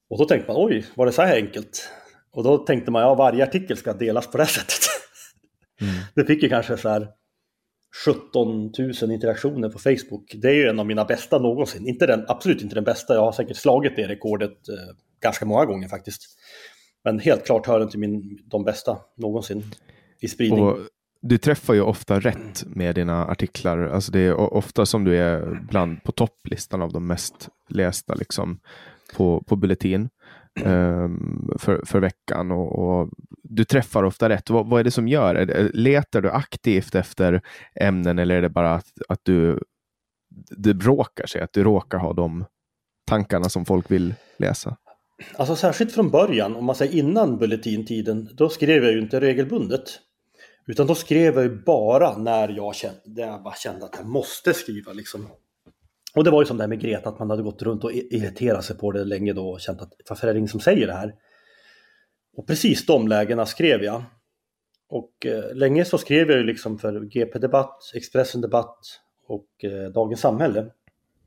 [0.09, 1.89] Och då tänkte man oj, var det så här enkelt?
[2.31, 4.79] Och då tänkte man ja, varje artikel ska delas på det här sättet.
[5.81, 5.93] Mm.
[6.15, 7.07] Det fick ju kanske så här
[8.05, 8.71] 17
[9.01, 10.35] 000 interaktioner på Facebook.
[10.35, 11.87] Det är ju en av mina bästa någonsin.
[11.87, 15.65] Inte den, absolut inte den bästa, jag har säkert slagit det rekordet eh, ganska många
[15.65, 16.21] gånger faktiskt.
[17.03, 19.63] Men helt klart hör den till min, de bästa någonsin
[20.21, 20.63] i spridning.
[20.63, 20.77] Och
[21.21, 23.87] du träffar ju ofta rätt med dina artiklar.
[23.87, 28.59] Alltså det är ofta som du är bland på topplistan av de mest lästa liksom,
[29.15, 30.09] på, på Bulletin
[30.65, 32.51] um, för, för veckan.
[32.51, 33.09] Och, och,
[33.55, 34.49] du träffar ofta rätt.
[34.49, 35.35] Vad, vad, är det som gör?
[35.35, 35.69] det?
[35.73, 37.41] Letar du aktivt efter
[37.75, 39.59] ämnen eller är det bara att, att du
[40.57, 42.45] det råkar sig, att du råkar ha de
[43.07, 44.77] tankarna som folk vill läsa?
[45.35, 49.99] Alltså särskilt från början, om man säger innan bulletintiden, då skrev jag ju inte regelbundet.
[50.67, 54.53] Utan då skrev jag ju bara när jag kände, jag bara kände att jag måste
[54.53, 55.27] skriva liksom.
[56.15, 57.91] Och det var ju som det här med Greta, att man hade gått runt och
[57.91, 60.87] irriterat sig på det länge då och känt att varför är det ingen som säger
[60.87, 61.13] det här?
[62.35, 64.03] Och precis de lägena skrev jag.
[64.89, 68.79] Och eh, länge så skrev jag ju liksom för GP Debatt, Expressen Debatt
[69.27, 70.65] och eh, Dagens Samhälle.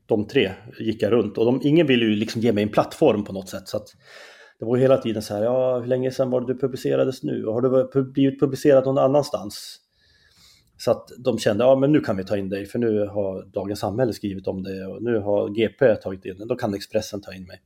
[0.05, 3.23] De tre gick jag runt och de, ingen ville ju liksom ge mig en plattform
[3.23, 3.67] på något sätt.
[3.67, 3.87] Så att
[4.59, 7.23] det var ju hela tiden så här, ja hur länge sedan var det du publicerades
[7.23, 7.45] nu?
[7.45, 9.79] Och har du blivit publicerad någon annanstans?
[10.77, 13.45] Så att de kände, ja men nu kan vi ta in dig för nu har
[13.45, 17.21] Dagens Samhälle skrivit om det och nu har GP tagit in det, då kan Expressen
[17.21, 17.61] ta in mig.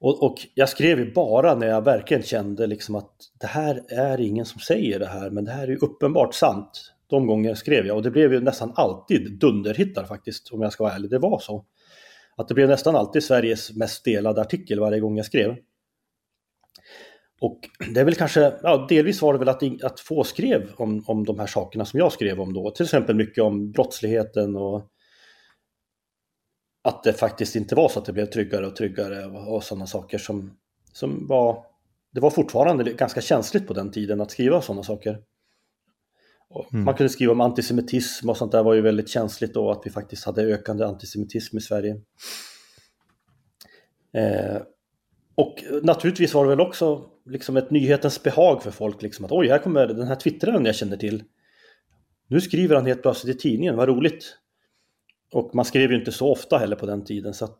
[0.00, 4.20] Och, och, jag skrev ju bara när jag verkligen kände liksom att det här är
[4.20, 6.90] ingen som säger det här, men det här är ju uppenbart sant.
[7.06, 10.84] De gånger skrev jag och det blev ju nästan alltid dunderhittar faktiskt, om jag ska
[10.84, 11.10] vara ärlig.
[11.10, 11.64] Det var så.
[12.36, 15.56] Att det blev nästan alltid Sveriges mest delade artikel varje gång jag skrev.
[17.40, 17.60] Och
[17.94, 21.24] det är väl kanske, ja, delvis var det väl att, att få skrev om, om
[21.24, 22.70] de här sakerna som jag skrev om då.
[22.70, 24.90] Till exempel mycket om brottsligheten och
[26.84, 29.86] att det faktiskt inte var så att det blev tryggare och tryggare och, och sådana
[29.86, 30.56] saker som,
[30.92, 31.64] som var...
[32.12, 35.18] Det var fortfarande ganska känsligt på den tiden att skriva sådana saker.
[36.72, 36.84] Mm.
[36.84, 39.90] Man kunde skriva om antisemitism och sånt där var ju väldigt känsligt då att vi
[39.90, 42.00] faktiskt hade ökande antisemitism i Sverige.
[44.12, 44.62] Eh,
[45.34, 49.02] och naturligtvis var det väl också liksom ett nyhetens behag för folk.
[49.02, 51.24] Liksom att oj, här kommer den här twittraren jag känner till.
[52.28, 54.36] Nu skriver han helt plötsligt i tidningen, vad roligt.
[55.34, 57.58] Och man skrev ju inte så ofta heller på den tiden så att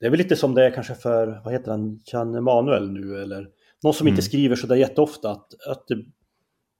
[0.00, 3.22] det är väl lite som det är kanske för, vad heter han, Chan Emanuel nu
[3.22, 3.48] eller
[3.82, 4.12] någon som mm.
[4.12, 6.04] inte skriver så där jätteofta att, att det,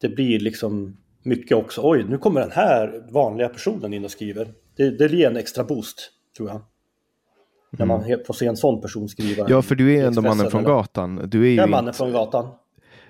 [0.00, 1.80] det blir liksom mycket också.
[1.84, 4.48] Oj, nu kommer den här vanliga personen in och skriver.
[4.76, 6.56] Det, det ger en extra boost, tror jag.
[6.56, 6.66] Mm.
[7.70, 8.20] När man mm.
[8.26, 9.46] får se en sån person skriva.
[9.48, 11.28] Ja, för du är ändå mannen från gatan.
[11.30, 11.98] Du är ju jag är mannen inte...
[11.98, 12.48] från gatan.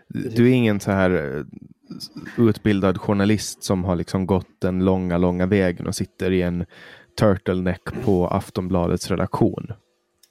[0.09, 1.45] Du är ingen så här eh,
[2.39, 6.67] utbildad journalist som har liksom gått den långa, långa vägen och sitter i en
[7.17, 9.73] turtleneck på Aftonbladets redaktion.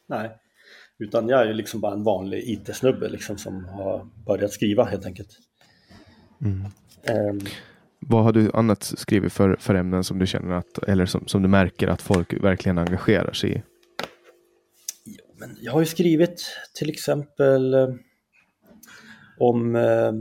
[0.07, 0.31] Nej,
[0.99, 5.05] utan jag är ju liksom bara en vanlig IT-snubbe liksom som har börjat skriva helt
[5.05, 5.29] enkelt.
[6.41, 6.65] Mm.
[7.29, 7.39] Um,
[7.99, 11.41] Vad har du annat skrivit för, för ämnen som du känner att, eller som, som
[11.41, 13.61] du märker att folk verkligen engagerar sig i?
[15.37, 16.45] Men jag har ju skrivit
[16.75, 17.87] till exempel eh,
[19.39, 20.11] om eh,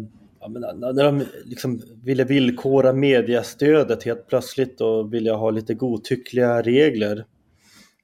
[0.43, 0.48] ja,
[0.93, 7.27] när de liksom ville villkora mediestödet helt plötsligt och vilja ha lite godtyckliga regler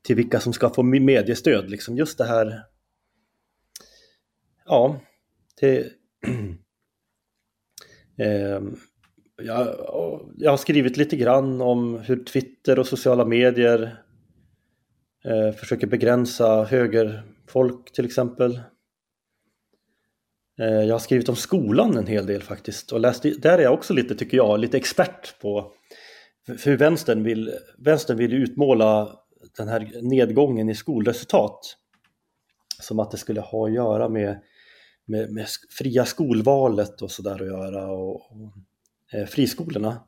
[0.03, 1.71] till vilka som ska få mediestöd.
[1.71, 2.63] Liksom just det här.
[4.67, 5.01] Ja,
[5.61, 5.79] det,
[8.19, 8.61] eh,
[9.43, 9.69] jag,
[10.37, 14.03] jag har skrivit lite grann om hur Twitter och sociala medier
[15.25, 18.61] eh, försöker begränsa högerfolk till exempel.
[20.59, 23.75] Eh, jag har skrivit om skolan en hel del faktiskt och läst, där är jag
[23.75, 25.73] också lite, tycker jag, lite expert på
[26.65, 29.19] hur vänstern vill, vänstern vill utmåla
[29.57, 31.61] den här nedgången i skolresultat
[32.81, 34.41] som att det skulle ha att göra med,
[35.07, 35.47] med, med
[35.79, 38.53] fria skolvalet och sådär att göra och, och
[39.13, 40.03] eh, friskolorna.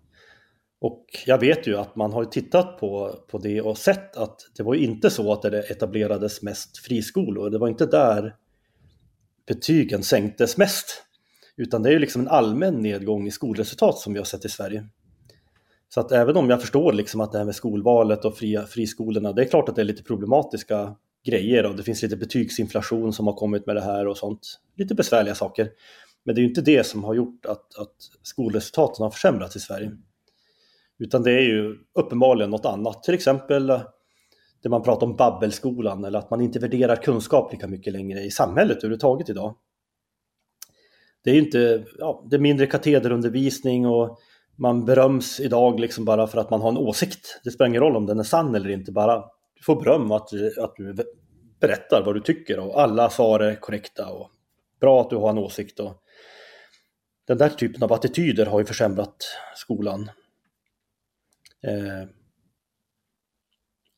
[0.81, 4.63] Och jag vet ju att man har tittat på, på det och sett att det
[4.63, 7.51] var inte så att det etablerades mest friskolor.
[7.51, 8.37] Det var inte där
[9.47, 11.05] betygen sänktes mest.
[11.57, 14.49] Utan det är ju liksom en allmän nedgång i skolresultat som vi har sett i
[14.49, 14.87] Sverige.
[15.89, 19.33] Så att även om jag förstår liksom att det här med skolvalet och fria, friskolorna,
[19.33, 20.97] det är klart att det är lite problematiska
[21.27, 24.61] grejer och det finns lite betygsinflation som har kommit med det här och sånt.
[24.77, 25.71] Lite besvärliga saker.
[26.25, 29.61] Men det är ju inte det som har gjort att, att skolresultaten har försämrats i
[29.61, 29.93] Sverige.
[30.99, 33.81] Utan det är ju uppenbarligen något annat, till exempel
[34.63, 38.31] där man pratar om babbelskolan eller att man inte värderar kunskap lika mycket längre i
[38.31, 39.57] samhället överhuvudtaget idag.
[41.25, 44.19] Det är ju inte, ja, det är mindre katederundervisning och
[44.57, 47.41] man beröms idag liksom bara för att man har en åsikt.
[47.45, 49.25] Det spelar ingen roll om den är sann eller inte, bara
[49.55, 50.95] du får beröm att, att du
[51.61, 54.31] berättar vad du tycker och alla svar är korrekta och
[54.81, 55.81] bra att du har en åsikt.
[55.81, 56.03] Och
[57.27, 59.17] den där typen av attityder har ju försämrat
[59.57, 60.11] skolan.
[61.63, 62.09] Eh,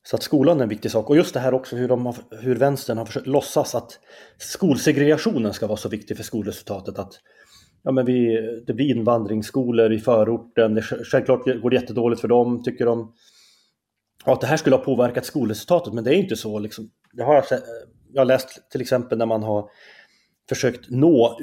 [0.02, 1.10] så att skolan är en viktig sak.
[1.10, 3.98] Och just det här också hur, de har, hur vänstern har försökt låtsas att
[4.38, 6.98] skolsegregationen ska vara så viktig för skolresultatet.
[6.98, 7.12] Att
[7.82, 12.62] ja, men vi, det blir invandringsskolor i förorten, det, självklart går det jättedåligt för dem,
[12.62, 13.14] tycker de.
[14.24, 16.58] Och att det här skulle ha påverkat skolresultatet, men det är inte så.
[16.58, 16.90] Liksom.
[17.12, 17.44] Det har jag,
[18.12, 19.68] jag har läst till exempel när man har
[20.48, 21.38] försökt nå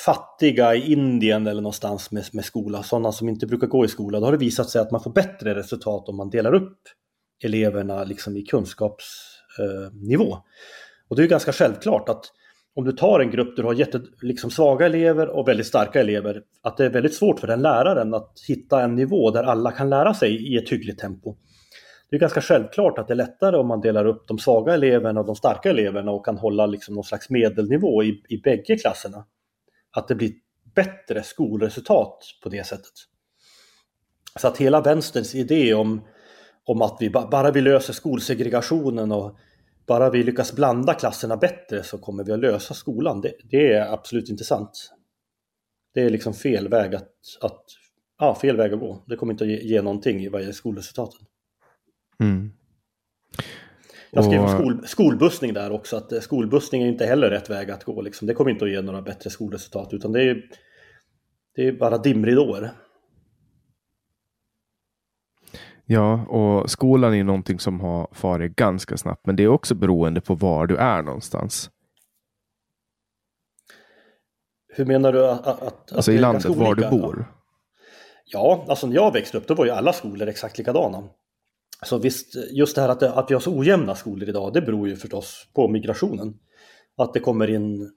[0.00, 4.20] fattiga i Indien eller någonstans med, med skola, sådana som inte brukar gå i skola,
[4.20, 6.78] då har det visat sig att man får bättre resultat om man delar upp
[7.44, 10.32] eleverna liksom i kunskapsnivå.
[10.32, 10.38] Eh,
[11.08, 12.24] och det är ganska självklart att
[12.74, 16.00] om du tar en grupp där du har jätte, liksom svaga elever och väldigt starka
[16.00, 19.72] elever, att det är väldigt svårt för den läraren att hitta en nivå där alla
[19.72, 21.36] kan lära sig i ett hyggligt tempo.
[22.10, 25.20] Det är ganska självklart att det är lättare om man delar upp de svaga eleverna
[25.20, 29.24] och de starka eleverna och kan hålla liksom någon slags medelnivå i, i bägge klasserna
[29.96, 30.32] att det blir
[30.74, 32.92] bättre skolresultat på det sättet.
[34.36, 36.06] Så att hela vänsterns idé om,
[36.64, 39.38] om att vi bara vi löser skolsegregationen och
[39.86, 43.20] bara vi lyckas blanda klasserna bättre så kommer vi att lösa skolan.
[43.20, 44.92] Det, det är absolut inte sant.
[45.94, 47.64] Det är liksom fel väg att, att,
[48.18, 49.04] ja, fel väg att gå.
[49.06, 51.26] Det kommer inte att ge, ge någonting i vad gäller skolresultaten.
[52.20, 52.52] Mm.
[54.10, 54.50] Jag skrev och...
[54.50, 58.02] skol, skolbussning där också, att eh, skolbussning är inte heller rätt väg att gå.
[58.02, 58.26] Liksom.
[58.26, 60.42] Det kommer inte att ge några bättre skolresultat, utan det är,
[61.54, 62.70] det är bara dimridåer.
[65.90, 70.20] Ja, och skolan är någonting som har farit ganska snabbt, men det är också beroende
[70.20, 71.70] på var du är någonstans.
[74.68, 75.46] Hur menar du att...
[75.46, 77.32] att alltså i landet, var du bor?
[78.24, 81.04] Ja, alltså när jag växte upp då var ju alla skolor exakt likadana.
[81.82, 84.88] Så visst, just det här att, att vi har så ojämna skolor idag, det beror
[84.88, 86.38] ju förstås på migrationen.
[86.96, 87.92] Att det kommer in,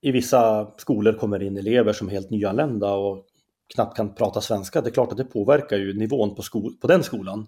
[0.00, 3.26] i vissa skolor kommer in elever som är helt nyanlända och
[3.74, 4.80] knappt kan prata svenska.
[4.80, 7.46] Det är klart att det påverkar ju nivån på, skol, på den skolan.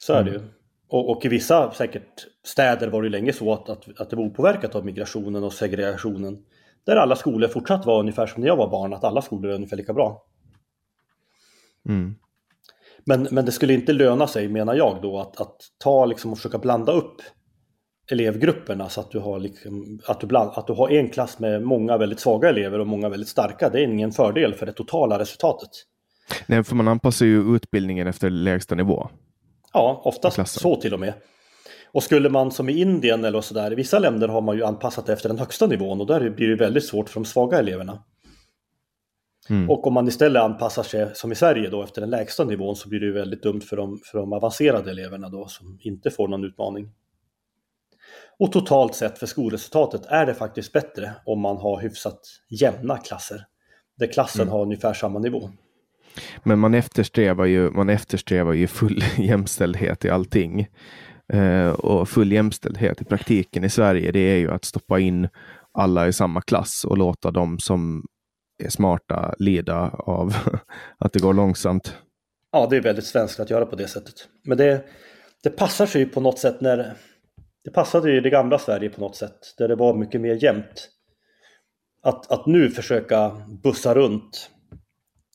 [0.00, 0.36] Så är det ju.
[0.36, 0.50] Mm.
[0.88, 4.24] Och, och, i vissa säkert städer var det länge så att, att, att det var
[4.24, 6.44] opåverkat av migrationen och segregationen.
[6.84, 9.54] Där alla skolor fortsatt var ungefär som när jag var barn, att alla skolor är
[9.54, 10.26] ungefär lika bra.
[11.88, 12.14] Mm.
[13.06, 16.38] Men, men det skulle inte löna sig menar jag då att, att ta liksom och
[16.38, 17.22] försöka blanda upp
[18.10, 21.62] elevgrupperna så att du har, liksom, att du bland, att du har en klass med
[21.62, 23.68] många väldigt svaga elever och många väldigt starka.
[23.68, 25.70] Det är ingen fördel för det totala resultatet.
[26.46, 29.08] Nej, för man anpassar ju utbildningen efter lägsta nivå.
[29.72, 31.14] Ja, oftast så till och med.
[31.92, 35.08] Och skulle man som i Indien eller sådär, i vissa länder har man ju anpassat
[35.08, 38.02] efter den högsta nivån och där blir det väldigt svårt för de svaga eleverna.
[39.50, 39.70] Mm.
[39.70, 42.88] Och om man istället anpassar sig som i Sverige då efter den lägsta nivån så
[42.88, 46.28] blir det ju väldigt dumt för de, för de avancerade eleverna då som inte får
[46.28, 46.90] någon utmaning.
[48.38, 53.46] Och totalt sett för skolresultatet är det faktiskt bättre om man har hyfsat jämna klasser.
[53.98, 54.52] Där klassen mm.
[54.52, 55.50] har ungefär samma nivå.
[56.42, 60.68] Men man eftersträvar ju, man eftersträvar ju full jämställdhet i allting.
[61.32, 65.28] Eh, och full jämställdhet i praktiken i Sverige, det är ju att stoppa in
[65.72, 68.04] alla i samma klass och låta de som
[68.68, 70.34] smarta lida av
[70.98, 71.96] att det går långsamt.
[72.52, 74.14] Ja, det är väldigt svenskt att göra på det sättet.
[74.44, 74.84] Men det,
[75.42, 76.96] det passar sig ju på något sätt när
[77.64, 80.90] det passade ju det gamla Sverige på något sätt, där det var mycket mer jämnt.
[82.02, 83.30] Att, att nu försöka
[83.62, 84.50] bussa runt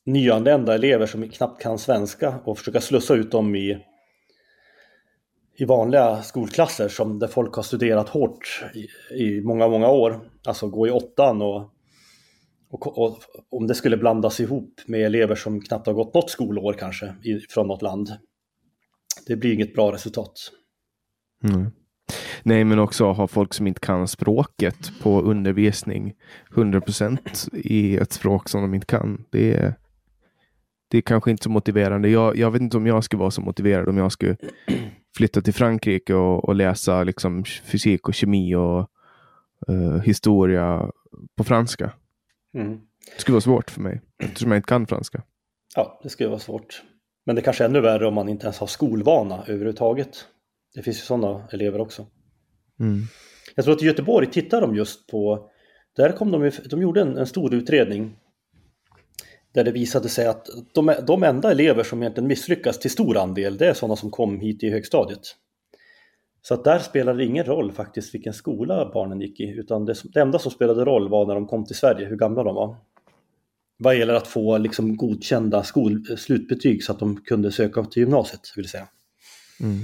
[0.05, 3.85] nyanlända elever som knappt kan svenska och försöka slussa ut dem i,
[5.57, 8.87] i vanliga skolklasser som där folk har studerat hårt i,
[9.23, 10.29] i många, många år.
[10.47, 11.73] Alltså gå i åttan och,
[12.69, 13.19] och, och,
[13.49, 17.39] om det skulle blandas ihop med elever som knappt har gått något skolår kanske i,
[17.39, 18.09] från något land.
[19.27, 20.51] Det blir inget bra resultat.
[21.43, 21.71] Mm.
[22.43, 26.13] Nej, men också ha folk som inte kan språket på undervisning
[26.51, 29.25] 100% i ett språk som de inte kan.
[29.29, 29.73] Det är,
[30.87, 32.09] det är kanske inte så motiverande.
[32.09, 34.37] Jag, jag vet inte om jag skulle vara så motiverad om jag skulle
[35.17, 38.89] flytta till Frankrike och, och läsa liksom fysik och kemi och
[39.69, 40.91] uh, historia
[41.37, 41.91] på franska.
[42.55, 42.79] Mm.
[43.15, 45.23] Det skulle vara svårt för mig eftersom jag inte kan franska.
[45.75, 46.83] Ja, det skulle vara svårt.
[47.25, 50.25] Men det kanske är ännu värre om man inte ens har skolvana överhuvudtaget.
[50.75, 52.07] Det finns ju sådana elever också.
[52.79, 53.01] Mm.
[53.55, 55.49] Jag tror att i Göteborg tittar de just på,
[55.95, 58.17] där kom de, de gjorde en, en stor utredning
[59.53, 63.57] där det visade sig att de, de enda elever som egentligen misslyckas till stor andel,
[63.57, 65.35] det är sådana som kom hit i högstadiet.
[66.41, 69.95] Så att där spelade det ingen roll faktiskt vilken skola barnen gick i, utan det,
[70.03, 72.75] det enda som spelade roll var när de kom till Sverige, hur gamla de var.
[73.77, 78.53] Vad gäller att få liksom godkända skol, slutbetyg så att de kunde söka till gymnasiet,
[78.55, 78.87] vill säga.
[79.61, 79.79] Mm.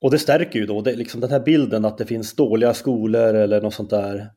[0.00, 3.34] Och det stärker ju då det, liksom den här bilden att det finns dåliga skolor
[3.34, 4.30] eller något sånt där.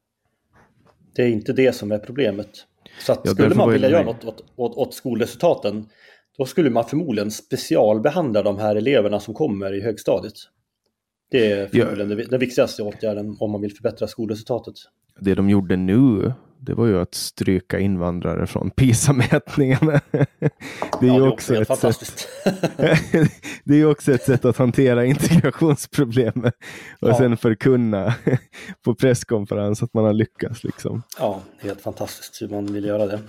[1.16, 2.50] Det är inte det som är problemet.
[3.00, 5.90] Så att ja, skulle man vilja göra något åt, åt, åt, skolresultaten
[6.38, 10.34] då skulle man förmodligen specialbehandla de här eleverna som kommer i högstadiet.
[11.30, 12.26] Det är förmodligen ja.
[12.30, 14.76] den viktigaste åtgärden om man vill förbättra skolresultatet.
[15.20, 20.02] Det de gjorde nu det var ju att stryka invandrare från PISA-mätningarna.
[21.00, 22.28] Det är ju ja, också ett sätt.
[23.64, 26.54] det är också ett sätt att hantera integrationsproblemet
[27.00, 27.18] och ja.
[27.18, 28.16] sen förkunna
[28.86, 30.64] på presskonferens att man har lyckats.
[30.64, 31.04] Liksom.
[31.20, 33.20] Ja, helt fantastiskt hur man vill göra det.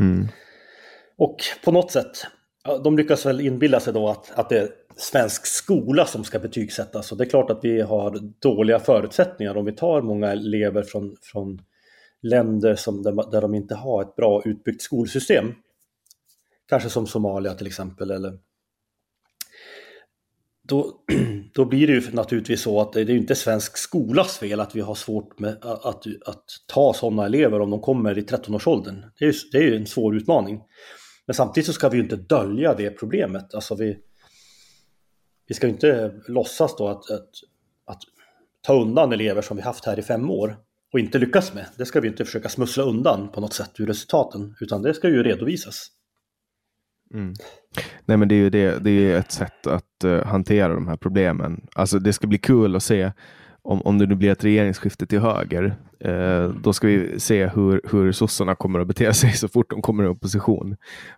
[0.00, 0.28] Mm.
[1.18, 2.26] Och på något sätt,
[2.84, 4.68] de lyckas väl inbilla sig då att, att det är
[4.98, 7.12] svensk skola som ska betygsättas.
[7.12, 11.16] Och det är klart att vi har dåliga förutsättningar om vi tar många elever från,
[11.22, 11.62] från
[12.22, 15.54] länder som, där, de inte har ett bra utbyggt skolsystem.
[16.68, 18.10] Kanske som Somalia till exempel.
[18.10, 18.38] Eller...
[20.62, 20.92] Då,
[21.54, 24.80] då blir det ju naturligtvis så att det är inte svensk skolas fel att vi
[24.80, 29.04] har svårt med att, att, att ta sådana elever om de kommer i 13-årsåldern.
[29.18, 30.60] Det är, ju, det är en svår utmaning.
[31.26, 33.54] Men samtidigt så ska vi ju inte dölja det problemet.
[33.54, 33.98] Alltså vi,
[35.48, 37.30] vi ska inte låtsas då att, att,
[37.86, 38.02] att
[38.60, 40.56] ta undan elever som vi haft här i fem år
[40.92, 41.66] och inte lyckas med.
[41.78, 45.08] Det ska vi inte försöka smussla undan på något sätt ur resultaten, utan det ska
[45.08, 45.86] ju redovisas.
[47.14, 47.34] Mm.
[48.04, 50.96] Nej men det är ju det, det är ett sätt att uh, hantera de här
[50.96, 51.66] problemen.
[51.74, 53.12] Alltså det ska bli kul att se
[53.68, 55.76] om, om det nu blir ett regeringsskifte till höger.
[56.06, 59.82] Uh, då ska vi se hur, hur sossarna kommer att bete sig så fort de
[59.82, 60.76] kommer i opposition.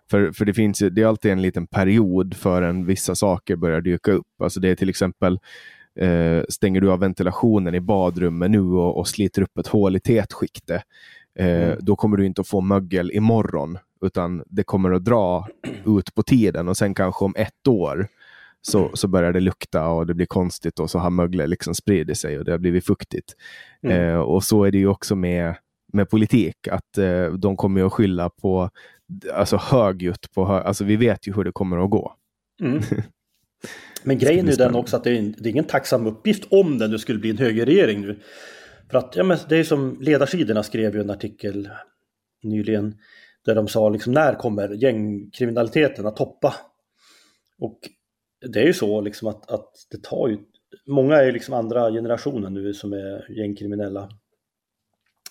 [0.09, 4.11] För, för det finns det är alltid en liten period förrän vissa saker börjar dyka
[4.11, 4.27] upp.
[4.43, 5.39] Alltså det är till exempel
[5.99, 9.99] eh, stänger du av ventilationen i badrummet nu och, och sliter upp ett hål i
[9.99, 10.83] tätskiktet,
[11.39, 11.77] eh, mm.
[11.81, 15.47] då kommer du inte att få mögel imorgon, utan det kommer att dra
[15.85, 18.07] ut på tiden och sen kanske om ett år
[18.61, 22.17] så, så börjar det lukta och det blir konstigt och så har möglet liksom spridit
[22.17, 23.35] sig och det har blivit fuktigt.
[23.83, 24.09] Mm.
[24.09, 25.55] Eh, och så är det ju också med,
[25.93, 28.69] med politik, att eh, de kommer att skylla på
[29.33, 32.15] alltså högljutt på hö alltså vi vet ju hur det kommer att gå.
[32.61, 32.81] Mm.
[34.03, 36.77] Men grejen är ju den också att det är, det är ingen tacksam uppgift om
[36.77, 38.19] det nu skulle bli en högerregering nu.
[38.91, 41.69] För att ja, men det är som ledarsidorna skrev ju en artikel
[42.43, 42.95] nyligen
[43.45, 46.55] där de sa liksom när kommer gängkriminaliteten att toppa?
[47.59, 47.79] Och
[48.47, 50.37] det är ju så liksom att, att det tar ju,
[50.87, 54.09] många är ju liksom andra generationen nu som är gängkriminella.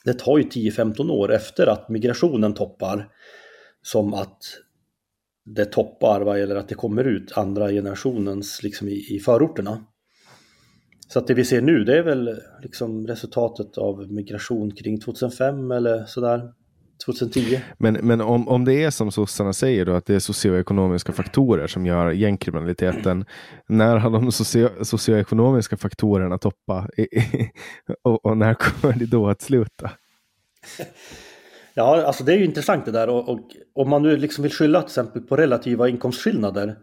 [0.05, 3.09] Det tar ju 10-15 år efter att migrationen toppar
[3.83, 4.39] som att
[5.45, 9.85] det toppar vad gäller att det kommer ut andra generationens liksom i, i förorterna.
[11.09, 15.71] Så att det vi ser nu det är väl liksom resultatet av migration kring 2005
[15.71, 16.53] eller sådär.
[17.07, 17.61] 2010.
[17.79, 21.67] Men, men om, om det är som sossarna säger då, att det är socioekonomiska faktorer
[21.67, 23.25] som gör gängkriminaliteten.
[23.69, 26.89] När har de socio, socioekonomiska faktorerna toppa?
[28.03, 29.91] och, och, när kommer det då att sluta?
[31.75, 33.41] Ja, alltså det är ju intressant det där och, och
[33.75, 36.77] om man nu liksom vill skylla till exempel på relativa inkomstskillnader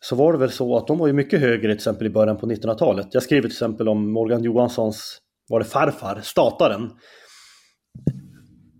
[0.00, 2.36] så var det väl så att de var ju mycket högre till exempel i början
[2.36, 3.06] på 1900-talet.
[3.10, 6.90] Jag skriver till exempel om Morgan Johanssons, var det farfar, stataren.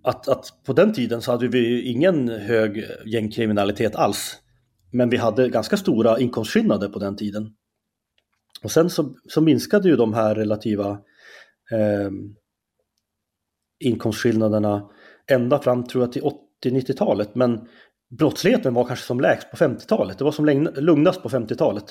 [0.04, 4.38] Att, att på den tiden så hade vi ingen hög gängkriminalitet alls.
[4.92, 7.54] Men vi hade ganska stora inkomstskillnader på den tiden.
[8.62, 10.90] Och sen så, så minskade ju de här relativa
[11.72, 12.10] eh,
[13.80, 14.90] inkomstskillnaderna
[15.26, 16.22] ända fram tror jag till
[16.64, 17.34] 80-90-talet.
[17.34, 17.68] Men
[18.18, 20.18] brottsligheten var kanske som lägst på 50-talet.
[20.18, 20.46] Det var som
[20.76, 21.84] lugnast på 50-talet.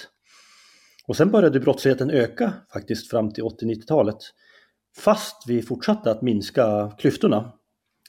[1.08, 4.18] Och sen började brottsligheten öka faktiskt fram till 80-90-talet.
[4.98, 7.54] Fast vi fortsatte att minska klyftorna.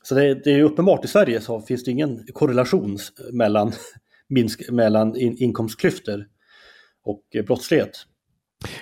[0.03, 2.99] Så det, det är uppenbart i Sverige så finns det ingen korrelation
[3.33, 3.73] mellan,
[4.29, 6.27] minsk, mellan in, inkomstklyftor
[7.05, 8.07] och brottslighet.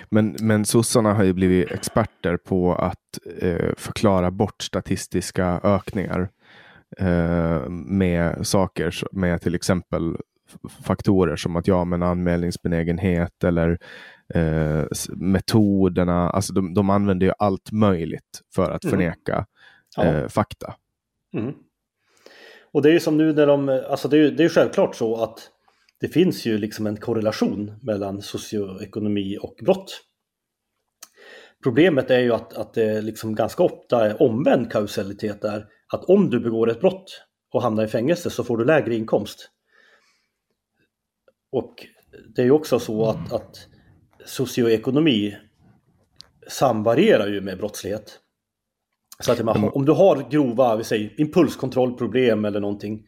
[0.09, 6.29] Men, men sossarna har ju blivit experter på att eh, förklara bort statistiska ökningar
[6.97, 10.17] eh, med saker med till exempel
[10.83, 13.79] faktorer som att ja, men anmälningsbenägenhet eller
[14.33, 14.83] eh,
[15.15, 16.29] metoderna.
[16.29, 18.91] Alltså de, de använder ju allt möjligt för att mm.
[18.91, 19.45] förneka
[19.97, 20.15] mm.
[20.15, 20.29] ja.
[20.29, 20.75] fakta.
[21.33, 21.53] Mm.
[22.71, 25.23] Och det är ju som nu när de, alltså det är, det är självklart så
[25.23, 25.51] att
[25.99, 30.01] det finns ju liksom en korrelation mellan socioekonomi och brott.
[31.63, 35.67] Problemet är ju att, att det liksom ganska ofta är omvänd kausalitet där.
[35.93, 39.49] Att om du begår ett brott och hamnar i fängelse så får du lägre inkomst.
[41.51, 41.87] Och
[42.35, 43.67] det är ju också så att, att
[44.25, 45.37] socioekonomi
[46.47, 48.19] samvarierar ju med brottslighet.
[49.21, 53.03] Så att man, om du har grova vi säger, impulskontrollproblem eller någonting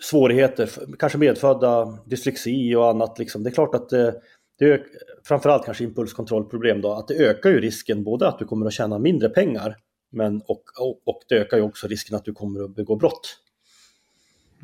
[0.00, 3.18] svårigheter, kanske medfödda dyslexi och annat.
[3.18, 3.42] Liksom.
[3.42, 4.14] Det är klart att det,
[4.58, 4.82] det
[5.24, 8.98] framförallt kanske impulskontrollproblem då, att det ökar ju risken både att du kommer att tjäna
[8.98, 9.76] mindre pengar
[10.10, 13.36] men och, och, och det ökar ju också risken att du kommer att begå brott.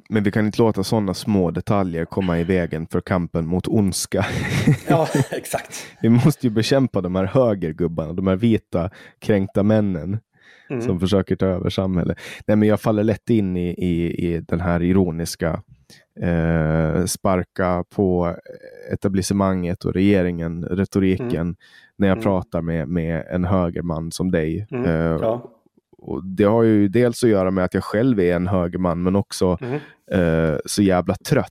[0.08, 4.26] Men vi kan inte låta sådana små detaljer komma i vägen för kampen mot ondska.
[4.88, 5.86] Ja, exakt.
[6.02, 10.18] vi måste ju bekämpa de här högergubbarna, de här vita kränkta männen
[10.70, 10.82] mm.
[10.82, 12.18] som försöker ta över samhället.
[12.46, 15.62] Nej, men jag faller lätt in i, i, i den här ironiska
[16.20, 18.36] eh, sparka på
[18.92, 21.56] etablissemanget och regeringen, retoriken, mm.
[21.96, 22.22] när jag mm.
[22.22, 24.66] pratar med, med en högerman som dig.
[24.70, 24.84] Mm.
[24.84, 25.50] Eh, ja.
[26.04, 29.16] Och det har ju dels att göra med att jag själv är en högerman, men
[29.16, 29.80] också mm.
[30.10, 31.50] eh, så jävla trött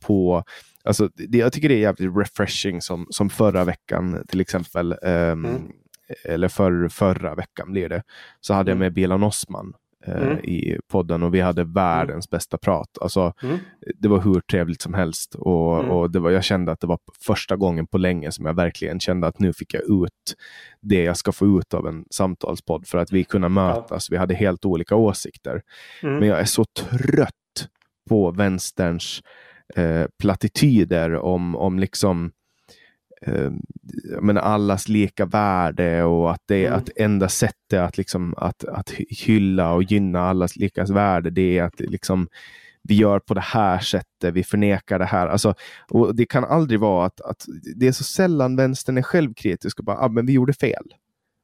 [0.00, 0.44] på
[0.84, 4.96] Alltså, det, jag tycker det är jävligt refreshing som, som förra veckan till exempel.
[5.02, 5.72] Um,
[6.24, 8.02] eller för, förra veckan blir det,
[8.40, 8.82] så hade mm.
[8.82, 9.72] jag med Bilan Osman eh,
[10.06, 10.38] mm.
[10.38, 12.36] i podden och vi hade världens mm.
[12.36, 12.98] bästa prat.
[13.00, 13.58] Alltså, mm.
[13.98, 15.90] Det var hur trevligt som helst och, mm.
[15.90, 19.00] och det var, jag kände att det var första gången på länge som jag verkligen
[19.00, 20.34] kände att nu fick jag ut
[20.80, 24.08] det jag ska få ut av en samtalspodd för att vi kunde mötas.
[24.10, 24.14] Ja.
[24.14, 25.62] Vi hade helt olika åsikter.
[26.02, 26.18] Mm.
[26.18, 27.34] Men jag är så trött
[28.08, 29.22] på vänsterns
[29.76, 32.32] eh, plattityder om, om liksom
[33.26, 33.50] eh,
[34.20, 36.78] men allas lika värde och att det mm.
[36.78, 41.62] att enda sättet att, liksom, att, att hylla och gynna allas lika värde det är
[41.62, 42.28] att liksom,
[42.82, 45.26] vi gör på det här sättet, vi förnekar det här.
[45.26, 45.54] Alltså,
[45.88, 49.84] och det kan aldrig vara att, att det är så sällan vänstern är självkritisk och
[49.84, 50.84] bara, ah, men vi gjorde fel.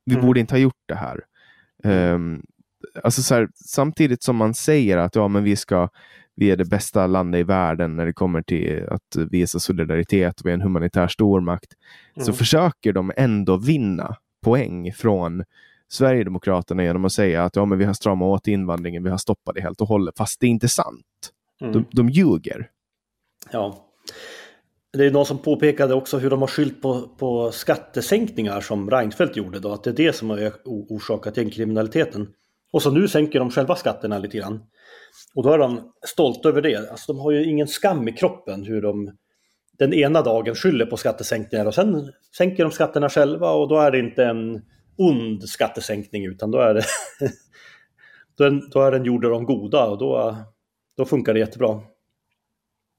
[0.05, 0.27] Vi mm.
[0.27, 1.21] borde inte ha gjort det här.
[1.85, 2.43] Um,
[3.03, 5.89] alltså så här, samtidigt som man säger att ja, men vi ska
[6.37, 10.47] vi är det bästa landet i världen när det kommer till att visa solidaritet och
[10.47, 11.73] vi är en humanitär stormakt,
[12.15, 12.27] mm.
[12.27, 15.45] så försöker de ändå vinna poäng från
[15.89, 19.55] Sverigedemokraterna genom att säga att ja, men vi har stramat åt invandringen, vi har stoppat
[19.55, 21.33] det helt och hållet, fast det är inte sant.
[21.61, 21.73] Mm.
[21.73, 22.71] De, de ljuger.
[23.53, 23.83] Ja.
[24.93, 29.37] Det är någon som påpekade också hur de har skyllt på, på skattesänkningar som Reinfeldt
[29.37, 32.29] gjorde, då, att det är det som har orsakat gängkriminaliteten.
[32.73, 34.61] Och så nu sänker de själva skatterna lite grann.
[35.37, 36.91] Och då är de stolta över det.
[36.91, 39.17] Alltså de har ju ingen skam i kroppen hur de
[39.79, 43.91] den ena dagen skyller på skattesänkningar och sen sänker de skatterna själva och då är
[43.91, 44.63] det inte en
[44.99, 46.83] ond skattesänkning utan då är det
[48.37, 50.37] då är, då är den gjord av de goda och då,
[50.97, 51.81] då funkar det jättebra.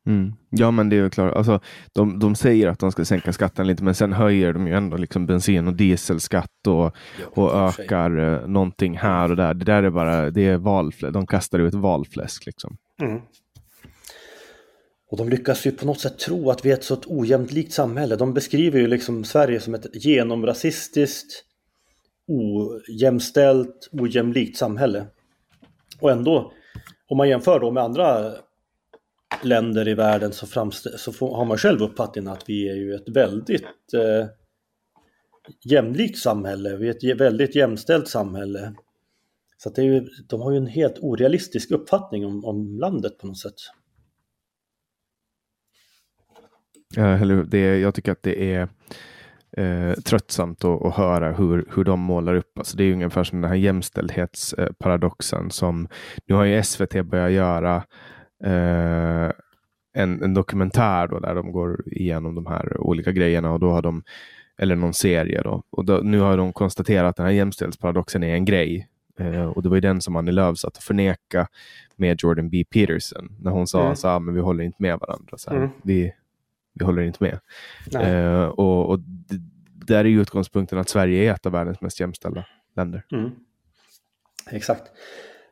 [0.08, 0.34] Mm.
[0.50, 1.60] Ja men det är ju klart, alltså,
[1.94, 4.98] de, de säger att de ska sänka skatten lite men sen höjer de ju ändå
[4.98, 9.54] liksom bensin och dieselskatt och, och ökar eh, någonting här och där.
[9.54, 12.78] Det där är bara, det är valfläsk, de kastar ut valfläsk liksom.
[13.02, 13.22] Mm.
[15.12, 17.74] Och de lyckas ju på något sätt tro att vi är ett så ett ojämlikt
[17.74, 18.16] samhälle.
[18.16, 21.44] De beskriver ju liksom Sverige som ett genomrasistiskt,
[22.28, 25.06] ojämställt, ojämlikt samhälle.
[26.00, 26.52] Och ändå,
[27.10, 28.34] om man jämför då med andra
[29.44, 33.10] länder i världen så, så får, har man själv uppfattningen att vi är ju ett
[33.10, 34.28] väldigt eh,
[35.66, 36.76] jämlikt samhälle.
[36.76, 38.74] Vi är ett väldigt jämställt samhälle.
[39.58, 43.28] Så det är ju, de har ju en helt orealistisk uppfattning om, om landet på
[43.28, 43.54] något sätt.
[46.96, 48.70] Ja, det, jag tycker att det är
[49.58, 52.58] eh, tröttsamt att, att, höra hur, hur de målar upp.
[52.58, 55.88] Alltså det är ungefär som den här jämställdhetsparadoxen som
[56.26, 57.84] nu har ju SVT börjat göra
[58.44, 59.32] eh,
[59.94, 63.82] en, en, dokumentär då, där de går igenom de här olika grejerna och då har
[63.82, 64.04] de
[64.58, 65.64] eller någon serie då.
[65.70, 68.88] Och då, nu har de konstaterat att den här jämställdhetsparadoxen är en grej.
[69.20, 71.48] Eh, och det var ju den som Annie Lööf satt och förneka
[71.96, 72.64] med Jordan B.
[72.70, 73.36] Peterson.
[73.40, 73.96] När hon sa mm.
[73.96, 75.38] så men vi håller inte med varandra.
[75.38, 75.70] Så mm.
[75.84, 76.14] vi,
[76.74, 77.40] vi håller inte med.
[78.04, 79.00] Eh, och, och
[79.86, 82.46] där är ju utgångspunkten att Sverige är ett av världens mest jämställda
[82.76, 83.06] länder.
[83.12, 83.32] Mm.
[84.52, 84.84] Exakt.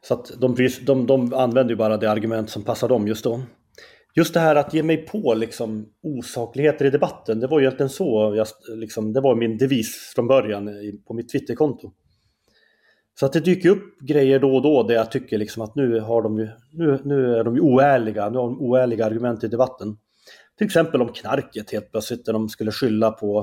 [0.07, 0.55] Så att de,
[0.85, 3.41] de, de använder ju bara det argument som passar dem just då.
[4.15, 7.89] Just det här att ge mig på liksom, osakligheter i debatten, det var ju egentligen
[7.89, 10.69] så, jag, liksom, det var min devis från början
[11.07, 11.91] på mitt Twitterkonto.
[13.19, 15.99] Så att det dyker upp grejer då och då där jag tycker liksom att nu,
[15.99, 19.47] har de ju, nu, nu är de ju oärliga, nu har de oärliga argument i
[19.47, 19.97] debatten.
[20.57, 23.39] Till exempel om knarket helt plötsligt, där de skulle skylla på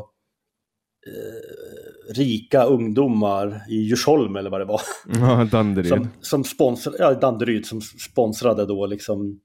[1.07, 4.81] eh, rika ungdomar i Djursholm eller vad det var.
[5.21, 5.89] Ja, Danderyd.
[5.89, 9.41] Som, som, sponsor, ja, Danderyd som sponsrade då liksom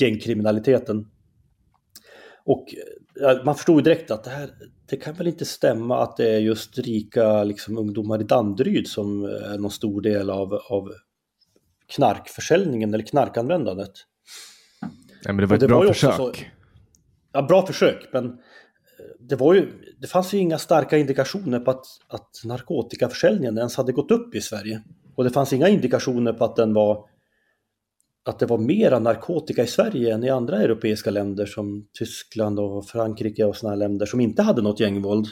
[0.00, 1.06] gängkriminaliteten.
[2.44, 2.66] Och
[3.14, 4.50] ja, man förstod direkt att det här,
[4.90, 9.24] det kan väl inte stämma att det är just rika liksom, ungdomar i Danderyd som
[9.24, 10.92] är någon stor del av, av
[11.94, 13.92] knarkförsäljningen eller knarkanvändandet.
[15.24, 16.14] Ja, men det var ett det bra var försök.
[16.14, 16.32] Så,
[17.32, 18.38] ja, bra försök, men
[19.20, 19.72] det, var ju,
[20.02, 24.40] det fanns ju inga starka indikationer på att, att narkotikaförsäljningen ens hade gått upp i
[24.40, 24.82] Sverige.
[25.14, 27.04] Och det fanns inga indikationer på att den var
[28.24, 32.86] att det var mera narkotika i Sverige än i andra europeiska länder som Tyskland och
[32.86, 35.26] Frankrike och sådana länder som inte hade något gängvåld.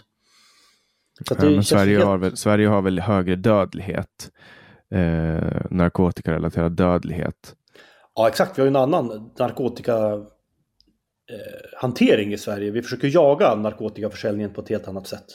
[1.30, 2.06] Ja, men Sverige, helt...
[2.06, 4.30] har väl, Sverige har väl högre dödlighet,
[4.90, 7.55] eh, narkotikarelaterad dödlighet.
[8.14, 10.26] Ja exakt, vi har ju en annan narkotika
[11.77, 12.70] hantering i Sverige.
[12.70, 15.27] Vi försöker jaga narkotikaförsäljningen på ett helt annat sätt.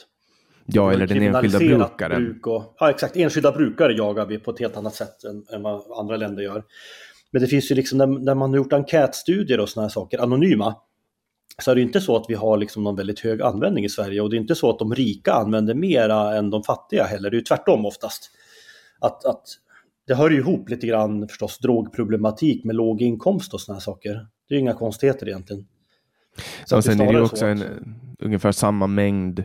[0.65, 2.23] Ja, eller den enskilda brukaren.
[2.23, 3.15] Bruk och, ja, exakt.
[3.15, 6.63] Enskilda brukare jagar vi på ett helt annat sätt än, än vad andra länder gör.
[7.31, 10.19] Men det finns ju liksom, när, när man har gjort enkätstudier och sådana här saker,
[10.19, 10.75] anonyma,
[11.61, 14.21] så är det inte så att vi har liksom någon väldigt hög användning i Sverige
[14.21, 17.29] och det är inte så att de rika använder mera än de fattiga heller.
[17.29, 18.31] Det är tvärtom oftast.
[18.99, 19.43] Att, att
[20.07, 24.27] det hör ju ihop lite grann förstås drogproblematik med låg inkomst och sådana här saker.
[24.49, 25.67] Det är inga konstigheter egentligen.
[26.65, 27.63] Så och sen är det också en,
[28.19, 29.43] ungefär samma mängd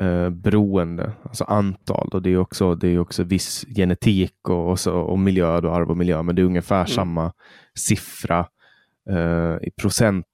[0.00, 2.08] eh, beroende, alltså antal.
[2.12, 5.76] Och det är också, det är också viss genetik och, och, så, och miljö, och
[5.76, 6.22] arv och miljö.
[6.22, 6.86] Men det är ungefär mm.
[6.86, 7.32] samma
[7.74, 8.46] siffra
[9.10, 10.26] eh, i procent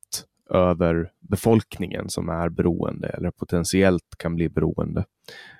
[0.51, 5.05] över befolkningen som är beroende eller potentiellt kan bli beroende.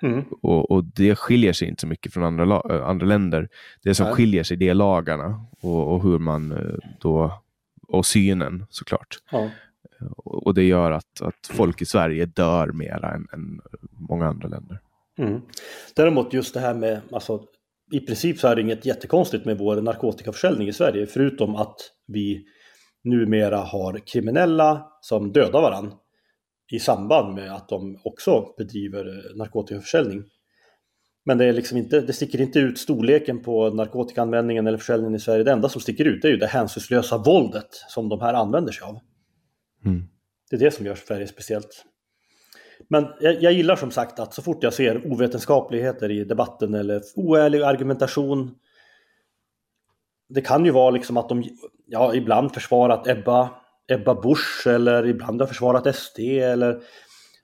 [0.01, 0.23] Mm.
[0.41, 3.49] Och, och, det skiljer sig inte så mycket från andra, andra länder.
[3.83, 4.15] Det som Nej.
[4.15, 7.41] skiljer sig det är lagarna och, och hur man eh, då
[7.87, 9.17] och synen såklart.
[9.31, 9.49] Ja.
[10.15, 13.59] Och det gör att, att folk i Sverige dör mer än, än
[14.09, 14.79] många andra länder.
[15.17, 15.41] Mm.
[15.95, 17.43] Däremot just det här med, alltså,
[17.91, 21.75] i princip så är det inget jättekonstigt med vår narkotikaförsäljning i Sverige, förutom att
[22.07, 22.45] vi
[23.03, 25.97] numera har kriminella som dödar varandra
[26.71, 30.23] i samband med att de också bedriver eh, narkotikaförsäljning.
[31.25, 35.19] Men det, är liksom inte, det sticker inte ut storleken på narkotikaanvändningen eller försäljningen i
[35.19, 35.43] Sverige.
[35.43, 38.87] Det enda som sticker ut är ju det hänsynslösa våldet som de här använder sig
[38.87, 38.99] av.
[39.85, 40.03] Mm.
[40.49, 41.85] Det är det som gör Sverige speciellt.
[42.87, 47.01] Men jag, jag, gillar som sagt att så fort jag ser ovetenskapligheter i debatten eller
[47.15, 48.55] oärlig argumentation.
[50.29, 51.43] Det kan ju vara liksom att de
[51.85, 53.49] ja, ibland försvarat Ebba,
[53.87, 56.81] Ebba Busch eller ibland har försvarat SD eller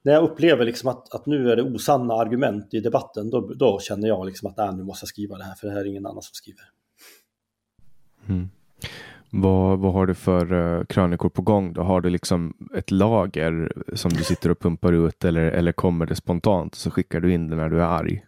[0.01, 3.79] när jag upplever liksom att, att nu är det osanna argument i debatten då, då
[3.79, 5.85] känner jag liksom att äh, nu måste jag skriva det här för det här är
[5.85, 6.63] ingen annan som skriver.
[8.29, 8.49] Mm.
[9.29, 11.73] Vad, vad har du för uh, krönikor på gång?
[11.73, 11.81] Då?
[11.81, 16.15] Har du liksom ett lager som du sitter och pumpar ut eller, eller kommer det
[16.15, 18.23] spontant så skickar du in det när du är arg?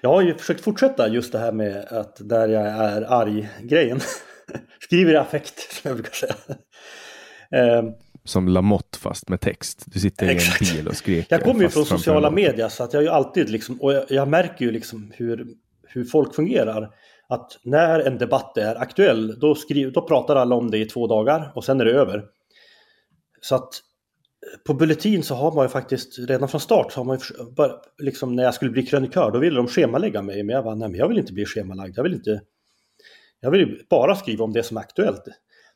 [0.00, 4.00] Jag har ju försökt fortsätta just det här med att där jag är arg-grejen.
[4.80, 6.34] Skriver i affekt, som jag brukar säga.
[7.50, 7.84] Eh,
[8.24, 9.84] som Lamotte fast med text.
[9.86, 10.62] Du sitter Exakt.
[10.62, 11.26] i en bil och skriker.
[11.36, 14.28] Jag kommer ju från sociala medier så att jag ju alltid liksom, och jag, jag,
[14.28, 15.46] märker ju liksom hur,
[15.88, 16.90] hur folk fungerar.
[17.28, 21.06] Att när en debatt är aktuell, då, skriv, då pratar alla om det i två
[21.06, 22.24] dagar och sen är det över.
[23.40, 27.04] Så att eh, på Bulletin så har man ju faktiskt redan från start, så har
[27.04, 27.24] man ju,
[28.04, 30.42] liksom när jag skulle bli krönikör, då ville de schemalägga mig.
[30.42, 31.98] Men jag bara, nej men jag vill inte bli schemalagd.
[31.98, 32.40] Jag vill inte...
[33.40, 35.24] Jag vill bara skriva om det som är aktuellt.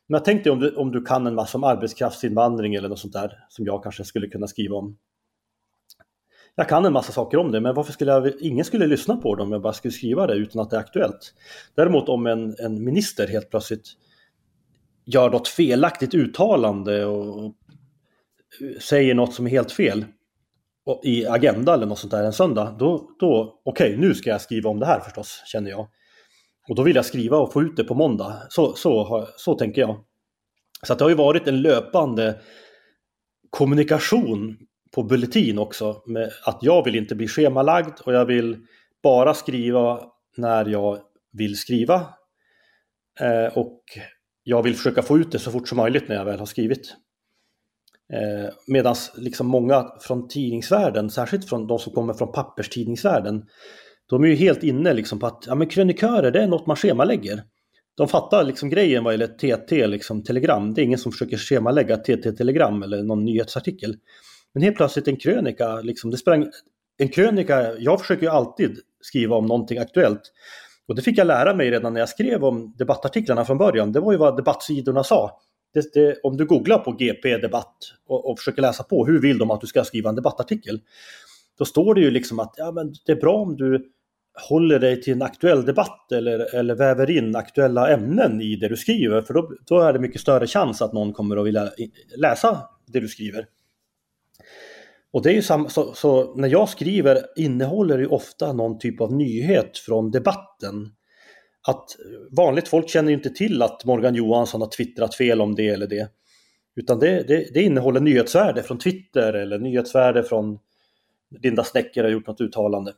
[0.08, 3.12] Men jag tänkte om du, om du kan en massa om arbetskraftsinvandring eller något sånt
[3.12, 4.96] där som jag kanske skulle kunna skriva om.
[6.58, 9.34] Jag kan en massa saker om det, men varför skulle jag, ingen skulle lyssna på
[9.34, 11.34] det om jag bara skulle skriva det utan att det är aktuellt.
[11.74, 13.88] Däremot om en, en minister helt plötsligt
[15.04, 17.54] gör något felaktigt uttalande och
[18.80, 20.04] säger något som är helt fel
[21.02, 24.40] i Agenda eller något sånt där en söndag, då, då okej, okay, nu ska jag
[24.40, 25.88] skriva om det här förstås, känner jag.
[26.68, 28.42] Och då vill jag skriva och få ut det på måndag.
[28.48, 30.04] Så, så, så tänker jag.
[30.82, 32.40] Så det har ju varit en löpande
[33.50, 34.56] kommunikation
[34.96, 36.02] på Bulletin också.
[36.06, 38.56] Med att jag vill inte bli schemalagd och jag vill
[39.02, 40.00] bara skriva
[40.36, 40.98] när jag
[41.32, 41.94] vill skriva.
[43.20, 43.82] Eh, och
[44.42, 46.94] jag vill försöka få ut det så fort som möjligt när jag väl har skrivit.
[48.12, 53.46] Eh, Medan liksom många från tidningsvärlden, särskilt från de som kommer från papperstidningsvärlden,
[54.06, 56.76] de är ju helt inne liksom på att ja, men krönikörer, det är något man
[56.76, 57.42] schemalägger.
[57.96, 60.74] De fattar liksom grejen vad gäller TT, liksom telegram.
[60.74, 63.96] Det är ingen som försöker schemalägga TT-telegram eller någon nyhetsartikel.
[64.56, 66.46] Men helt plötsligt en krönika, liksom, det sprang,
[66.98, 70.20] en krönika, jag försöker ju alltid skriva om någonting aktuellt.
[70.88, 73.92] Och det fick jag lära mig redan när jag skrev om debattartiklarna från början.
[73.92, 75.40] Det var ju vad debattsidorna sa.
[75.74, 77.76] Det, det, om du googlar på GP debatt
[78.06, 80.80] och, och, försöker läsa på hur vill de att du ska skriva en debattartikel.
[81.58, 83.92] Då står det ju liksom att ja, men det är bra om du
[84.48, 88.76] håller dig till en aktuell debatt eller, eller väver in aktuella ämnen i det du
[88.76, 89.22] skriver.
[89.22, 91.70] För då, då är det mycket större chans att någon kommer att vilja
[92.16, 93.46] läsa det du skriver.
[95.12, 99.00] Och det är ju samma, så, så, när jag skriver innehåller det ofta någon typ
[99.00, 100.92] av nyhet från debatten.
[101.68, 101.84] Att
[102.36, 105.86] vanligt folk känner ju inte till att Morgan Johansson har twittrat fel om det eller
[105.86, 106.08] det.
[106.76, 110.58] Utan det, det, det innehåller nyhetsvärde från Twitter eller nyhetsvärde från
[111.42, 112.92] Linda Snecker har gjort något uttalande.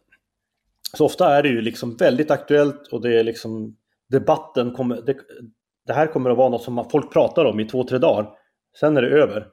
[0.97, 3.77] Så ofta är det ju liksom väldigt aktuellt och det är liksom
[4.11, 5.17] debatten kommer, det,
[5.87, 8.31] det här kommer att vara något som folk pratar om i två, tre dagar.
[8.81, 9.47] Sen är det över.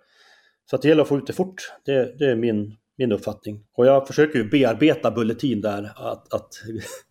[0.69, 1.73] Så att det gäller att få ut det fort.
[1.85, 3.63] Det, det är min, min uppfattning.
[3.73, 5.91] Och jag försöker ju bearbeta Bulletin där.
[5.95, 6.49] Att, att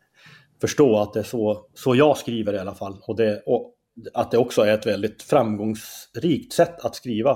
[0.61, 2.97] förstå att det är så, så jag skriver i alla fall.
[3.03, 3.75] Och, det, och
[4.15, 7.31] att det också är ett väldigt framgångsrikt sätt att skriva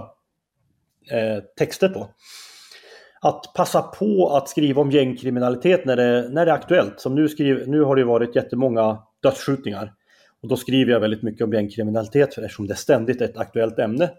[1.10, 2.08] eh, texter på
[3.20, 7.00] att passa på att skriva om gängkriminalitet när det, när det är aktuellt.
[7.00, 9.92] Som nu, skriv, nu har det varit jättemånga dödsskjutningar.
[10.42, 14.10] Och då skriver jag väldigt mycket om gängkriminalitet eftersom det ständigt är ett aktuellt ämne.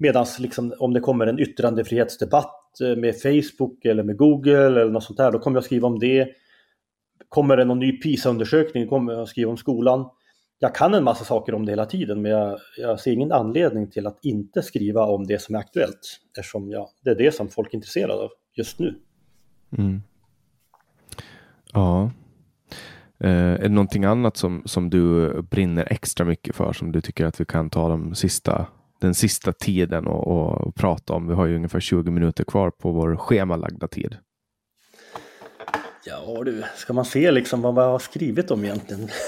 [0.00, 5.04] Medan liksom, om det kommer en yttrandefrihetsdebatt eh, med Facebook eller med Google eller något
[5.04, 6.28] sånt där, då kommer jag skriva om det.
[7.28, 10.06] Kommer det någon ny PISA-undersökning kommer jag skriva om skolan
[10.62, 13.90] jag kan en massa saker om det hela tiden men jag, jag, ser ingen anledning
[13.90, 17.48] till att inte skriva om det som är aktuellt eftersom jag, det är det som
[17.48, 18.94] folk är intresserade av just nu.
[19.78, 20.02] Mm.
[21.72, 22.10] Ja.
[23.18, 27.26] Eh, är det någonting annat som, som du brinner extra mycket för som du tycker
[27.26, 28.66] att vi kan ta de sista,
[29.00, 30.26] den sista tiden och,
[30.66, 31.28] och prata om?
[31.28, 34.16] Vi har ju ungefär 20 minuter kvar på vår schemalagda tid.
[36.06, 39.08] Ja du, ska man se liksom vad jag har skrivit om egentligen?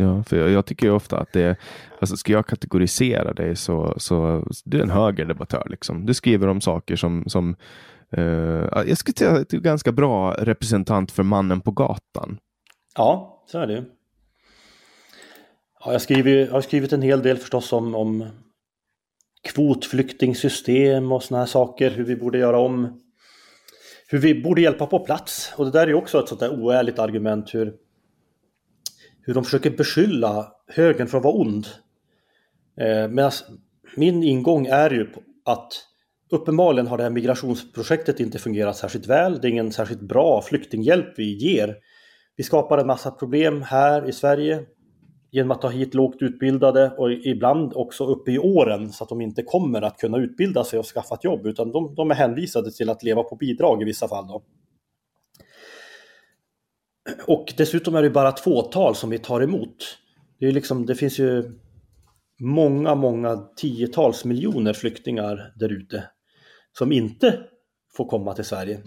[0.00, 1.56] Ja, för jag, jag tycker ju ofta att det,
[2.00, 6.06] alltså ska jag kategorisera dig så, så du är en högerdebattör liksom.
[6.06, 7.56] Du skriver om saker som, som
[8.18, 8.24] uh,
[8.86, 12.38] jag skulle säga att du är ganska bra representant för mannen på gatan.
[12.96, 13.84] Ja, så är det
[15.92, 18.26] jag, skriver, jag har skrivit en hel del förstås om, om
[19.42, 23.00] kvotflyktingsystem och sådana här saker, hur vi borde göra om
[24.10, 25.52] hur vi borde hjälpa på plats.
[25.56, 27.74] Och det där är också ett sånt där oärligt argument hur
[29.28, 31.66] hur de försöker beskylla högern för att vara ond.
[32.80, 33.32] Eh, Medan
[33.96, 35.08] min ingång är ju
[35.44, 35.72] att
[36.30, 39.40] uppenbarligen har det här migrationsprojektet inte fungerat särskilt väl.
[39.40, 41.76] Det är ingen särskilt bra flyktinghjälp vi ger.
[42.36, 44.62] Vi skapar en massa problem här i Sverige
[45.30, 49.20] genom att ta hit lågt utbildade och ibland också uppe i åren så att de
[49.20, 52.70] inte kommer att kunna utbilda sig och skaffa ett jobb utan de, de är hänvisade
[52.70, 54.26] till att leva på bidrag i vissa fall.
[54.26, 54.42] Då.
[57.26, 59.98] Och dessutom är det bara ett fåtal som vi tar emot.
[60.38, 61.58] Det, är liksom, det finns ju
[62.40, 66.04] många, många tiotals miljoner flyktingar där ute
[66.78, 67.40] som inte
[67.96, 68.80] får komma till Sverige.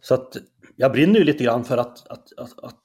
[0.00, 0.36] Så att
[0.76, 2.84] jag brinner ju lite grann för att, att, att, att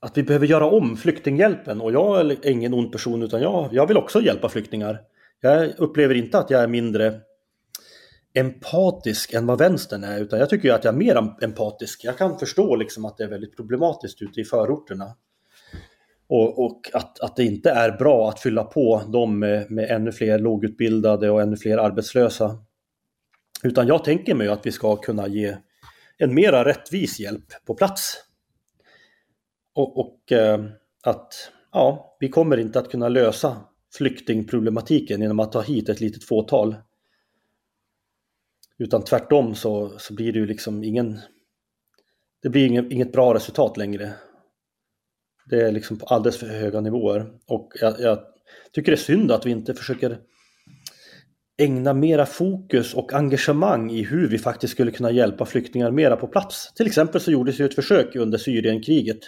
[0.00, 1.80] att vi behöver göra om flyktinghjälpen.
[1.80, 5.00] Och jag är ingen ond person utan jag, jag vill också hjälpa flyktingar.
[5.40, 7.20] Jag upplever inte att jag är mindre
[8.34, 12.04] empatisk än vad vänstern är, utan jag tycker att jag är mer empatisk.
[12.04, 15.16] Jag kan förstå liksom att det är väldigt problematiskt ute i förorterna.
[16.28, 20.12] Och, och att, att det inte är bra att fylla på dem med, med ännu
[20.12, 22.58] fler lågutbildade och ännu fler arbetslösa.
[23.62, 25.56] Utan jag tänker mig att vi ska kunna ge
[26.18, 28.16] en mera rättvis hjälp på plats.
[29.76, 30.64] Och, och eh,
[31.02, 33.56] att ja, vi kommer inte att kunna lösa
[33.94, 36.76] flyktingproblematiken genom att ta hit ett litet fåtal.
[38.78, 41.20] Utan tvärtom så, så blir det ju liksom ingen...
[42.42, 44.12] Det blir inget, inget bra resultat längre.
[45.50, 47.32] Det är liksom på alldeles för höga nivåer.
[47.46, 48.18] Och jag, jag
[48.72, 50.18] tycker det är synd att vi inte försöker
[51.58, 56.26] ägna mera fokus och engagemang i hur vi faktiskt skulle kunna hjälpa flyktingar mera på
[56.26, 56.72] plats.
[56.74, 59.20] Till exempel så gjordes ju ett försök under Syrienkriget.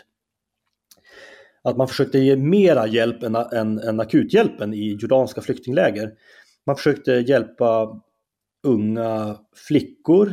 [1.68, 6.12] Att man försökte ge mera hjälp än, än, än akuthjälpen i jordanska flyktingläger.
[6.66, 8.00] Man försökte hjälpa
[8.66, 9.36] unga
[9.68, 10.32] flickor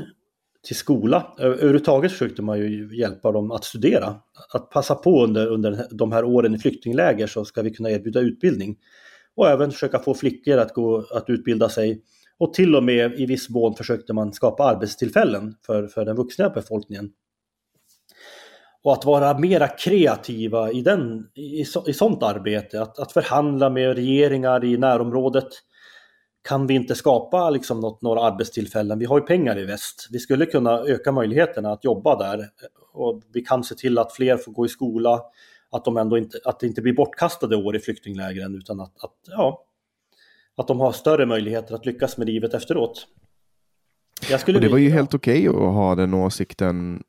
[0.66, 1.36] till skola.
[1.40, 4.16] Överhuvudtaget försökte man ju hjälpa dem att studera.
[4.54, 8.20] Att passa på under, under de här åren i flyktingläger så ska vi kunna erbjuda
[8.20, 8.78] utbildning.
[9.36, 12.02] Och även försöka få flickor att, gå, att utbilda sig.
[12.38, 16.50] Och till och med i viss mån försökte man skapa arbetstillfällen för, för den vuxna
[16.50, 17.12] befolkningen.
[18.86, 23.96] Och att vara mera kreativa i, den, i, i sånt arbete, att, att förhandla med
[23.96, 25.48] regeringar i närområdet
[26.48, 29.00] kan vi inte skapa liksom något, några arbetstillfällen?
[29.00, 30.08] Vi har ju pengar i väst.
[30.12, 32.50] Vi skulle kunna öka möjligheterna att jobba där
[32.94, 35.22] och vi kan se till att fler får gå i skola,
[35.72, 39.16] att de ändå inte, att det inte blir bortkastade år i flyktinglägren utan att, att,
[39.26, 39.64] ja,
[40.58, 43.08] att de har större möjligheter att lyckas med livet efteråt.
[44.56, 47.04] och det var ju helt okej okay att ha den åsikten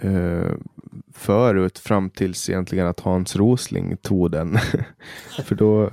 [0.00, 0.52] eh,
[1.14, 4.58] förut fram tills egentligen att Hans Rosling tog den.
[5.44, 5.90] För då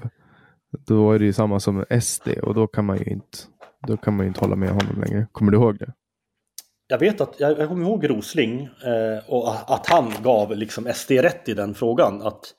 [0.77, 3.37] då är det ju samma som SD och då kan man ju inte,
[3.87, 5.27] då kan man ju inte hålla med honom längre.
[5.31, 5.93] Kommer du ihåg det?
[6.87, 11.11] Jag vet att, jag, jag kommer ihåg Rosling eh, och att han gav liksom SD
[11.11, 12.21] rätt i den frågan.
[12.21, 12.53] Att,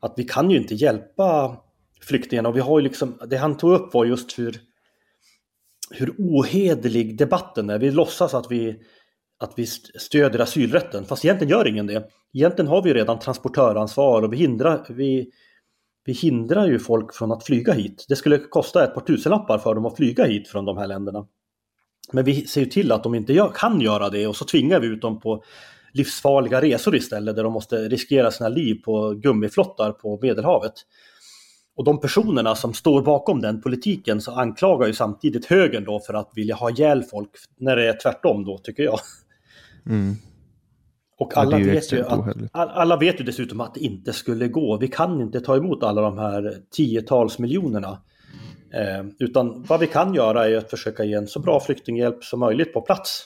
[0.00, 1.56] att vi kan ju inte hjälpa
[2.00, 4.60] flyktingarna och vi har ju liksom, det han tog upp var just hur,
[5.90, 7.78] hur ohederlig debatten är.
[7.78, 8.82] Vi låtsas att vi,
[9.38, 12.08] att vi stöder asylrätten, fast egentligen gör ingen det.
[12.32, 15.30] Egentligen har vi redan transportöransvar och vi hindrar, vi,
[16.04, 18.04] vi hindrar ju folk från att flyga hit.
[18.08, 21.26] Det skulle kosta ett par tusenlappar för dem att flyga hit från de här länderna.
[22.12, 24.80] Men vi ser ju till att de inte gör, kan göra det och så tvingar
[24.80, 25.42] vi ut dem på
[25.92, 30.72] livsfarliga resor istället där de måste riskera sina liv på gummiflottar på Medelhavet.
[31.76, 36.14] Och de personerna som står bakom den politiken så anklagar ju samtidigt högern då för
[36.14, 38.98] att vilja ha ihjäl folk när det är tvärtom då tycker jag.
[39.88, 40.14] Mm.
[41.18, 44.76] Och alla, ja, vet ju att, alla vet ju dessutom att det inte skulle gå.
[44.76, 48.02] Vi kan inte ta emot alla de här tiotals miljonerna.
[48.74, 52.40] Eh, utan vad vi kan göra är att försöka ge en så bra flyktinghjälp som
[52.40, 53.24] möjligt på plats.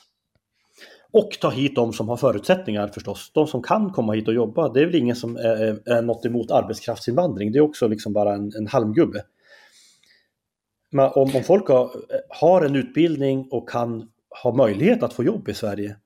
[1.12, 3.30] Och ta hit de som har förutsättningar förstås.
[3.34, 4.68] De som kan komma hit och jobba.
[4.68, 7.52] Det är väl ingen som är, är något emot arbetskraftsinvandring.
[7.52, 9.24] Det är också liksom bara en, en halmgubbe.
[10.90, 11.90] Men om, om folk har,
[12.28, 14.08] har en utbildning och kan
[14.42, 15.96] ha möjlighet att få jobb i Sverige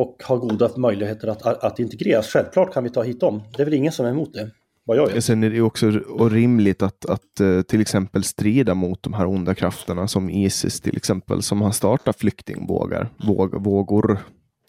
[0.00, 2.26] och har goda möjligheter att, att integreras.
[2.26, 3.42] Självklart kan vi ta hit dem.
[3.56, 4.50] Det är väl ingen som är emot det.
[4.84, 5.24] Vad jag vet.
[5.24, 5.90] Sen är det också
[6.30, 10.96] rimligt att, att eh, till exempel strida mot de här onda krafterna som Isis till
[10.96, 13.08] exempel som har startat flyktingvågar.
[13.26, 14.18] Våg, vågor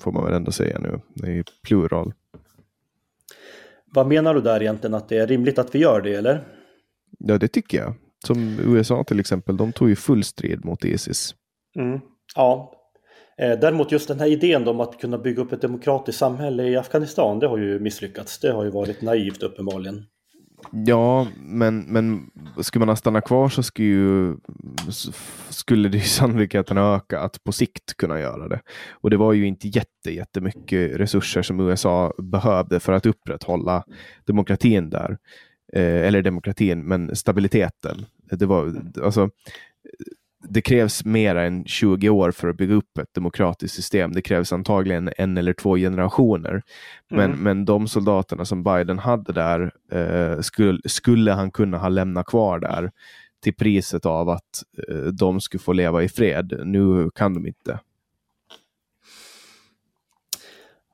[0.01, 0.99] får man väl ändå säga nu.
[1.27, 2.13] Är plural.
[3.85, 4.93] Vad menar du där egentligen?
[4.93, 6.47] Att det är rimligt att vi gör det eller?
[7.19, 7.93] Ja det tycker jag.
[8.25, 11.35] Som USA till exempel, de tog ju full strid mot Isis.
[11.75, 11.99] Mm.
[12.35, 12.80] Ja, Eh,
[13.41, 16.77] Eh, däremot just den här idén om att kunna bygga upp ett demokratiskt samhälle i
[16.77, 18.39] Afghanistan, det har ju misslyckats.
[18.39, 20.05] Det har ju varit naivt uppenbarligen.
[20.72, 22.31] Ja, men, men
[22.61, 24.35] skulle man stanna kvar så skulle, ju,
[25.49, 28.61] skulle det ju sannolikheten öka att på sikt kunna göra det.
[28.91, 33.84] Och det var ju inte jätte, jättemycket resurser som USA behövde för att upprätthålla
[34.26, 35.18] demokratin där.
[35.73, 38.05] Eh, eller demokratin, men stabiliteten.
[38.31, 39.30] Det var, alltså,
[40.43, 44.11] det krävs mer än 20 år för att bygga upp ett demokratiskt system.
[44.11, 46.61] Det krävs antagligen en eller två generationer.
[47.09, 47.39] Men, mm.
[47.39, 52.59] men de soldaterna som Biden hade där eh, skulle, skulle han kunna ha lämnat kvar
[52.59, 52.91] där
[53.43, 56.61] till priset av att eh, de skulle få leva i fred.
[56.65, 57.80] Nu kan de inte.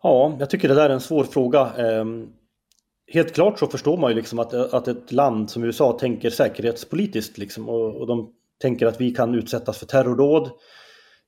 [0.03, 1.72] Ja, jag tycker det där är en svår fråga.
[1.78, 2.30] Um,
[3.07, 7.38] helt klart så förstår man ju liksom att, att ett land som USA tänker säkerhetspolitiskt
[7.38, 10.52] liksom, och, och de tänker att vi kan utsättas för terrordåd.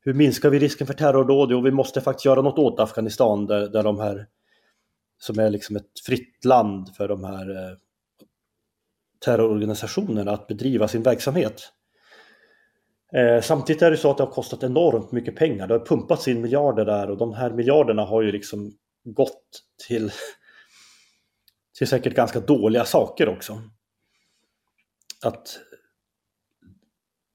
[0.02, 1.52] Hur minskar vi risken för terrordåd?
[1.52, 4.28] Jo, vi måste faktiskt göra något åt Afghanistan där, där de här
[5.20, 7.78] som är liksom ett fritt land för de här eh,
[9.20, 11.72] terrororganisationerna att bedriva sin verksamhet.
[13.14, 15.68] Eh, samtidigt är det så att det har kostat enormt mycket pengar.
[15.68, 18.74] Det har pumpats in miljarder där och de här miljarderna har ju liksom
[19.04, 20.12] gått till,
[21.78, 23.62] till säkert ganska dåliga saker också.
[25.22, 25.60] Att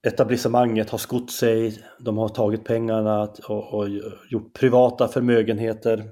[0.04, 3.88] etablissemanget har skott sig, de har tagit pengarna och, och
[4.30, 6.04] gjort privata förmögenheter.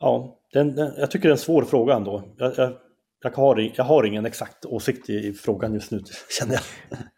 [0.00, 2.22] Ja, den, den, jag tycker det är en svår fråga ändå.
[2.36, 2.72] Jag, jag,
[3.22, 6.00] jag, har, jag har ingen exakt åsikt i, i, frågan just nu,
[6.40, 6.62] känner jag.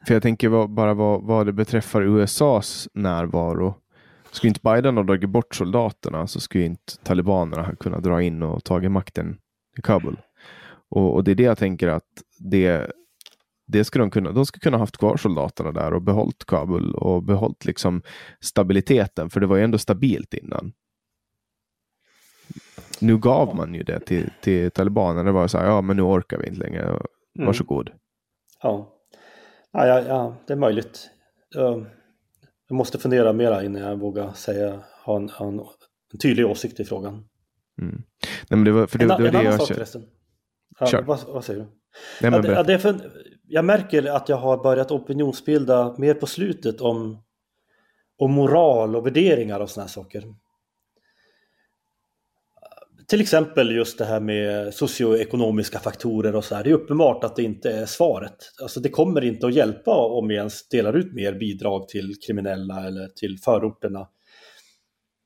[0.06, 3.74] För jag tänker bara vad, vad det beträffar USAs närvaro.
[4.30, 8.64] Skulle inte Biden ha dragit bort soldaterna så skulle inte talibanerna kunna dra in och
[8.64, 9.38] tagit makten
[9.78, 10.16] i Kabul.
[10.90, 12.04] Och, och det är det jag tänker att
[12.38, 12.90] det
[13.66, 14.32] det ska de kunna.
[14.32, 18.02] De ska kunna haft kvar soldaterna där och behållit Kabul och behållit liksom
[18.40, 20.72] stabiliteten, för det var ju ändå stabilt innan.
[23.00, 25.22] Nu gav man ju det till, till talibanerna.
[25.22, 26.82] Det var så här, ja men nu orkar vi inte längre.
[26.82, 27.46] Mm.
[27.46, 27.88] Varsågod.
[27.88, 27.98] Mm.
[28.62, 28.92] Ja.
[29.72, 31.10] Ja, ja, ja, det är möjligt.
[31.48, 31.86] Jag
[32.70, 35.60] måste fundera mera innan jag vågar säga, ha en, en,
[36.12, 37.28] en tydlig åsikt i frågan.
[37.82, 38.02] Mm.
[38.20, 40.02] Nej, men det var, för det, en, det var en det annan sak förresten.
[40.78, 41.66] Ja, vad, vad, säger du?
[42.22, 43.10] Nej, men ja, det, är för,
[43.48, 47.22] jag märker att jag har börjat opinionsbilda mer på slutet om,
[48.18, 50.24] om moral och värderingar och sådana här saker.
[53.08, 56.64] Till exempel just det här med socioekonomiska faktorer och så här.
[56.64, 58.36] Det är uppenbart att det inte är svaret.
[58.62, 62.86] Alltså det kommer inte att hjälpa om vi ens delar ut mer bidrag till kriminella
[62.86, 64.08] eller till förorterna.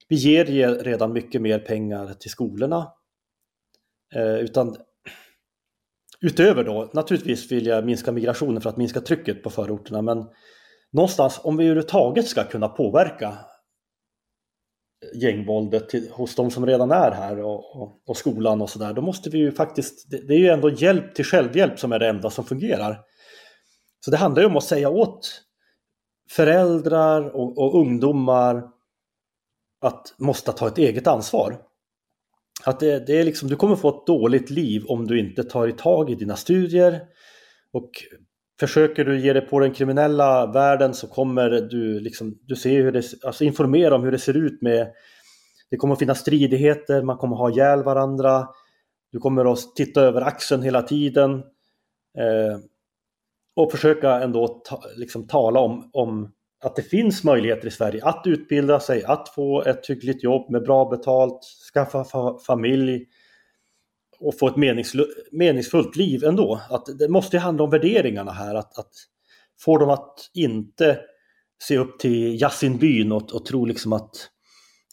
[0.09, 0.45] Vi ger
[0.85, 2.93] redan mycket mer pengar till skolorna.
[4.15, 4.77] Eh, utan
[6.23, 10.27] Utöver då, naturligtvis vill jag minska migrationen för att minska trycket på förorterna, men
[10.93, 13.39] någonstans om vi överhuvudtaget ska kunna påverka
[15.15, 19.03] gängvåldet till, hos de som redan är här och, och, och skolan och sådär, då
[19.03, 22.09] måste vi ju faktiskt, det, det, är ju ändå hjälp till självhjälp som är det
[22.09, 23.01] enda som fungerar.
[24.05, 25.43] Så det handlar ju om att säga åt
[26.31, 28.69] föräldrar och, och ungdomar
[29.81, 31.70] att måste ta ett eget ansvar.
[32.65, 35.69] Att det, det, är liksom, du kommer få ett dåligt liv om du inte tar
[35.69, 37.01] i tag i dina studier.
[37.73, 37.91] Och
[38.61, 42.93] försöker du ge dig på den kriminella världen så kommer du liksom, du ser hur
[42.93, 44.89] det, alltså informera om hur det ser ut med,
[45.71, 48.49] det kommer finnas stridigheter, man kommer ha ihjäl varandra,
[49.13, 51.33] du kommer att titta över axeln hela tiden.
[52.19, 52.59] Eh,
[53.57, 58.23] och försöka ändå ta, liksom tala om, om att det finns möjligheter i Sverige att
[58.27, 61.41] utbilda sig, att få ett hyggligt jobb med bra betalt,
[61.75, 63.07] skaffa fa familj
[64.19, 64.57] och få ett
[65.33, 66.61] meningsfullt liv ändå.
[66.71, 68.93] Att det måste handla om värderingarna här, att, att
[69.61, 71.01] få dem att inte
[71.63, 74.31] se upp till Yasin Byn och, och tro liksom att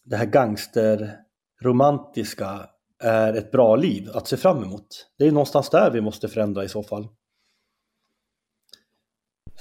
[0.06, 2.69] det här gangsterromantiska
[3.03, 5.07] är ett bra liv att se fram emot.
[5.18, 7.07] Det är någonstans där vi måste förändra i så fall.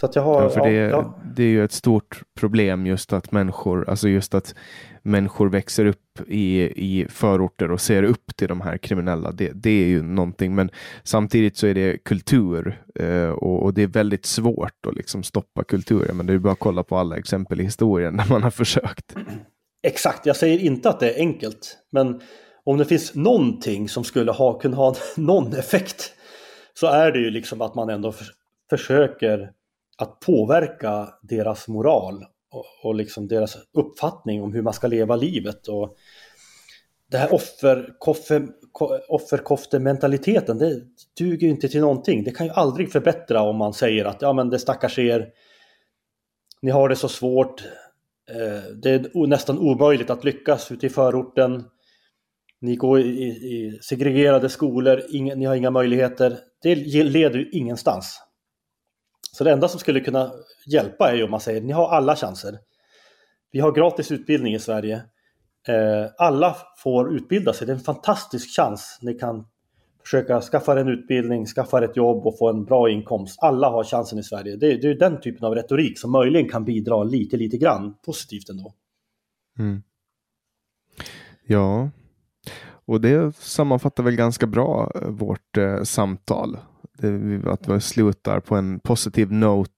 [0.01, 1.19] Så att jag har, ja, för det, ja.
[1.37, 4.55] det är ju ett stort problem just att människor, alltså just att
[5.03, 9.33] människor växer upp i, i förorter och ser upp till de här kriminella.
[9.33, 10.71] Det, det är ju någonting, men
[11.03, 15.65] samtidigt så är det kultur eh, och, och, det är väldigt svårt att liksom stoppa
[15.65, 16.17] kulturen.
[16.17, 19.15] Men det är bara att kolla på alla exempel i historien när man har försökt.
[19.83, 22.21] Exakt, jag säger inte att det är enkelt, men
[22.65, 26.13] om det finns någonting som skulle ha, kunna ha någon effekt
[26.75, 28.27] så är det ju liksom att man ändå för,
[28.71, 29.51] försöker
[29.99, 35.69] att påverka deras moral och, och liksom deras uppfattning om hur man ska leva livet.
[35.69, 35.97] Och
[37.11, 38.47] det här offerkoffe,
[39.09, 40.81] offerkoftementaliteten, det
[41.19, 42.25] duger ju inte till någonting.
[42.25, 45.29] Det kan ju aldrig förbättra om man säger att ja men det stackars er,
[46.63, 47.65] ni har det så svårt,
[48.31, 51.65] eh, det är nästan omöjligt att lyckas ute i förorten.
[52.61, 55.03] Ni går i, i segregerade skolor,
[55.37, 56.39] ni har inga möjligheter.
[56.63, 56.75] Det
[57.05, 58.26] leder ju ingenstans.
[59.37, 60.33] Så det enda som skulle kunna
[60.67, 62.59] hjälpa är ju om man säger ni har alla chanser.
[63.53, 64.95] Vi har gratis utbildning i Sverige.
[65.69, 67.67] Eh, alla får utbilda sig.
[67.67, 68.99] Det är en fantastisk chans.
[69.03, 69.47] Ni kan
[70.03, 73.39] försöka skaffa en utbildning, skaffa ett jobb och få en bra inkomst.
[73.43, 74.57] Alla har chansen i Sverige.
[74.57, 78.49] Det, det är den typen av retorik som möjligen kan bidra lite, lite grann positivt
[78.49, 78.75] ändå.
[79.59, 79.83] Mm.
[81.47, 81.91] Ja,
[82.87, 86.59] och det sammanfattar väl ganska bra eh, vårt eh, samtal
[86.99, 89.73] det, att vi slutar på en positiv note.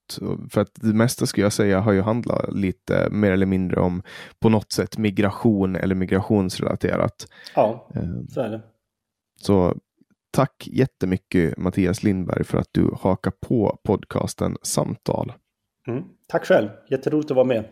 [0.49, 4.01] För att det mesta skulle jag säga har ju handlat lite mer eller mindre om
[4.39, 7.27] på något sätt migration eller migrationsrelaterat.
[7.55, 8.61] Ja, ehm, så är det.
[9.41, 9.75] Så
[10.31, 15.33] tack jättemycket Mattias Lindberg för att du hakar på podcasten Samtal.
[15.87, 17.65] Mm, tack själv, jätteroligt att vara med.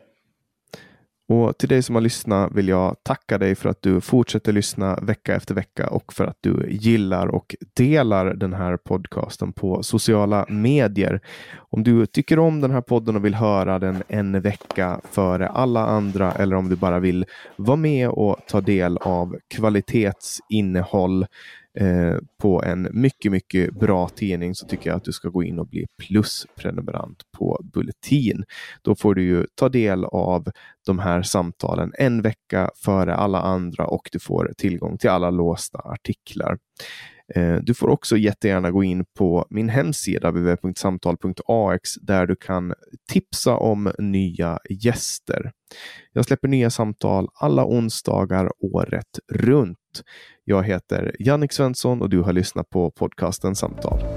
[1.29, 4.99] Och till dig som har lyssnat vill jag tacka dig för att du fortsätter lyssna
[5.01, 10.45] vecka efter vecka och för att du gillar och delar den här podcasten på sociala
[10.49, 11.21] medier.
[11.55, 15.85] Om du tycker om den här podden och vill höra den en vecka före alla
[15.85, 17.25] andra eller om du bara vill
[17.55, 21.25] vara med och ta del av kvalitetsinnehåll
[21.79, 25.59] Eh, på en mycket, mycket bra tidning så tycker jag att du ska gå in
[25.59, 28.43] och bli plusprenumerant på Bulletin.
[28.81, 30.47] Då får du ju ta del av
[30.85, 35.79] de här samtalen en vecka före alla andra och du får tillgång till alla låsta
[35.79, 36.57] artiklar.
[37.35, 42.73] Eh, du får också jättegärna gå in på min hemsida www.samtal.ax där du kan
[43.11, 45.51] tipsa om nya gäster.
[46.13, 49.77] Jag släpper nya samtal alla onsdagar året runt.
[50.49, 54.16] Jag heter Jannik Svensson och du har lyssnat på podcasten Samtal.